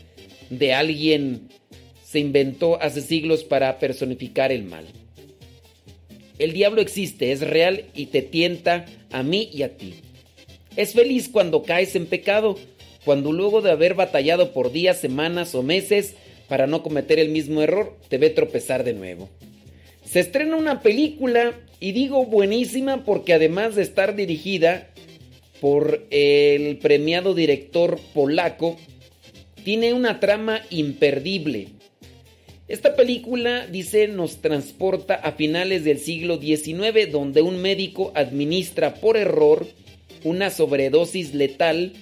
de 0.48 0.72
alguien 0.72 1.48
se 2.02 2.18
inventó 2.18 2.80
hace 2.80 3.02
siglos 3.02 3.44
para 3.44 3.78
personificar 3.78 4.50
el 4.50 4.64
mal. 4.64 4.86
El 6.38 6.52
diablo 6.52 6.80
existe, 6.80 7.32
es 7.32 7.40
real 7.40 7.84
y 7.94 8.06
te 8.06 8.22
tienta 8.22 8.86
a 9.10 9.22
mí 9.22 9.50
y 9.52 9.62
a 9.62 9.76
ti. 9.76 9.94
Es 10.76 10.94
feliz 10.94 11.28
cuando 11.28 11.64
caes 11.64 11.96
en 11.96 12.06
pecado, 12.06 12.56
cuando 13.04 13.32
luego 13.32 13.60
de 13.60 13.72
haber 13.72 13.94
batallado 13.94 14.52
por 14.52 14.72
días, 14.72 14.98
semanas 14.98 15.54
o 15.54 15.62
meses 15.62 16.14
para 16.48 16.66
no 16.66 16.82
cometer 16.82 17.18
el 17.18 17.28
mismo 17.28 17.62
error, 17.62 17.96
te 18.08 18.18
ve 18.18 18.30
tropezar 18.30 18.84
de 18.84 18.94
nuevo. 18.94 19.28
Se 20.04 20.20
estrena 20.20 20.56
una 20.56 20.80
película 20.80 21.52
y 21.80 21.92
digo 21.92 22.24
buenísima 22.24 23.04
porque 23.04 23.34
además 23.34 23.74
de 23.74 23.82
estar 23.82 24.16
dirigida 24.16 24.88
por 25.60 26.06
el 26.10 26.78
premiado 26.78 27.34
director 27.34 28.00
polaco, 28.14 28.76
tiene 29.64 29.92
una 29.92 30.18
trama 30.20 30.62
imperdible. 30.70 31.68
Esta 32.68 32.96
película, 32.96 33.66
dice, 33.66 34.08
nos 34.08 34.38
transporta 34.38 35.14
a 35.14 35.32
finales 35.32 35.84
del 35.84 35.98
siglo 35.98 36.38
XIX, 36.38 37.10
donde 37.10 37.42
un 37.42 37.60
médico 37.60 38.12
administra 38.14 38.94
por 38.94 39.16
error 39.16 39.66
una 40.24 40.50
sobredosis 40.50 41.34
letal 41.34 41.92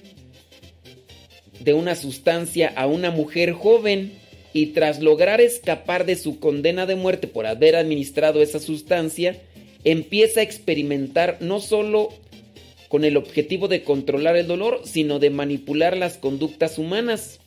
de 1.59 1.73
una 1.73 1.95
sustancia 1.95 2.71
a 2.75 2.87
una 2.87 3.11
mujer 3.11 3.51
joven 3.51 4.13
y 4.53 4.67
tras 4.67 5.01
lograr 5.01 5.41
escapar 5.41 6.05
de 6.05 6.15
su 6.15 6.39
condena 6.39 6.85
de 6.85 6.95
muerte 6.95 7.27
por 7.27 7.45
haber 7.45 7.75
administrado 7.75 8.41
esa 8.41 8.59
sustancia, 8.59 9.41
empieza 9.83 10.39
a 10.39 10.43
experimentar 10.43 11.37
no 11.41 11.59
solo 11.59 12.09
con 12.87 13.03
el 13.03 13.17
objetivo 13.17 13.67
de 13.67 13.83
controlar 13.83 14.37
el 14.37 14.47
dolor, 14.47 14.81
sino 14.85 15.19
de 15.19 15.29
manipular 15.29 15.97
las 15.97 16.17
conductas 16.17 16.77
humanas. 16.77 17.39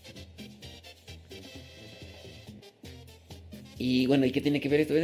Y 3.79 4.07
bueno, 4.07 4.27
¿y 4.27 4.31
qué 4.31 4.43
tiene 4.43 4.61
que 4.61 4.69
ver 4.69 4.81
esto? 4.81 4.95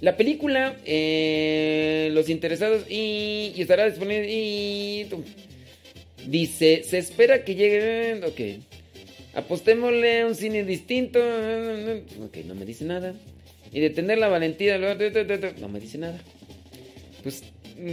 La 0.00 0.16
película, 0.16 0.76
eh, 0.86 2.08
los 2.12 2.30
interesados 2.30 2.84
y, 2.88 3.52
estará 3.58 3.86
disponible 3.90 5.08
dice, 6.26 6.82
se 6.84 6.98
espera 6.98 7.44
que 7.44 7.54
llegue, 7.54 8.24
ok, 8.24 8.62
apostémosle 9.34 10.20
a 10.20 10.26
un 10.26 10.34
cine 10.34 10.64
distinto, 10.64 11.18
ok, 11.18 12.36
no 12.46 12.54
me 12.54 12.64
dice 12.64 12.84
nada, 12.84 13.14
y 13.72 13.80
de 13.80 13.90
tener 13.90 14.18
la 14.18 14.28
valentía, 14.28 14.78
no 14.78 15.68
me 15.68 15.80
dice 15.80 15.98
nada. 15.98 16.18
Pues 17.22 17.44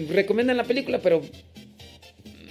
recomiendan 0.09 0.57
la 0.57 0.63
película, 0.63 0.99
pero 0.99 1.21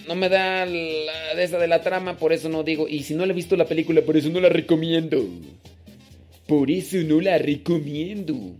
no 0.06 0.14
me 0.14 0.28
da 0.28 0.66
la 0.66 1.34
de 1.34 1.42
esa 1.42 1.58
de 1.58 1.68
la 1.68 1.82
trama, 1.82 2.16
por 2.18 2.32
eso 2.32 2.48
no 2.48 2.62
digo, 2.62 2.86
y 2.88 3.02
si 3.02 3.14
no 3.14 3.26
le 3.26 3.32
he 3.32 3.36
visto 3.36 3.56
la 3.56 3.66
película, 3.66 4.02
por 4.02 4.16
eso 4.16 4.28
no 4.30 4.40
la 4.40 4.48
recomiendo. 4.48 5.26
Por 6.46 6.70
eso 6.70 6.98
no 6.98 7.20
la 7.20 7.38
recomiendo. 7.38 8.54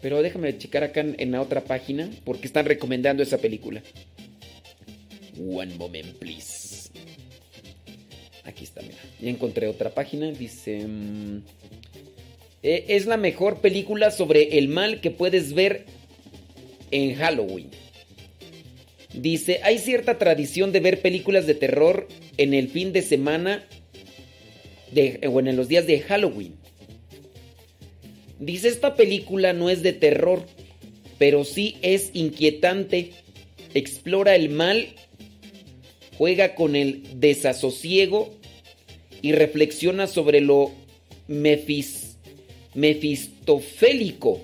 Pero 0.00 0.22
déjame 0.22 0.56
checar 0.56 0.84
acá 0.84 1.00
en 1.00 1.32
la 1.32 1.42
otra 1.42 1.64
página 1.64 2.08
porque 2.24 2.46
están 2.46 2.66
recomendando 2.66 3.24
esa 3.24 3.38
película. 3.38 3.82
One 5.36 5.74
moment, 5.74 6.14
please. 6.18 6.65
Aquí 8.46 8.64
está, 8.64 8.80
mira. 8.82 8.96
Ya 9.20 9.30
encontré 9.30 9.66
otra 9.68 9.90
página. 9.90 10.30
Dice... 10.30 10.86
mm, 10.86 11.42
eh, 12.62 12.84
es 12.88 13.06
la 13.06 13.16
mejor 13.16 13.60
película 13.60 14.10
sobre 14.10 14.58
el 14.58 14.68
mal 14.68 15.00
que 15.00 15.10
puedes 15.10 15.52
ver 15.52 15.84
en 16.90 17.14
Halloween. 17.14 17.70
Dice, 19.14 19.60
hay 19.62 19.78
cierta 19.78 20.18
tradición 20.18 20.72
de 20.72 20.80
ver 20.80 21.00
películas 21.00 21.46
de 21.46 21.54
terror 21.54 22.08
en 22.36 22.54
el 22.54 22.68
fin 22.68 22.92
de 22.92 23.02
semana 23.02 23.64
o 25.30 25.40
en 25.40 25.56
los 25.56 25.68
días 25.68 25.86
de 25.86 26.00
Halloween. 26.00 26.54
Dice, 28.38 28.68
esta 28.68 28.94
película 28.94 29.52
no 29.52 29.70
es 29.70 29.82
de 29.82 29.92
terror, 29.92 30.44
pero 31.18 31.44
sí 31.44 31.76
es 31.82 32.10
inquietante. 32.14 33.12
Explora 33.74 34.34
el 34.34 34.50
mal, 34.50 34.88
juega 36.18 36.54
con 36.54 36.76
el 36.76 37.20
desasosiego 37.20 38.34
y 39.22 39.32
reflexiona 39.32 40.06
sobre 40.06 40.40
lo 40.40 40.72
mefis, 41.28 42.16
mefistofélico. 42.74 44.40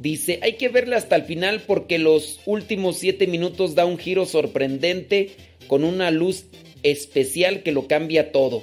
Dice, 0.00 0.38
hay 0.42 0.54
que 0.54 0.68
verla 0.68 0.96
hasta 0.96 1.16
el 1.16 1.24
final 1.24 1.62
porque 1.66 1.98
los 1.98 2.40
últimos 2.46 2.98
siete 2.98 3.26
minutos 3.26 3.74
da 3.74 3.84
un 3.84 3.98
giro 3.98 4.26
sorprendente 4.26 5.30
con 5.66 5.84
una 5.84 6.10
luz 6.10 6.44
especial 6.82 7.62
que 7.62 7.72
lo 7.72 7.88
cambia 7.88 8.30
todo. 8.30 8.62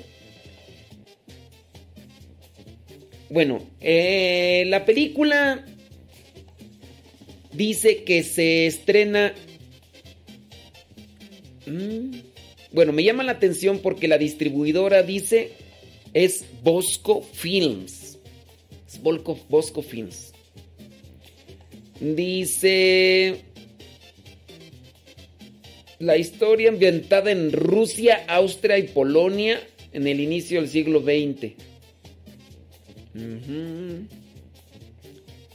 Bueno, 3.29 3.67
eh, 3.81 4.63
la 4.67 4.85
película 4.85 5.65
dice 7.51 8.03
que 8.03 8.23
se 8.23 8.67
estrena... 8.67 9.33
Mm, 11.65 12.19
Bueno, 12.71 12.91
me 12.91 13.03
llama 13.03 13.23
la 13.23 13.33
atención 13.33 13.79
porque 13.79 14.07
la 14.07 14.17
distribuidora 14.17 15.03
dice 15.03 15.51
es 16.13 16.45
Bosco 16.63 17.21
Films. 17.21 18.17
Es 18.87 19.01
Bosco 19.01 19.81
Films. 19.81 20.33
Dice... 21.99 23.41
La 25.99 26.17
historia 26.17 26.69
ambientada 26.69 27.31
en 27.31 27.53
Rusia, 27.53 28.25
Austria 28.27 28.77
y 28.77 28.83
Polonia 28.83 29.61
en 29.93 30.07
el 30.07 30.19
inicio 30.19 30.59
del 30.59 30.69
siglo 30.69 30.99
XX. 30.99 31.53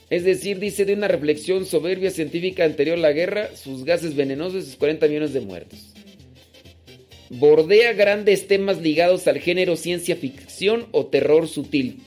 Es 0.08 0.24
decir, 0.24 0.58
dice 0.58 0.86
de 0.86 0.94
una 0.94 1.08
reflexión 1.08 1.66
soberbia 1.66 2.10
científica 2.10 2.64
anterior 2.64 2.96
a 2.96 3.00
la 3.00 3.12
guerra, 3.12 3.54
sus 3.54 3.84
gases 3.84 4.16
venenosos 4.16 4.64
y 4.64 4.66
sus 4.66 4.76
40 4.76 5.06
millones 5.08 5.34
de 5.34 5.40
muertos. 5.40 5.89
Bordea 7.30 7.92
grandes 7.92 8.48
temas 8.48 8.82
ligados 8.82 9.28
al 9.28 9.38
género 9.38 9.76
ciencia 9.76 10.16
ficción 10.16 10.88
o 10.90 11.06
terror 11.06 11.46
sutil 11.46 12.02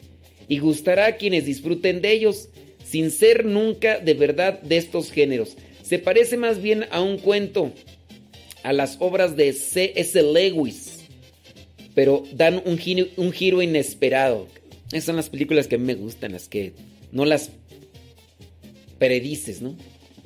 y 0.50 0.60
gustará 0.60 1.06
a 1.06 1.16
quienes 1.16 1.46
disfruten 1.46 2.02
de 2.02 2.12
ellos, 2.12 2.50
sin 2.86 3.10
ser 3.10 3.46
nunca 3.46 4.00
de 4.00 4.14
verdad 4.14 4.62
de 4.62 4.76
estos 4.76 5.12
géneros. 5.12 5.56
Se 5.82 5.98
parece 5.98 6.36
más 6.36 6.62
bien 6.62 6.86
a 6.92 7.02
un 7.02 7.18
cuento, 7.18 7.72
a 8.64 8.74
las 8.74 8.98
obras 9.00 9.38
de 9.38 9.54
C.S. 9.54 10.22
Lewis, 10.22 11.06
pero 11.96 12.26
dan 12.34 12.62
un 12.66 12.78
giro, 12.78 13.08
un 13.16 13.32
giro 13.32 13.62
inesperado. 13.62 14.50
Esas 14.92 15.06
son 15.06 15.16
las 15.16 15.30
películas 15.30 15.68
que 15.68 15.76
a 15.76 15.78
mí 15.78 15.86
me 15.86 15.96
gustan, 15.96 16.34
las 16.34 16.50
que 16.50 16.74
no 17.14 17.24
las 17.24 17.50
predices, 19.00 19.62
¿no? 19.62 19.78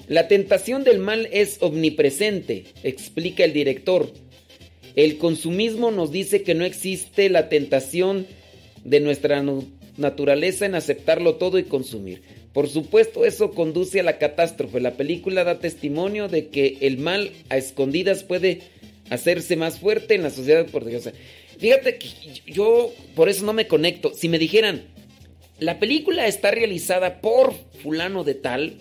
La 0.07 0.27
tentación 0.27 0.83
del 0.83 0.99
mal 0.99 1.27
es 1.31 1.57
omnipresente, 1.61 2.65
explica 2.81 3.43
el 3.43 3.53
director. 3.53 4.11
El 4.97 5.17
consumismo 5.19 5.91
nos 5.91 6.11
dice 6.11 6.41
que 6.41 6.55
no 6.55 6.65
existe 6.65 7.29
la 7.29 7.47
tentación 7.49 8.25
de 8.83 8.99
nuestra 8.99 9.43
nu- 9.43 9.67
naturaleza 9.95 10.65
en 10.65 10.73
aceptarlo 10.75 11.35
todo 11.35 11.59
y 11.59 11.63
consumir. 11.63 12.23
Por 12.51 12.67
supuesto, 12.67 13.23
eso 13.23 13.51
conduce 13.51 13.99
a 13.99 14.03
la 14.03 14.17
catástrofe. 14.17 14.79
La 14.79 14.97
película 14.97 15.43
da 15.43 15.59
testimonio 15.59 16.27
de 16.27 16.47
que 16.47 16.79
el 16.81 16.97
mal 16.97 17.31
a 17.49 17.57
escondidas 17.57 18.23
puede 18.23 18.61
hacerse 19.11 19.55
más 19.55 19.77
fuerte 19.79 20.15
en 20.15 20.23
la 20.23 20.31
sociedad 20.31 20.65
portuguesa. 20.65 21.13
Fíjate 21.59 21.99
que 21.99 22.07
yo 22.47 22.91
por 23.15 23.29
eso 23.29 23.45
no 23.45 23.53
me 23.53 23.67
conecto. 23.67 24.13
Si 24.15 24.29
me 24.29 24.39
dijeran, 24.39 24.81
la 25.59 25.77
película 25.79 26.25
está 26.25 26.49
realizada 26.49 27.21
por 27.21 27.53
fulano 27.83 28.23
de 28.23 28.33
tal 28.33 28.77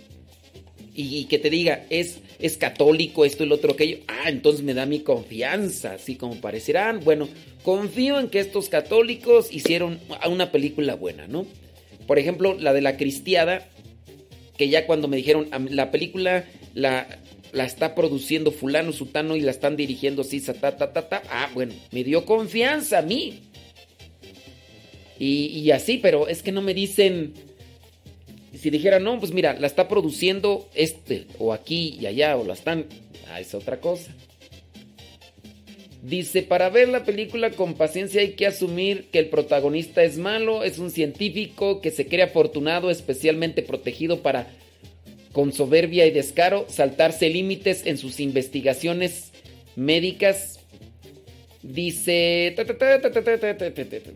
y, 0.97 1.25
que 1.27 1.39
te 1.39 1.51
diga, 1.51 1.85
es, 1.91 2.19
es 2.39 2.57
católico, 2.57 3.25
esto 3.25 3.45
y 3.45 3.47
lo 3.47 3.57
otro, 3.57 3.73
aquello, 3.73 3.99
ah, 4.09 4.29
entonces 4.29 4.63
me 4.63 4.75
da 4.75 4.87
mi 4.87 5.01
confianza, 5.01 5.95
así 5.95 6.17
como 6.17 6.41
parecerán. 6.41 7.01
Bueno, 7.01 7.29
confío 7.63 8.19
en 8.19 8.29
que 8.29 8.41
estos 8.41 8.69
católicos 8.69 9.53
hicieron 9.53 9.99
una 10.29 10.51
película 10.51 10.95
buena, 10.95 11.27
¿no? 11.27 11.47
Por 12.07 12.19
ejemplo, 12.19 12.57
la 12.59 12.73
de 12.73 12.81
la 12.81 12.97
cristiada, 12.97 13.69
que 14.57 14.69
ya 14.69 14.87
cuando 14.87 15.09
me 15.09 15.17
dijeron, 15.17 15.49
la 15.71 15.91
película 15.91 16.45
la, 16.75 17.07
la 17.53 17.65
está 17.65 17.95
produciendo 17.95 18.53
fulano, 18.53 18.93
sutano 18.93 19.37
y 19.37 19.41
la 19.41 19.51
están 19.51 19.77
dirigiendo 19.77 20.23
así, 20.23 20.41
ta, 20.41 20.55
ta, 20.55 20.93
ta, 20.93 21.09
ta, 21.09 21.23
ah, 21.31 21.51
bueno, 21.53 21.75
me 21.93 22.05
dio 22.05 22.25
confianza 22.25 22.99
a 22.99 23.03
mí. 23.03 23.41
Y, 25.19 25.47
y 25.47 25.71
así, 25.71 25.99
pero 25.99 26.29
es 26.29 26.43
que 26.43 26.53
no 26.53 26.63
me 26.63 26.75
dicen 26.75 27.33
si 28.57 28.71
dijera, 28.71 28.99
no, 28.99 29.19
pues 29.19 29.33
mira, 29.33 29.55
la 29.59 29.67
está 29.67 29.89
produciendo 29.89 30.69
este, 30.75 31.27
o 31.39 31.53
aquí 31.53 31.97
y 32.01 32.07
allá, 32.07 32.37
o 32.37 32.45
la 32.45 32.55
están. 32.55 32.87
Ah, 33.31 33.41
es 33.41 33.55
otra 33.55 33.81
cosa. 33.81 34.15
Dice, 36.03 36.43
para 36.43 36.71
ver 36.71 36.89
la 36.89 37.05
película 37.05 37.51
con 37.51 37.75
paciencia 37.75 38.21
hay 38.21 38.35
que 38.35 38.47
asumir 38.47 39.07
que 39.11 39.19
el 39.19 39.29
protagonista 39.29 40.05
es 40.05 40.19
malo, 40.19 40.63
es 40.63 40.79
un 40.79 40.91
científico 40.91 41.81
que 41.81 41.91
se 41.91 42.07
cree 42.07 42.23
afortunado, 42.23 42.91
especialmente 42.91 43.63
protegido 43.63 44.23
para, 44.23 44.47
con 45.33 45.53
soberbia 45.53 46.07
y 46.07 46.13
descaro, 46.13 46.67
saltarse 46.69 47.29
límites 47.29 47.87
en 47.87 47.99
sus 47.99 48.21
investigaciones 48.21 49.33
médicas. 49.75 50.61
Dice, 51.63 52.55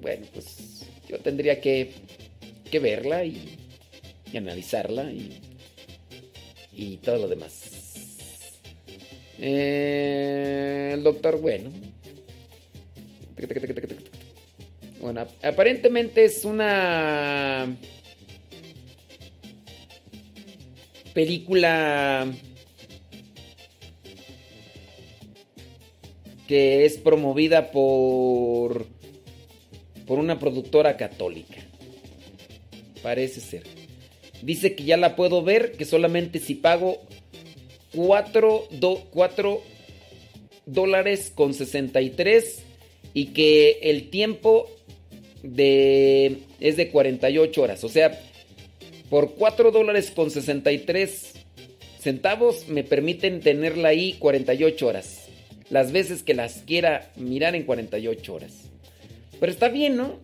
bueno, 0.01 0.27
pues 0.33 0.87
yo 1.09 1.19
tendría 1.19 1.61
que, 1.61 1.91
que 2.71 2.79
verla 2.79 3.25
y 3.25 3.60
y 4.33 4.37
analizarla 4.37 5.11
y, 5.11 5.41
y 6.73 6.97
todo 6.99 7.19
lo 7.19 7.29
demás. 7.29 7.81
Eh, 9.39 10.91
el 10.95 11.03
doctor, 11.03 11.41
bueno. 11.41 11.71
Bueno, 15.01 15.27
aparentemente 15.43 16.25
es 16.25 16.45
una 16.45 17.75
película 21.15 22.31
que 26.47 26.85
es 26.85 26.99
promovida 26.99 27.71
por 27.71 28.87
por 30.07 30.19
una 30.19 30.39
productora 30.39 30.97
católica. 30.97 31.63
Parece 33.01 33.41
ser. 33.41 33.80
Dice 34.43 34.75
que 34.75 34.85
ya 34.85 34.97
la 34.97 35.17
puedo 35.17 35.43
ver, 35.43 35.73
que 35.73 35.85
solamente 35.85 36.39
si 36.39 36.55
pago 36.55 37.01
4, 37.95 38.69
dólares 40.67 41.33
con 41.35 41.55
63 41.55 42.63
y 43.13 43.27
que 43.27 43.79
el 43.83 44.09
tiempo 44.11 44.71
de, 45.43 46.39
es 46.61 46.77
de 46.77 46.89
48 46.91 47.63
horas. 47.63 47.85
O 47.85 47.89
sea, 47.89 48.19
por 49.09 49.35
4 49.35 49.73
dólares 49.73 50.11
con 50.11 50.31
63 50.31 51.33
centavos 52.01 52.69
me 52.69 52.85
permiten 52.85 53.41
tenerla 53.41 53.89
ahí 53.89 54.15
48 54.15 54.87
horas. 54.87 55.27
Las 55.69 55.93
veces 55.93 56.23
que 56.23 56.35
las 56.35 56.63
quiera 56.67 57.11
mirar 57.17 57.55
en 57.55 57.65
48 57.65 58.35
horas. 58.35 58.53
Pero 59.39 59.53
está 59.53 59.69
bien, 59.69 59.97
¿no? 59.97 60.19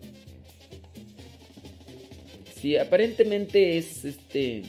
Sí, 2.67 2.75
aparentemente 2.75 3.77
es 3.77 4.03
este. 4.03 4.63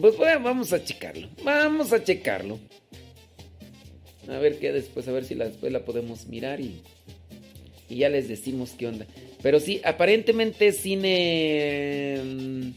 Pues 0.00 0.16
bueno, 0.16 0.40
vamos 0.42 0.72
a 0.72 0.82
checarlo. 0.82 1.28
Vamos 1.44 1.92
a 1.92 2.02
checarlo. 2.02 2.58
A 4.26 4.38
ver 4.38 4.58
qué 4.58 4.72
después, 4.72 5.06
a 5.06 5.12
ver 5.12 5.26
si 5.26 5.34
la, 5.34 5.48
después 5.48 5.70
la 5.70 5.84
podemos 5.84 6.28
mirar 6.28 6.62
y, 6.62 6.80
y 7.90 7.96
ya 7.96 8.08
les 8.08 8.26
decimos 8.26 8.70
qué 8.78 8.86
onda. 8.86 9.06
Pero 9.42 9.60
sí, 9.60 9.82
aparentemente 9.84 10.72
cine. 10.72 12.18
Mm, 12.24 12.70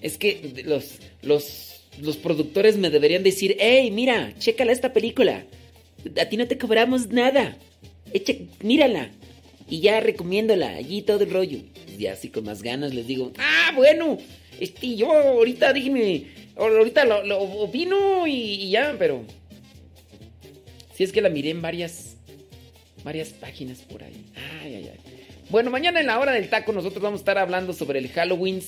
es 0.00 0.18
que 0.18 0.64
los, 0.64 0.98
los, 1.22 1.84
los 2.00 2.16
productores 2.16 2.78
me 2.78 2.90
deberían 2.90 3.22
decir: 3.22 3.56
¡Ey, 3.60 3.92
mira! 3.92 4.34
Chécala 4.40 4.72
esta 4.72 4.92
película. 4.92 5.46
A 6.20 6.24
ti 6.24 6.36
no 6.36 6.48
te 6.48 6.58
cobramos 6.58 7.10
nada. 7.10 7.56
Eche, 8.12 8.48
mírala 8.60 9.12
y 9.72 9.80
ya 9.80 10.00
recomiéndola, 10.00 10.68
allí 10.76 11.00
todo 11.00 11.24
el 11.24 11.30
rollo. 11.30 11.60
Y 11.98 12.04
así 12.04 12.28
con 12.28 12.44
más 12.44 12.62
ganas 12.62 12.92
les 12.92 13.06
digo, 13.06 13.32
ah, 13.38 13.72
bueno, 13.74 14.18
este, 14.60 14.96
yo 14.96 15.10
ahorita 15.10 15.72
dime, 15.72 16.26
ahorita 16.56 17.06
lo, 17.06 17.40
opino 17.40 18.26
y, 18.26 18.68
ya, 18.68 18.94
pero... 18.98 19.24
Si 20.94 21.04
es 21.04 21.10
que 21.10 21.22
la 21.22 21.30
miré 21.30 21.48
en 21.48 21.62
varias, 21.62 22.18
varias 23.02 23.30
páginas 23.30 23.78
por 23.78 24.04
ahí. 24.04 24.26
Ay, 24.60 24.74
ay, 24.74 24.90
ay. 24.92 25.00
Bueno, 25.48 25.70
mañana 25.70 26.00
en 26.00 26.06
la 26.06 26.20
hora 26.20 26.32
del 26.32 26.50
taco 26.50 26.72
nosotros 26.72 27.02
vamos 27.02 27.20
a 27.20 27.22
estar 27.22 27.38
hablando 27.38 27.72
sobre 27.72 27.98
el 27.98 28.10
Halloween, 28.10 28.60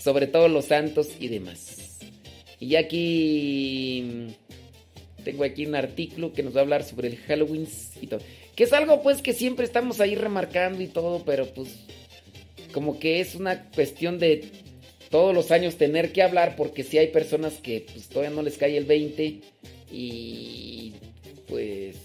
sobre 0.00 0.28
todos 0.28 0.48
los 0.48 0.66
santos 0.66 1.08
y 1.18 1.26
demás. 1.26 1.98
Y 2.60 2.76
aquí 2.76 4.36
tengo 5.24 5.42
aquí 5.42 5.66
un 5.66 5.74
artículo 5.74 6.32
que 6.32 6.44
nos 6.44 6.54
va 6.54 6.60
a 6.60 6.62
hablar 6.62 6.84
sobre 6.84 7.08
el 7.08 7.16
Halloween 7.16 7.66
y 8.00 8.06
todo. 8.06 8.20
Es 8.62 8.72
algo 8.72 9.02
pues 9.02 9.22
que 9.22 9.32
siempre 9.32 9.64
estamos 9.64 10.00
ahí 10.00 10.14
remarcando 10.14 10.80
y 10.84 10.86
todo, 10.86 11.24
pero 11.24 11.46
pues 11.46 11.80
como 12.72 13.00
que 13.00 13.18
es 13.18 13.34
una 13.34 13.68
cuestión 13.70 14.20
de 14.20 14.52
todos 15.10 15.34
los 15.34 15.50
años 15.50 15.74
tener 15.74 16.12
que 16.12 16.22
hablar 16.22 16.54
porque 16.54 16.84
si 16.84 16.96
hay 16.96 17.08
personas 17.08 17.54
que 17.54 17.84
pues 17.92 18.08
todavía 18.08 18.30
no 18.30 18.40
les 18.40 18.56
cae 18.58 18.76
el 18.76 18.84
20 18.84 19.40
y 19.90 20.92
pues 21.48 21.96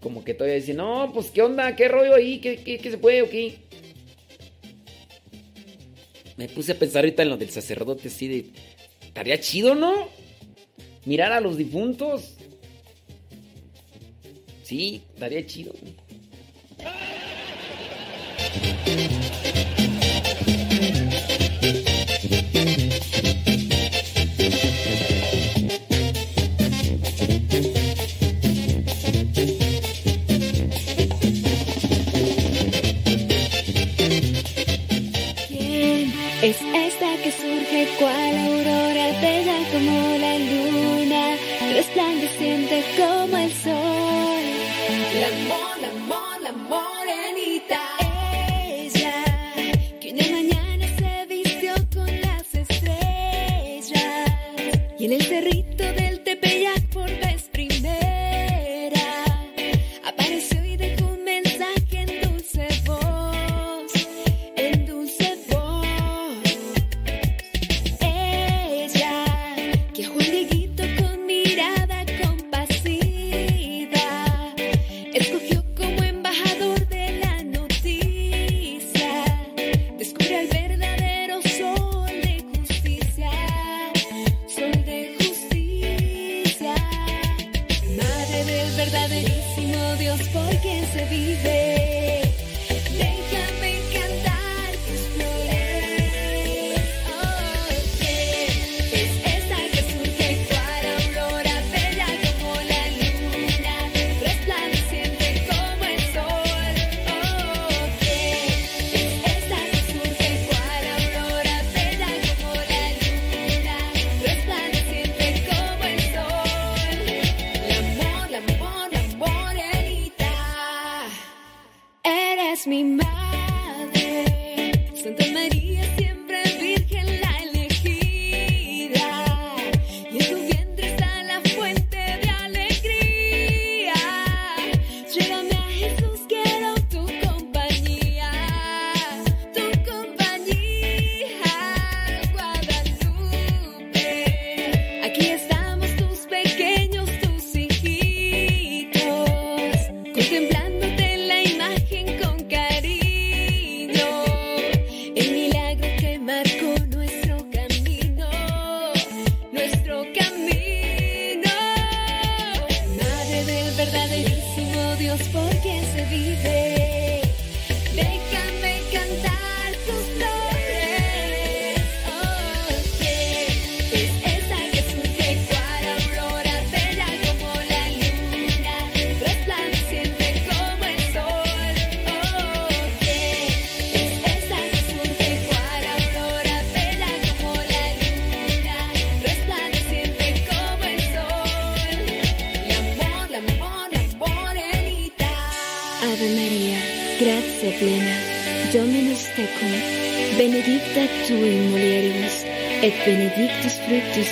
como 0.00 0.22
que 0.22 0.32
todavía 0.32 0.60
dicen, 0.60 0.76
no, 0.76 1.10
pues 1.12 1.32
qué 1.32 1.42
onda, 1.42 1.74
qué 1.74 1.88
rollo 1.88 2.14
ahí, 2.14 2.38
qué, 2.38 2.58
qué, 2.58 2.88
se 2.88 2.98
puede 2.98 3.22
o 3.22 3.28
qué. 3.28 3.56
Me 6.36 6.48
puse 6.48 6.70
a 6.70 6.78
pensar 6.78 7.00
ahorita 7.00 7.24
en 7.24 7.30
lo 7.30 7.36
del 7.36 7.50
sacerdote, 7.50 8.06
así 8.06 8.28
de, 8.28 8.44
estaría 9.04 9.40
chido, 9.40 9.74
¿no? 9.74 10.08
Mirar 11.04 11.32
a 11.32 11.40
los 11.40 11.56
difuntos. 11.56 12.36
Sí, 14.72 15.02
estaría 15.14 15.46
chido. 15.46 15.70
¿Quién 35.48 36.12
es 36.42 36.56
esta 36.62 37.16
que 37.22 37.30
surge 37.30 37.88
cual 37.98 38.38
aurora 38.38 39.06
bella 39.20 39.58
como 39.70 40.16
la 40.16 40.38
luna, 40.38 41.36
resplandeciente 41.74 42.41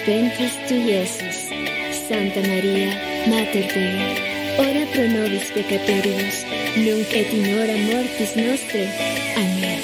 ventris 0.06 0.54
tu, 0.68 0.74
Iesus. 0.74 1.50
Santa 2.08 2.40
Maria, 2.40 2.90
Mater 3.28 3.66
Dei, 3.72 3.96
ora 4.58 4.84
pro 4.92 5.06
nobis 5.06 5.50
peccatoribus, 5.54 6.44
nunc 6.76 7.12
et 7.12 7.32
in 7.32 7.44
hora 7.54 7.76
mortis 7.86 8.34
nostre. 8.36 8.88
Amén. 9.36 9.79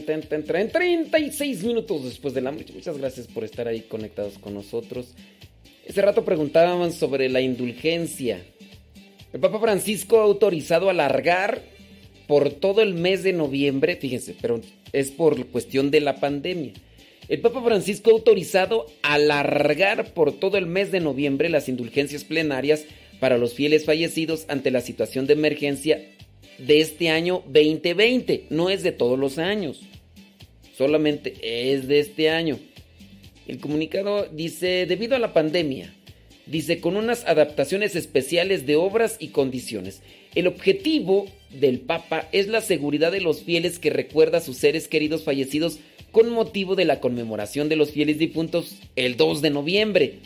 36 0.00 1.64
minutos 1.64 2.04
después 2.04 2.34
de 2.34 2.40
la 2.40 2.52
noche. 2.52 2.72
Muchas 2.74 2.98
gracias 2.98 3.26
por 3.26 3.44
estar 3.44 3.68
ahí 3.68 3.82
conectados 3.82 4.38
con 4.38 4.54
nosotros. 4.54 5.14
Ese 5.84 6.00
rato 6.00 6.24
preguntábamos 6.24 6.94
sobre 6.94 7.28
la 7.28 7.40
indulgencia. 7.40 8.42
El 9.32 9.40
Papa 9.40 9.58
Francisco 9.60 10.20
ha 10.20 10.24
autorizado 10.24 10.90
alargar 10.90 11.62
por 12.26 12.50
todo 12.50 12.82
el 12.82 12.94
mes 12.94 13.22
de 13.22 13.32
noviembre, 13.32 13.96
fíjense, 13.96 14.34
pero 14.40 14.60
es 14.92 15.10
por 15.10 15.46
cuestión 15.46 15.90
de 15.90 16.00
la 16.00 16.20
pandemia. 16.20 16.72
El 17.28 17.40
Papa 17.40 17.62
Francisco 17.62 18.10
ha 18.10 18.14
autorizado 18.14 18.86
alargar 19.02 20.12
por 20.12 20.32
todo 20.32 20.58
el 20.58 20.66
mes 20.66 20.92
de 20.92 21.00
noviembre 21.00 21.48
las 21.48 21.68
indulgencias 21.68 22.24
plenarias 22.24 22.84
para 23.20 23.38
los 23.38 23.54
fieles 23.54 23.84
fallecidos 23.84 24.44
ante 24.48 24.70
la 24.70 24.80
situación 24.80 25.26
de 25.26 25.34
emergencia 25.34 26.02
de 26.58 26.80
este 26.80 27.10
año 27.10 27.42
2020, 27.46 28.46
no 28.50 28.70
es 28.70 28.82
de 28.82 28.92
todos 28.92 29.18
los 29.18 29.38
años, 29.38 29.82
solamente 30.76 31.34
es 31.42 31.88
de 31.88 32.00
este 32.00 32.30
año. 32.30 32.58
El 33.48 33.58
comunicado 33.58 34.26
dice, 34.30 34.86
debido 34.86 35.16
a 35.16 35.18
la 35.18 35.32
pandemia, 35.32 35.92
dice, 36.46 36.80
con 36.80 36.96
unas 36.96 37.24
adaptaciones 37.26 37.96
especiales 37.96 38.66
de 38.66 38.76
obras 38.76 39.16
y 39.18 39.28
condiciones. 39.28 40.02
El 40.34 40.46
objetivo 40.46 41.26
del 41.50 41.80
Papa 41.80 42.28
es 42.32 42.48
la 42.48 42.60
seguridad 42.60 43.12
de 43.12 43.20
los 43.20 43.42
fieles 43.42 43.78
que 43.78 43.90
recuerda 43.90 44.38
a 44.38 44.42
sus 44.42 44.56
seres 44.56 44.88
queridos 44.88 45.24
fallecidos 45.24 45.78
con 46.12 46.30
motivo 46.30 46.74
de 46.76 46.84
la 46.84 47.00
conmemoración 47.00 47.68
de 47.68 47.76
los 47.76 47.90
fieles 47.90 48.18
difuntos 48.18 48.76
el 48.96 49.16
2 49.16 49.42
de 49.42 49.50
noviembre. 49.50 50.18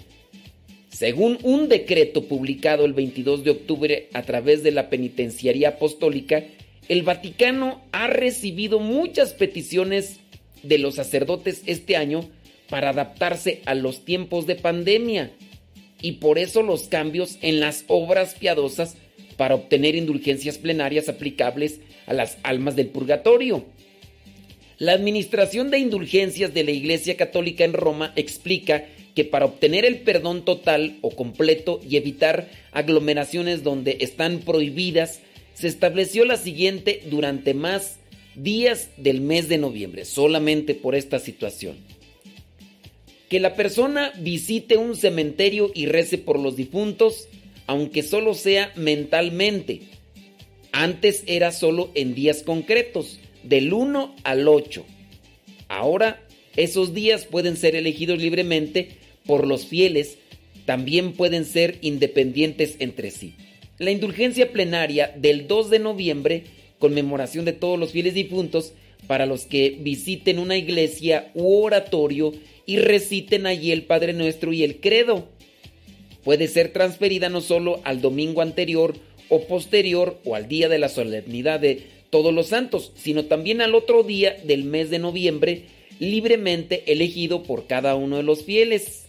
Según 0.97 1.39
un 1.43 1.69
decreto 1.69 2.25
publicado 2.25 2.87
el 2.87 2.95
22 2.95 3.45
de 3.45 3.51
octubre 3.51 4.09
a 4.15 4.23
través 4.23 4.63
de 4.63 4.71
la 4.71 4.89
Penitenciaría 4.89 5.69
Apostólica, 5.69 6.45
el 6.89 7.03
Vaticano 7.03 7.83
ha 7.93 8.07
recibido 8.07 8.81
muchas 8.81 9.35
peticiones 9.35 10.21
de 10.63 10.79
los 10.79 10.95
sacerdotes 10.95 11.63
este 11.67 11.99
año 11.99 12.27
para 12.71 12.89
adaptarse 12.89 13.61
a 13.67 13.75
los 13.75 14.07
tiempos 14.07 14.47
de 14.47 14.55
pandemia 14.55 15.33
y 16.01 16.13
por 16.13 16.39
eso 16.39 16.63
los 16.63 16.85
cambios 16.85 17.37
en 17.43 17.61
las 17.61 17.85
obras 17.89 18.35
piadosas 18.35 18.97
para 19.37 19.55
obtener 19.55 19.97
indulgencias 19.97 20.57
plenarias 20.57 21.11
aplicables 21.11 21.79
a 22.07 22.15
las 22.15 22.39
almas 22.43 22.75
del 22.75 22.87
purgatorio. 22.87 23.67
La 24.79 24.93
Administración 24.93 25.71
de 25.71 25.79
Indulgencias 25.79 26.55
de 26.55 26.65
la 26.65 26.71
Iglesia 26.71 27.19
Católica 27.19 27.65
en 27.65 27.75
Roma 27.75 28.15
explica 28.17 28.87
que 29.17 29.25
para 29.25 29.47
obtener 29.47 29.87
el 29.87 30.01
perdón 30.01 30.45
total 30.45 30.99
o 31.01 31.11
completo 31.11 31.81
y 31.89 31.97
evitar 31.97 32.51
aglomeraciones 32.71 33.63
donde 33.63 33.97
están 34.01 34.41
prohibidas, 34.41 35.21
se 35.55 35.69
estableció 35.69 36.27
la 36.27 36.37
siguiente 36.37 37.03
durante 37.07 37.55
más 37.55 37.97
días 38.35 38.91
del 38.99 39.23
mes 39.23 39.49
de 39.49 39.57
noviembre, 39.57 40.05
solamente 40.05 40.75
por 40.75 40.95
esta 40.95 41.19
situación. 41.19 41.79
Que 43.31 43.41
la 43.41 43.55
persona 43.55 44.13
visite 44.19 44.77
un 44.77 44.95
cementerio 44.95 45.71
y 45.75 45.87
rece 45.87 46.19
por 46.19 46.39
los 46.39 46.55
difuntos, 46.55 47.27
aunque 47.67 48.03
solo 48.03 48.35
sea 48.35 48.71
mentalmente. 48.77 49.81
Antes 50.73 51.25
era 51.27 51.53
solo 51.53 51.91
en 51.95 52.15
días 52.15 52.43
concretos, 52.43 53.19
del 53.43 53.73
1 53.73 54.15
al 54.25 54.47
8. 54.47 54.85
Ahora 55.69 56.23
esos 56.57 56.93
días 56.93 57.25
pueden 57.25 57.57
ser 57.57 57.77
elegidos 57.77 58.21
libremente 58.21 59.06
por 59.27 59.47
los 59.47 59.67
fieles 59.67 60.19
también 60.65 61.13
pueden 61.13 61.45
ser 61.45 61.79
independientes 61.81 62.77
entre 62.81 63.11
sí. 63.11 63.35
La 63.79 63.91
indulgencia 63.91 64.53
plenaria 64.53 65.13
del 65.17 65.47
2 65.47 65.71
de 65.71 65.79
noviembre, 65.79 66.45
conmemoración 66.79 67.45
de 67.45 67.53
todos 67.53 67.79
los 67.79 67.93
fieles 67.93 68.15
difuntos, 68.15 68.73
para 69.07 69.27
los 69.27 69.47
que 69.47 69.77
visiten 69.81 70.39
una 70.39 70.57
iglesia 70.57 71.31
u 71.35 71.63
oratorio 71.63 72.33
y 72.65 72.79
reciten 72.79 73.47
allí 73.47 73.71
el 73.71 73.85
Padre 73.85 74.13
Nuestro 74.13 74.53
y 74.53 74.65
el 74.65 74.81
Credo. 74.81 75.29
Puede 76.25 76.49
ser 76.49 76.73
transferida 76.73 77.29
no 77.29 77.41
solo 77.41 77.81
al 77.85 78.01
domingo 78.01 78.43
anterior 78.43 78.97
o 79.29 79.43
posterior 79.47 80.19
o 80.25 80.35
al 80.35 80.49
día 80.49 80.69
de 80.69 80.79
la 80.79 80.89
solemnidad 80.89 81.61
de 81.61 81.83
todos 82.11 82.35
los 82.35 82.49
santos, 82.49 82.93
sino 82.97 83.27
también 83.27 83.61
al 83.61 83.75
otro 83.75 84.03
día 84.03 84.37
del 84.45 84.65
mes 84.65 84.91
de 84.91 84.99
noviembre, 84.99 85.63
libremente 86.01 86.83
elegido 86.93 87.43
por 87.43 87.67
cada 87.67 87.95
uno 87.95 88.17
de 88.17 88.23
los 88.23 88.45
fieles. 88.45 89.06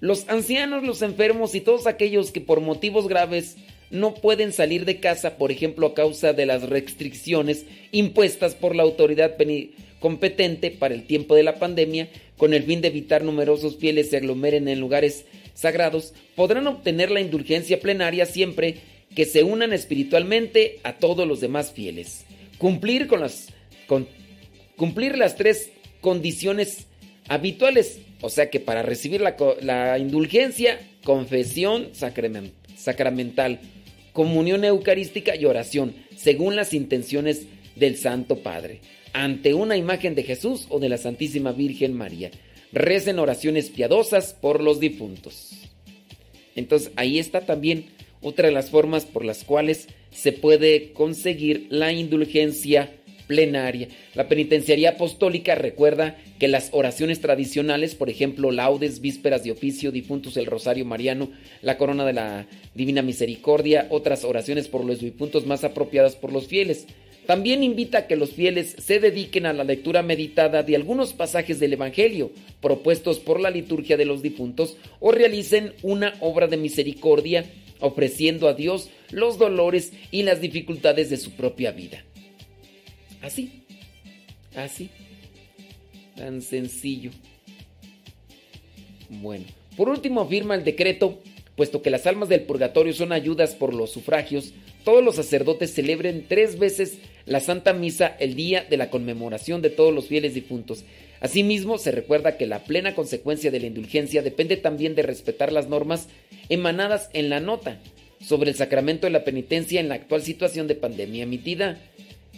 Los 0.00 0.28
ancianos, 0.28 0.84
los 0.84 1.02
enfermos 1.02 1.54
y 1.54 1.60
todos 1.60 1.86
aquellos 1.86 2.30
que 2.30 2.40
por 2.40 2.60
motivos 2.60 3.08
graves 3.08 3.56
no 3.90 4.14
pueden 4.14 4.52
salir 4.52 4.84
de 4.84 5.00
casa, 5.00 5.36
por 5.36 5.52
ejemplo, 5.52 5.86
a 5.86 5.94
causa 5.94 6.32
de 6.32 6.46
las 6.46 6.68
restricciones 6.68 7.64
impuestas 7.92 8.54
por 8.54 8.74
la 8.74 8.82
autoridad 8.82 9.36
competente 10.00 10.70
para 10.70 10.94
el 10.94 11.06
tiempo 11.06 11.34
de 11.34 11.44
la 11.44 11.58
pandemia, 11.58 12.08
con 12.36 12.52
el 12.52 12.64
fin 12.64 12.80
de 12.80 12.88
evitar 12.88 13.24
numerosos 13.24 13.76
fieles 13.76 14.10
se 14.10 14.16
aglomeren 14.16 14.68
en 14.68 14.80
lugares 14.80 15.24
sagrados, 15.54 16.14
podrán 16.34 16.66
obtener 16.66 17.10
la 17.10 17.20
indulgencia 17.20 17.80
plenaria 17.80 18.26
siempre 18.26 18.76
que 19.14 19.24
se 19.24 19.44
unan 19.44 19.72
espiritualmente 19.72 20.80
a 20.82 20.94
todos 20.98 21.26
los 21.26 21.40
demás 21.40 21.72
fieles. 21.72 22.26
Cumplir 22.58 23.06
con 23.06 23.20
las 23.20 23.48
cumplir 24.76 25.16
las 25.16 25.36
tres 25.36 25.70
condiciones 26.00 26.86
habituales 27.28 28.00
o 28.20 28.30
sea 28.30 28.50
que 28.50 28.60
para 28.60 28.82
recibir 28.82 29.20
la, 29.20 29.98
indulgencia, 29.98 30.80
confesión 31.04 31.90
sacramental, 31.92 33.60
comunión 34.12 34.64
eucarística 34.64 35.36
y 35.36 35.44
oración, 35.44 35.94
según 36.16 36.56
las 36.56 36.72
intenciones 36.72 37.46
del 37.76 37.96
Santo 37.96 38.38
Padre, 38.38 38.80
ante 39.12 39.54
una 39.54 39.76
imagen 39.76 40.14
de 40.14 40.22
Jesús 40.22 40.66
o 40.68 40.78
de 40.78 40.88
la 40.88 40.98
Santísima 40.98 41.52
Virgen 41.52 41.92
María. 41.94 42.30
Recen 42.72 43.18
oraciones 43.18 43.70
piadosas 43.70 44.34
por 44.34 44.62
los 44.62 44.80
difuntos. 44.80 45.52
Entonces 46.54 46.90
ahí 46.96 47.18
está 47.18 47.42
también 47.42 47.86
otra 48.22 48.48
de 48.48 48.52
las 48.52 48.70
formas 48.70 49.04
por 49.04 49.24
las 49.24 49.44
cuales 49.44 49.88
se 50.10 50.32
puede 50.32 50.92
conseguir 50.92 51.66
la 51.70 51.92
indulgencia 51.92 52.92
plenaria. 53.26 53.88
La 54.14 54.28
penitenciaría 54.28 54.90
apostólica 54.90 55.54
recuerda 55.54 56.16
que 56.38 56.48
las 56.48 56.70
oraciones 56.72 57.20
tradicionales, 57.20 57.94
por 57.94 58.10
ejemplo, 58.10 58.50
laudes, 58.52 59.00
vísperas 59.00 59.44
de 59.44 59.52
oficio, 59.52 59.92
difuntos, 59.92 60.36
el 60.36 60.46
rosario 60.46 60.84
mariano, 60.84 61.30
la 61.62 61.78
corona 61.78 62.04
de 62.04 62.12
la 62.12 62.46
divina 62.74 63.02
misericordia, 63.02 63.86
otras 63.90 64.24
oraciones 64.24 64.68
por 64.68 64.84
los 64.84 65.00
difuntos 65.00 65.46
más 65.46 65.64
apropiadas 65.64 66.16
por 66.16 66.32
los 66.32 66.46
fieles. 66.46 66.86
También 67.26 67.64
invita 67.64 67.98
a 67.98 68.06
que 68.06 68.14
los 68.14 68.30
fieles 68.30 68.76
se 68.78 69.00
dediquen 69.00 69.46
a 69.46 69.52
la 69.52 69.64
lectura 69.64 70.02
meditada 70.02 70.62
de 70.62 70.76
algunos 70.76 71.12
pasajes 71.12 71.58
del 71.58 71.72
Evangelio 71.72 72.30
propuestos 72.60 73.18
por 73.18 73.40
la 73.40 73.50
liturgia 73.50 73.96
de 73.96 74.04
los 74.04 74.22
difuntos 74.22 74.76
o 75.00 75.10
realicen 75.10 75.72
una 75.82 76.14
obra 76.20 76.46
de 76.46 76.56
misericordia 76.56 77.44
ofreciendo 77.80 78.48
a 78.48 78.54
Dios 78.54 78.90
los 79.10 79.38
dolores 79.38 79.92
y 80.10 80.22
las 80.22 80.40
dificultades 80.40 81.10
de 81.10 81.16
su 81.16 81.32
propia 81.32 81.72
vida. 81.72 82.04
Así. 83.22 83.64
Así. 84.54 84.90
Tan 86.16 86.40
sencillo. 86.42 87.10
Bueno, 89.08 89.44
por 89.76 89.88
último 89.88 90.26
firma 90.26 90.54
el 90.54 90.64
decreto 90.64 91.20
puesto 91.56 91.82
que 91.82 91.90
las 91.90 92.06
almas 92.06 92.28
del 92.28 92.42
purgatorio 92.42 92.92
son 92.92 93.12
ayudas 93.12 93.54
por 93.54 93.74
los 93.74 93.90
sufragios, 93.90 94.52
todos 94.84 95.02
los 95.02 95.16
sacerdotes 95.16 95.74
celebren 95.74 96.26
tres 96.28 96.58
veces 96.58 96.98
la 97.24 97.40
Santa 97.40 97.72
Misa 97.72 98.14
el 98.20 98.36
día 98.36 98.64
de 98.68 98.76
la 98.76 98.90
conmemoración 98.90 99.62
de 99.62 99.70
todos 99.70 99.92
los 99.92 100.06
fieles 100.06 100.34
difuntos. 100.34 100.84
Asimismo, 101.18 101.78
se 101.78 101.90
recuerda 101.90 102.36
que 102.36 102.46
la 102.46 102.64
plena 102.64 102.94
consecuencia 102.94 103.50
de 103.50 103.58
la 103.58 103.66
indulgencia 103.66 104.22
depende 104.22 104.58
también 104.58 104.94
de 104.94 105.02
respetar 105.02 105.50
las 105.50 105.68
normas 105.68 106.08
emanadas 106.50 107.10
en 107.14 107.30
la 107.30 107.40
nota 107.40 107.80
sobre 108.20 108.50
el 108.50 108.56
sacramento 108.56 109.06
de 109.06 109.12
la 109.12 109.24
penitencia 109.24 109.80
en 109.80 109.88
la 109.88 109.96
actual 109.96 110.22
situación 110.22 110.68
de 110.68 110.74
pandemia 110.74 111.24
emitida 111.24 111.78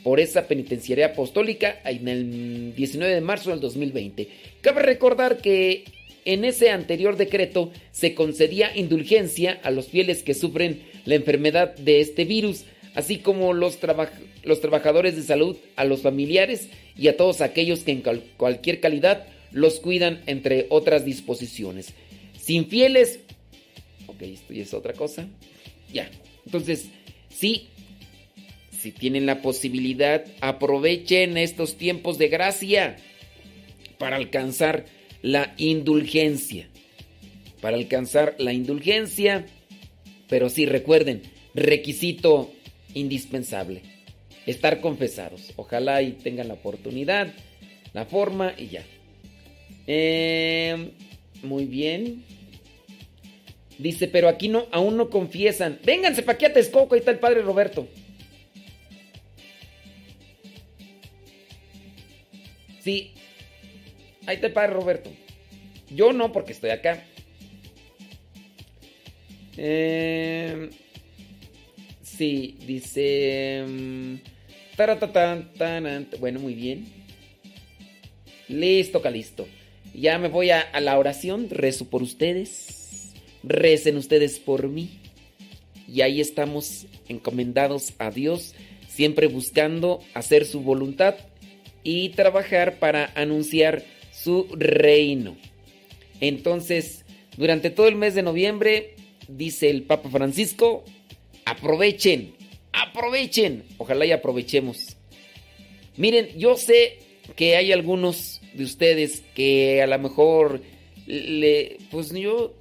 por 0.09 0.21
esa 0.21 0.49
penitenciaria 0.49 1.09
apostólica 1.09 1.83
en 1.85 2.09
el 2.09 2.75
19 2.75 3.15
de 3.15 3.21
marzo 3.21 3.51
del 3.51 3.61
2020. 3.61 4.27
Cabe 4.63 4.81
recordar 4.81 5.37
que 5.37 5.85
en 6.25 6.47
ese 6.47 6.71
anterior 6.71 7.19
decreto 7.19 7.71
se 7.93 8.15
concedía 8.15 8.75
indulgencia 8.75 9.61
a 9.63 9.71
los 9.71 9.89
fieles 9.89 10.23
que 10.23 10.33
sufren 10.33 10.81
la 11.05 11.15
enfermedad 11.15 11.77
de 11.77 12.01
este 12.01 12.25
virus, 12.25 12.65
así 12.95 13.19
como 13.19 13.53
los, 13.53 13.79
los 14.45 14.61
trabajadores 14.63 15.15
de 15.15 15.23
salud, 15.25 15.59
a 15.77 15.85
los 15.85 16.01
familiares 16.01 16.71
y 16.97 17.09
a 17.09 17.19
todos 17.19 17.43
aquellos 17.43 17.81
que 17.81 17.93
en 17.93 18.03
cualquier 18.39 18.81
calidad 18.81 19.27
los 19.53 19.79
cuidan, 19.79 20.23
entre 20.25 20.69
otras 20.71 21.05
disposiciones. 21.05 21.93
Sin 22.41 22.67
fieles, 22.67 23.21
ok, 24.07 24.23
esto 24.23 24.55
ya 24.55 24.63
es 24.63 24.73
otra 24.73 24.95
cosa, 24.95 25.29
ya. 25.93 26.11
Entonces, 26.47 26.87
sí, 27.29 27.69
si 28.89 28.93
tienen 28.93 29.27
la 29.27 29.43
posibilidad, 29.43 30.24
aprovechen 30.40 31.36
estos 31.36 31.77
tiempos 31.77 32.16
de 32.16 32.28
gracia 32.28 32.97
para 33.98 34.16
alcanzar 34.16 34.86
la 35.20 35.52
indulgencia. 35.59 36.69
Para 37.60 37.77
alcanzar 37.77 38.35
la 38.39 38.55
indulgencia, 38.55 39.44
pero 40.27 40.48
sí 40.48 40.65
recuerden, 40.65 41.20
requisito 41.55 42.51
indispensable, 42.94 43.82
estar 44.47 44.81
confesados. 44.81 45.52
Ojalá 45.56 46.01
y 46.01 46.12
tengan 46.12 46.48
la 46.48 46.55
oportunidad, 46.55 47.35
la 47.93 48.06
forma 48.06 48.55
y 48.56 48.69
ya. 48.69 48.85
Em, 49.86 50.93
muy 51.43 51.66
bien. 51.66 52.24
Dice, 53.77 54.09
pero 54.09 54.31
aquí 54.31 54.48
no, 54.48 54.66
aún 54.70 54.97
no 54.97 55.10
confiesan. 55.10 55.78
Vénganse 55.85 56.23
pa' 56.23 56.32
aquí 56.32 56.47
a 56.47 56.55
Texcoco, 56.55 56.94
ahí 56.94 57.01
está 57.01 57.10
el 57.10 57.19
padre 57.19 57.43
Roberto. 57.43 57.86
Sí, 62.89 63.12
Ahí 64.24 64.39
te 64.39 64.48
padre 64.48 64.73
Roberto. 64.73 65.10
Yo 65.90 66.15
no, 66.15 66.32
porque 66.32 66.52
estoy 66.52 66.70
acá. 66.70 67.05
Eh, 69.59 70.70
sí, 72.02 72.56
dice. 72.66 73.62
Mm, 73.69 74.15
bueno, 76.19 76.40
muy 76.40 76.55
bien. 76.55 76.86
Listo, 78.48 79.02
Calisto. 79.02 79.47
Ya 79.93 80.19
me 80.19 80.28
voy 80.28 80.48
a, 80.48 80.62
a 80.62 80.81
la 80.81 80.98
oración. 80.98 81.51
Rezo 81.51 81.90
por 81.90 82.02
ustedes. 82.02 83.12
Recen 83.43 83.98
ustedes 83.98 84.39
por 84.39 84.66
mí. 84.69 84.89
Y 85.86 86.01
ahí 86.01 86.23
estamos 86.23 86.86
encomendados 87.06 87.93
a 87.98 88.10
Dios, 88.10 88.55
siempre 88.89 89.27
buscando 89.27 90.01
hacer 90.15 90.47
su 90.47 90.60
voluntad 90.60 91.16
y 91.90 92.10
trabajar 92.10 92.78
para 92.78 93.10
anunciar 93.15 93.82
su 94.12 94.47
reino. 94.52 95.39
Entonces, 96.20 97.06
durante 97.39 97.70
todo 97.70 97.89
el 97.89 97.94
mes 97.94 98.15
de 98.15 98.20
noviembre, 98.20 98.94
dice 99.27 99.70
el 99.70 99.85
Papa 99.85 100.10
Francisco, 100.10 100.85
aprovechen, 101.47 102.35
aprovechen, 102.74 103.65
ojalá 103.78 104.05
y 104.05 104.12
aprovechemos. 104.12 104.98
Miren, 105.97 106.28
yo 106.36 106.59
sé 106.59 106.98
que 107.36 107.56
hay 107.56 107.73
algunos 107.73 108.43
de 108.52 108.65
ustedes 108.65 109.23
que 109.35 109.81
a 109.81 109.86
lo 109.86 109.98
mejor 109.98 110.60
le, 111.06 111.78
pues 111.90 112.12
yo 112.12 112.55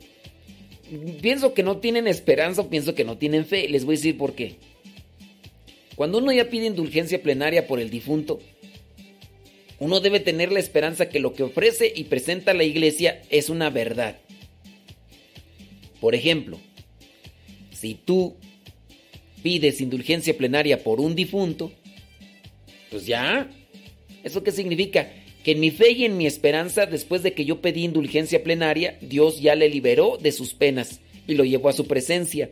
pienso 1.21 1.53
que 1.53 1.63
no 1.63 1.79
tienen 1.79 2.07
esperanza 2.07 2.69
pienso 2.69 2.95
que 2.95 3.03
no 3.03 3.17
tienen 3.17 3.45
fe. 3.45 3.67
Les 3.67 3.83
voy 3.83 3.95
a 3.95 3.97
decir 3.97 4.17
por 4.17 4.35
qué. 4.35 4.55
Cuando 5.97 6.19
uno 6.19 6.31
ya 6.31 6.49
pide 6.49 6.67
indulgencia 6.67 7.21
plenaria 7.21 7.67
por 7.67 7.81
el 7.81 7.89
difunto, 7.89 8.39
uno 9.79 9.99
debe 9.99 10.19
tener 10.19 10.51
la 10.51 10.59
esperanza 10.59 11.09
que 11.09 11.19
lo 11.19 11.33
que 11.33 11.43
ofrece 11.43 11.91
y 11.95 12.05
presenta 12.05 12.53
la 12.53 12.63
iglesia 12.63 13.21
es 13.29 13.49
una 13.49 13.69
verdad. 13.69 14.17
Por 16.01 16.15
ejemplo, 16.15 16.59
si 17.71 17.93
tú 17.93 18.35
pides 19.43 19.81
indulgencia 19.81 20.35
plenaria 20.35 20.83
por 20.83 20.99
un 20.99 21.15
difunto, 21.15 21.71
pues 22.89 23.05
ya. 23.05 23.49
¿Eso 24.23 24.43
qué 24.43 24.51
significa? 24.51 25.11
Que 25.43 25.51
en 25.51 25.59
mi 25.59 25.71
fe 25.71 25.91
y 25.91 26.05
en 26.05 26.17
mi 26.17 26.25
esperanza, 26.25 26.85
después 26.85 27.23
de 27.23 27.33
que 27.33 27.45
yo 27.45 27.61
pedí 27.61 27.83
indulgencia 27.83 28.43
plenaria, 28.43 28.97
Dios 29.01 29.39
ya 29.39 29.55
le 29.55 29.69
liberó 29.69 30.17
de 30.17 30.31
sus 30.31 30.53
penas 30.53 30.99
y 31.27 31.35
lo 31.35 31.45
llevó 31.45 31.69
a 31.69 31.73
su 31.73 31.87
presencia. 31.87 32.49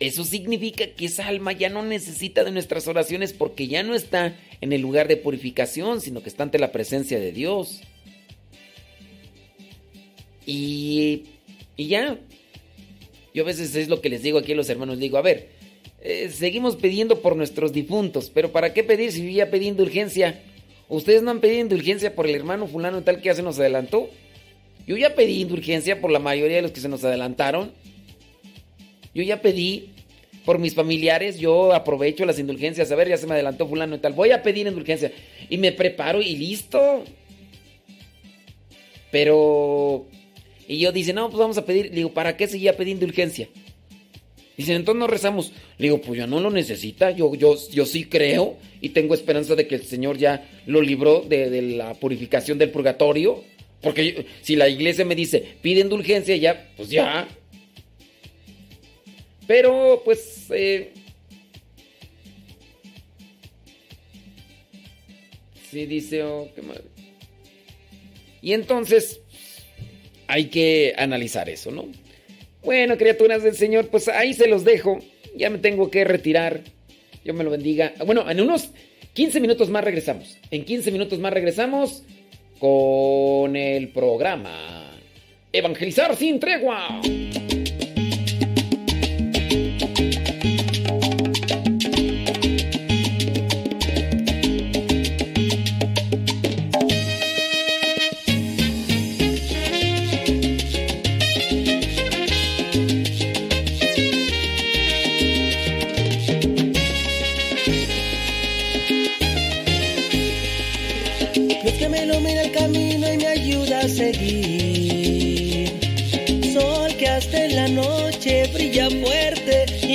Eso 0.00 0.24
significa 0.24 0.86
que 0.88 1.04
esa 1.04 1.28
alma 1.28 1.52
ya 1.52 1.68
no 1.68 1.82
necesita 1.82 2.42
de 2.42 2.50
nuestras 2.50 2.88
oraciones 2.88 3.34
porque 3.34 3.68
ya 3.68 3.82
no 3.82 3.94
está 3.94 4.34
en 4.62 4.72
el 4.72 4.80
lugar 4.80 5.08
de 5.08 5.18
purificación, 5.18 6.00
sino 6.00 6.22
que 6.22 6.30
está 6.30 6.42
ante 6.42 6.58
la 6.58 6.72
presencia 6.72 7.20
de 7.20 7.32
Dios. 7.32 7.82
Y, 10.46 11.24
y 11.76 11.88
ya. 11.88 12.18
Yo 13.34 13.42
a 13.42 13.46
veces 13.46 13.74
es 13.76 13.88
lo 13.88 14.00
que 14.00 14.08
les 14.08 14.22
digo 14.22 14.38
aquí 14.38 14.52
a 14.52 14.56
los 14.56 14.70
hermanos. 14.70 14.98
Digo, 14.98 15.18
a 15.18 15.22
ver, 15.22 15.50
eh, 16.00 16.30
seguimos 16.30 16.76
pidiendo 16.76 17.20
por 17.20 17.36
nuestros 17.36 17.72
difuntos, 17.74 18.30
pero 18.30 18.52
¿para 18.52 18.72
qué 18.72 18.82
pedir 18.82 19.12
si 19.12 19.22
yo 19.22 19.30
ya 19.30 19.50
pedí 19.50 19.68
indulgencia? 19.68 20.42
¿Ustedes 20.88 21.22
no 21.22 21.30
han 21.30 21.40
pedido 21.40 21.60
indulgencia 21.60 22.14
por 22.14 22.26
el 22.26 22.34
hermano 22.34 22.66
fulano 22.66 23.02
tal 23.02 23.18
que 23.18 23.26
ya 23.26 23.34
se 23.34 23.42
nos 23.42 23.58
adelantó? 23.58 24.08
Yo 24.86 24.96
ya 24.96 25.14
pedí 25.14 25.42
indulgencia 25.42 26.00
por 26.00 26.10
la 26.10 26.18
mayoría 26.18 26.56
de 26.56 26.62
los 26.62 26.72
que 26.72 26.80
se 26.80 26.88
nos 26.88 27.04
adelantaron. 27.04 27.72
Yo 29.14 29.22
ya 29.22 29.42
pedí 29.42 29.90
por 30.44 30.58
mis 30.58 30.74
familiares, 30.74 31.38
yo 31.38 31.72
aprovecho 31.72 32.24
las 32.24 32.38
indulgencias. 32.38 32.90
A 32.90 32.96
ver, 32.96 33.08
ya 33.08 33.16
se 33.16 33.26
me 33.26 33.34
adelantó 33.34 33.68
fulano 33.68 33.96
y 33.96 33.98
tal. 33.98 34.12
Voy 34.12 34.30
a 34.30 34.42
pedir 34.42 34.66
indulgencia. 34.66 35.12
Y 35.48 35.58
me 35.58 35.72
preparo 35.72 36.20
y 36.20 36.36
listo. 36.36 37.04
Pero... 39.10 40.06
Y 40.66 40.78
yo 40.78 40.92
dice, 40.92 41.12
no, 41.12 41.28
pues 41.28 41.40
vamos 41.40 41.58
a 41.58 41.66
pedir. 41.66 41.86
Le 41.86 41.96
digo, 41.96 42.14
¿para 42.14 42.36
qué 42.36 42.46
ya 42.46 42.76
pedí 42.76 42.92
indulgencia? 42.92 43.48
Dicen, 44.56 44.76
entonces 44.76 45.00
no 45.00 45.06
rezamos. 45.08 45.52
Le 45.78 45.86
digo, 45.86 46.00
pues 46.00 46.18
ya 46.18 46.26
no 46.26 46.38
lo 46.38 46.50
necesita. 46.50 47.10
Yo, 47.10 47.34
yo, 47.34 47.56
yo 47.72 47.86
sí 47.86 48.04
creo 48.04 48.56
y 48.80 48.90
tengo 48.90 49.14
esperanza 49.14 49.56
de 49.56 49.66
que 49.66 49.74
el 49.74 49.84
Señor 49.84 50.18
ya 50.18 50.48
lo 50.66 50.80
libró 50.80 51.22
de, 51.22 51.50
de 51.50 51.62
la 51.62 51.94
purificación 51.94 52.58
del 52.58 52.70
purgatorio. 52.70 53.42
Porque 53.80 54.26
si 54.42 54.56
la 54.56 54.68
iglesia 54.68 55.04
me 55.04 55.14
dice, 55.14 55.56
pide 55.60 55.80
indulgencia, 55.80 56.36
ya, 56.36 56.70
pues 56.76 56.90
ya. 56.90 57.26
Pero 59.50 60.02
pues... 60.04 60.46
Eh, 60.50 60.92
sí, 65.68 65.86
dice... 65.86 66.22
Oh, 66.22 66.48
qué 66.54 66.62
madre. 66.62 66.84
Y 68.42 68.52
entonces 68.52 69.22
hay 70.28 70.44
que 70.50 70.94
analizar 70.96 71.50
eso, 71.50 71.72
¿no? 71.72 71.88
Bueno, 72.62 72.96
criaturas 72.96 73.42
del 73.42 73.56
Señor, 73.56 73.88
pues 73.88 74.06
ahí 74.06 74.34
se 74.34 74.46
los 74.46 74.62
dejo. 74.64 75.00
Ya 75.34 75.50
me 75.50 75.58
tengo 75.58 75.90
que 75.90 76.04
retirar. 76.04 76.60
Dios 77.24 77.34
me 77.34 77.42
lo 77.42 77.50
bendiga. 77.50 77.92
Bueno, 78.06 78.30
en 78.30 78.40
unos 78.40 78.70
15 79.14 79.40
minutos 79.40 79.68
más 79.68 79.82
regresamos. 79.82 80.38
En 80.52 80.64
15 80.64 80.92
minutos 80.92 81.18
más 81.18 81.32
regresamos 81.32 82.04
con 82.60 83.56
el 83.56 83.88
programa 83.88 84.96
Evangelizar 85.52 86.14
sin 86.14 86.38
tregua. 86.38 87.00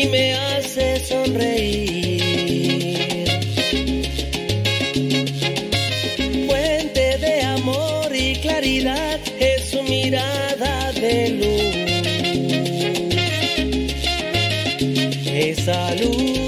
me 0.09 0.33
hace 0.33 0.99
sonreír. 1.05 2.21
Fuente 6.47 7.17
de 7.17 7.41
amor 7.41 8.15
y 8.15 8.35
claridad 8.35 9.19
es 9.39 9.69
su 9.69 9.81
mirada 9.83 10.91
de 10.93 11.29
luz. 11.29 11.75
Esa 15.27 15.95
luz. 15.95 16.34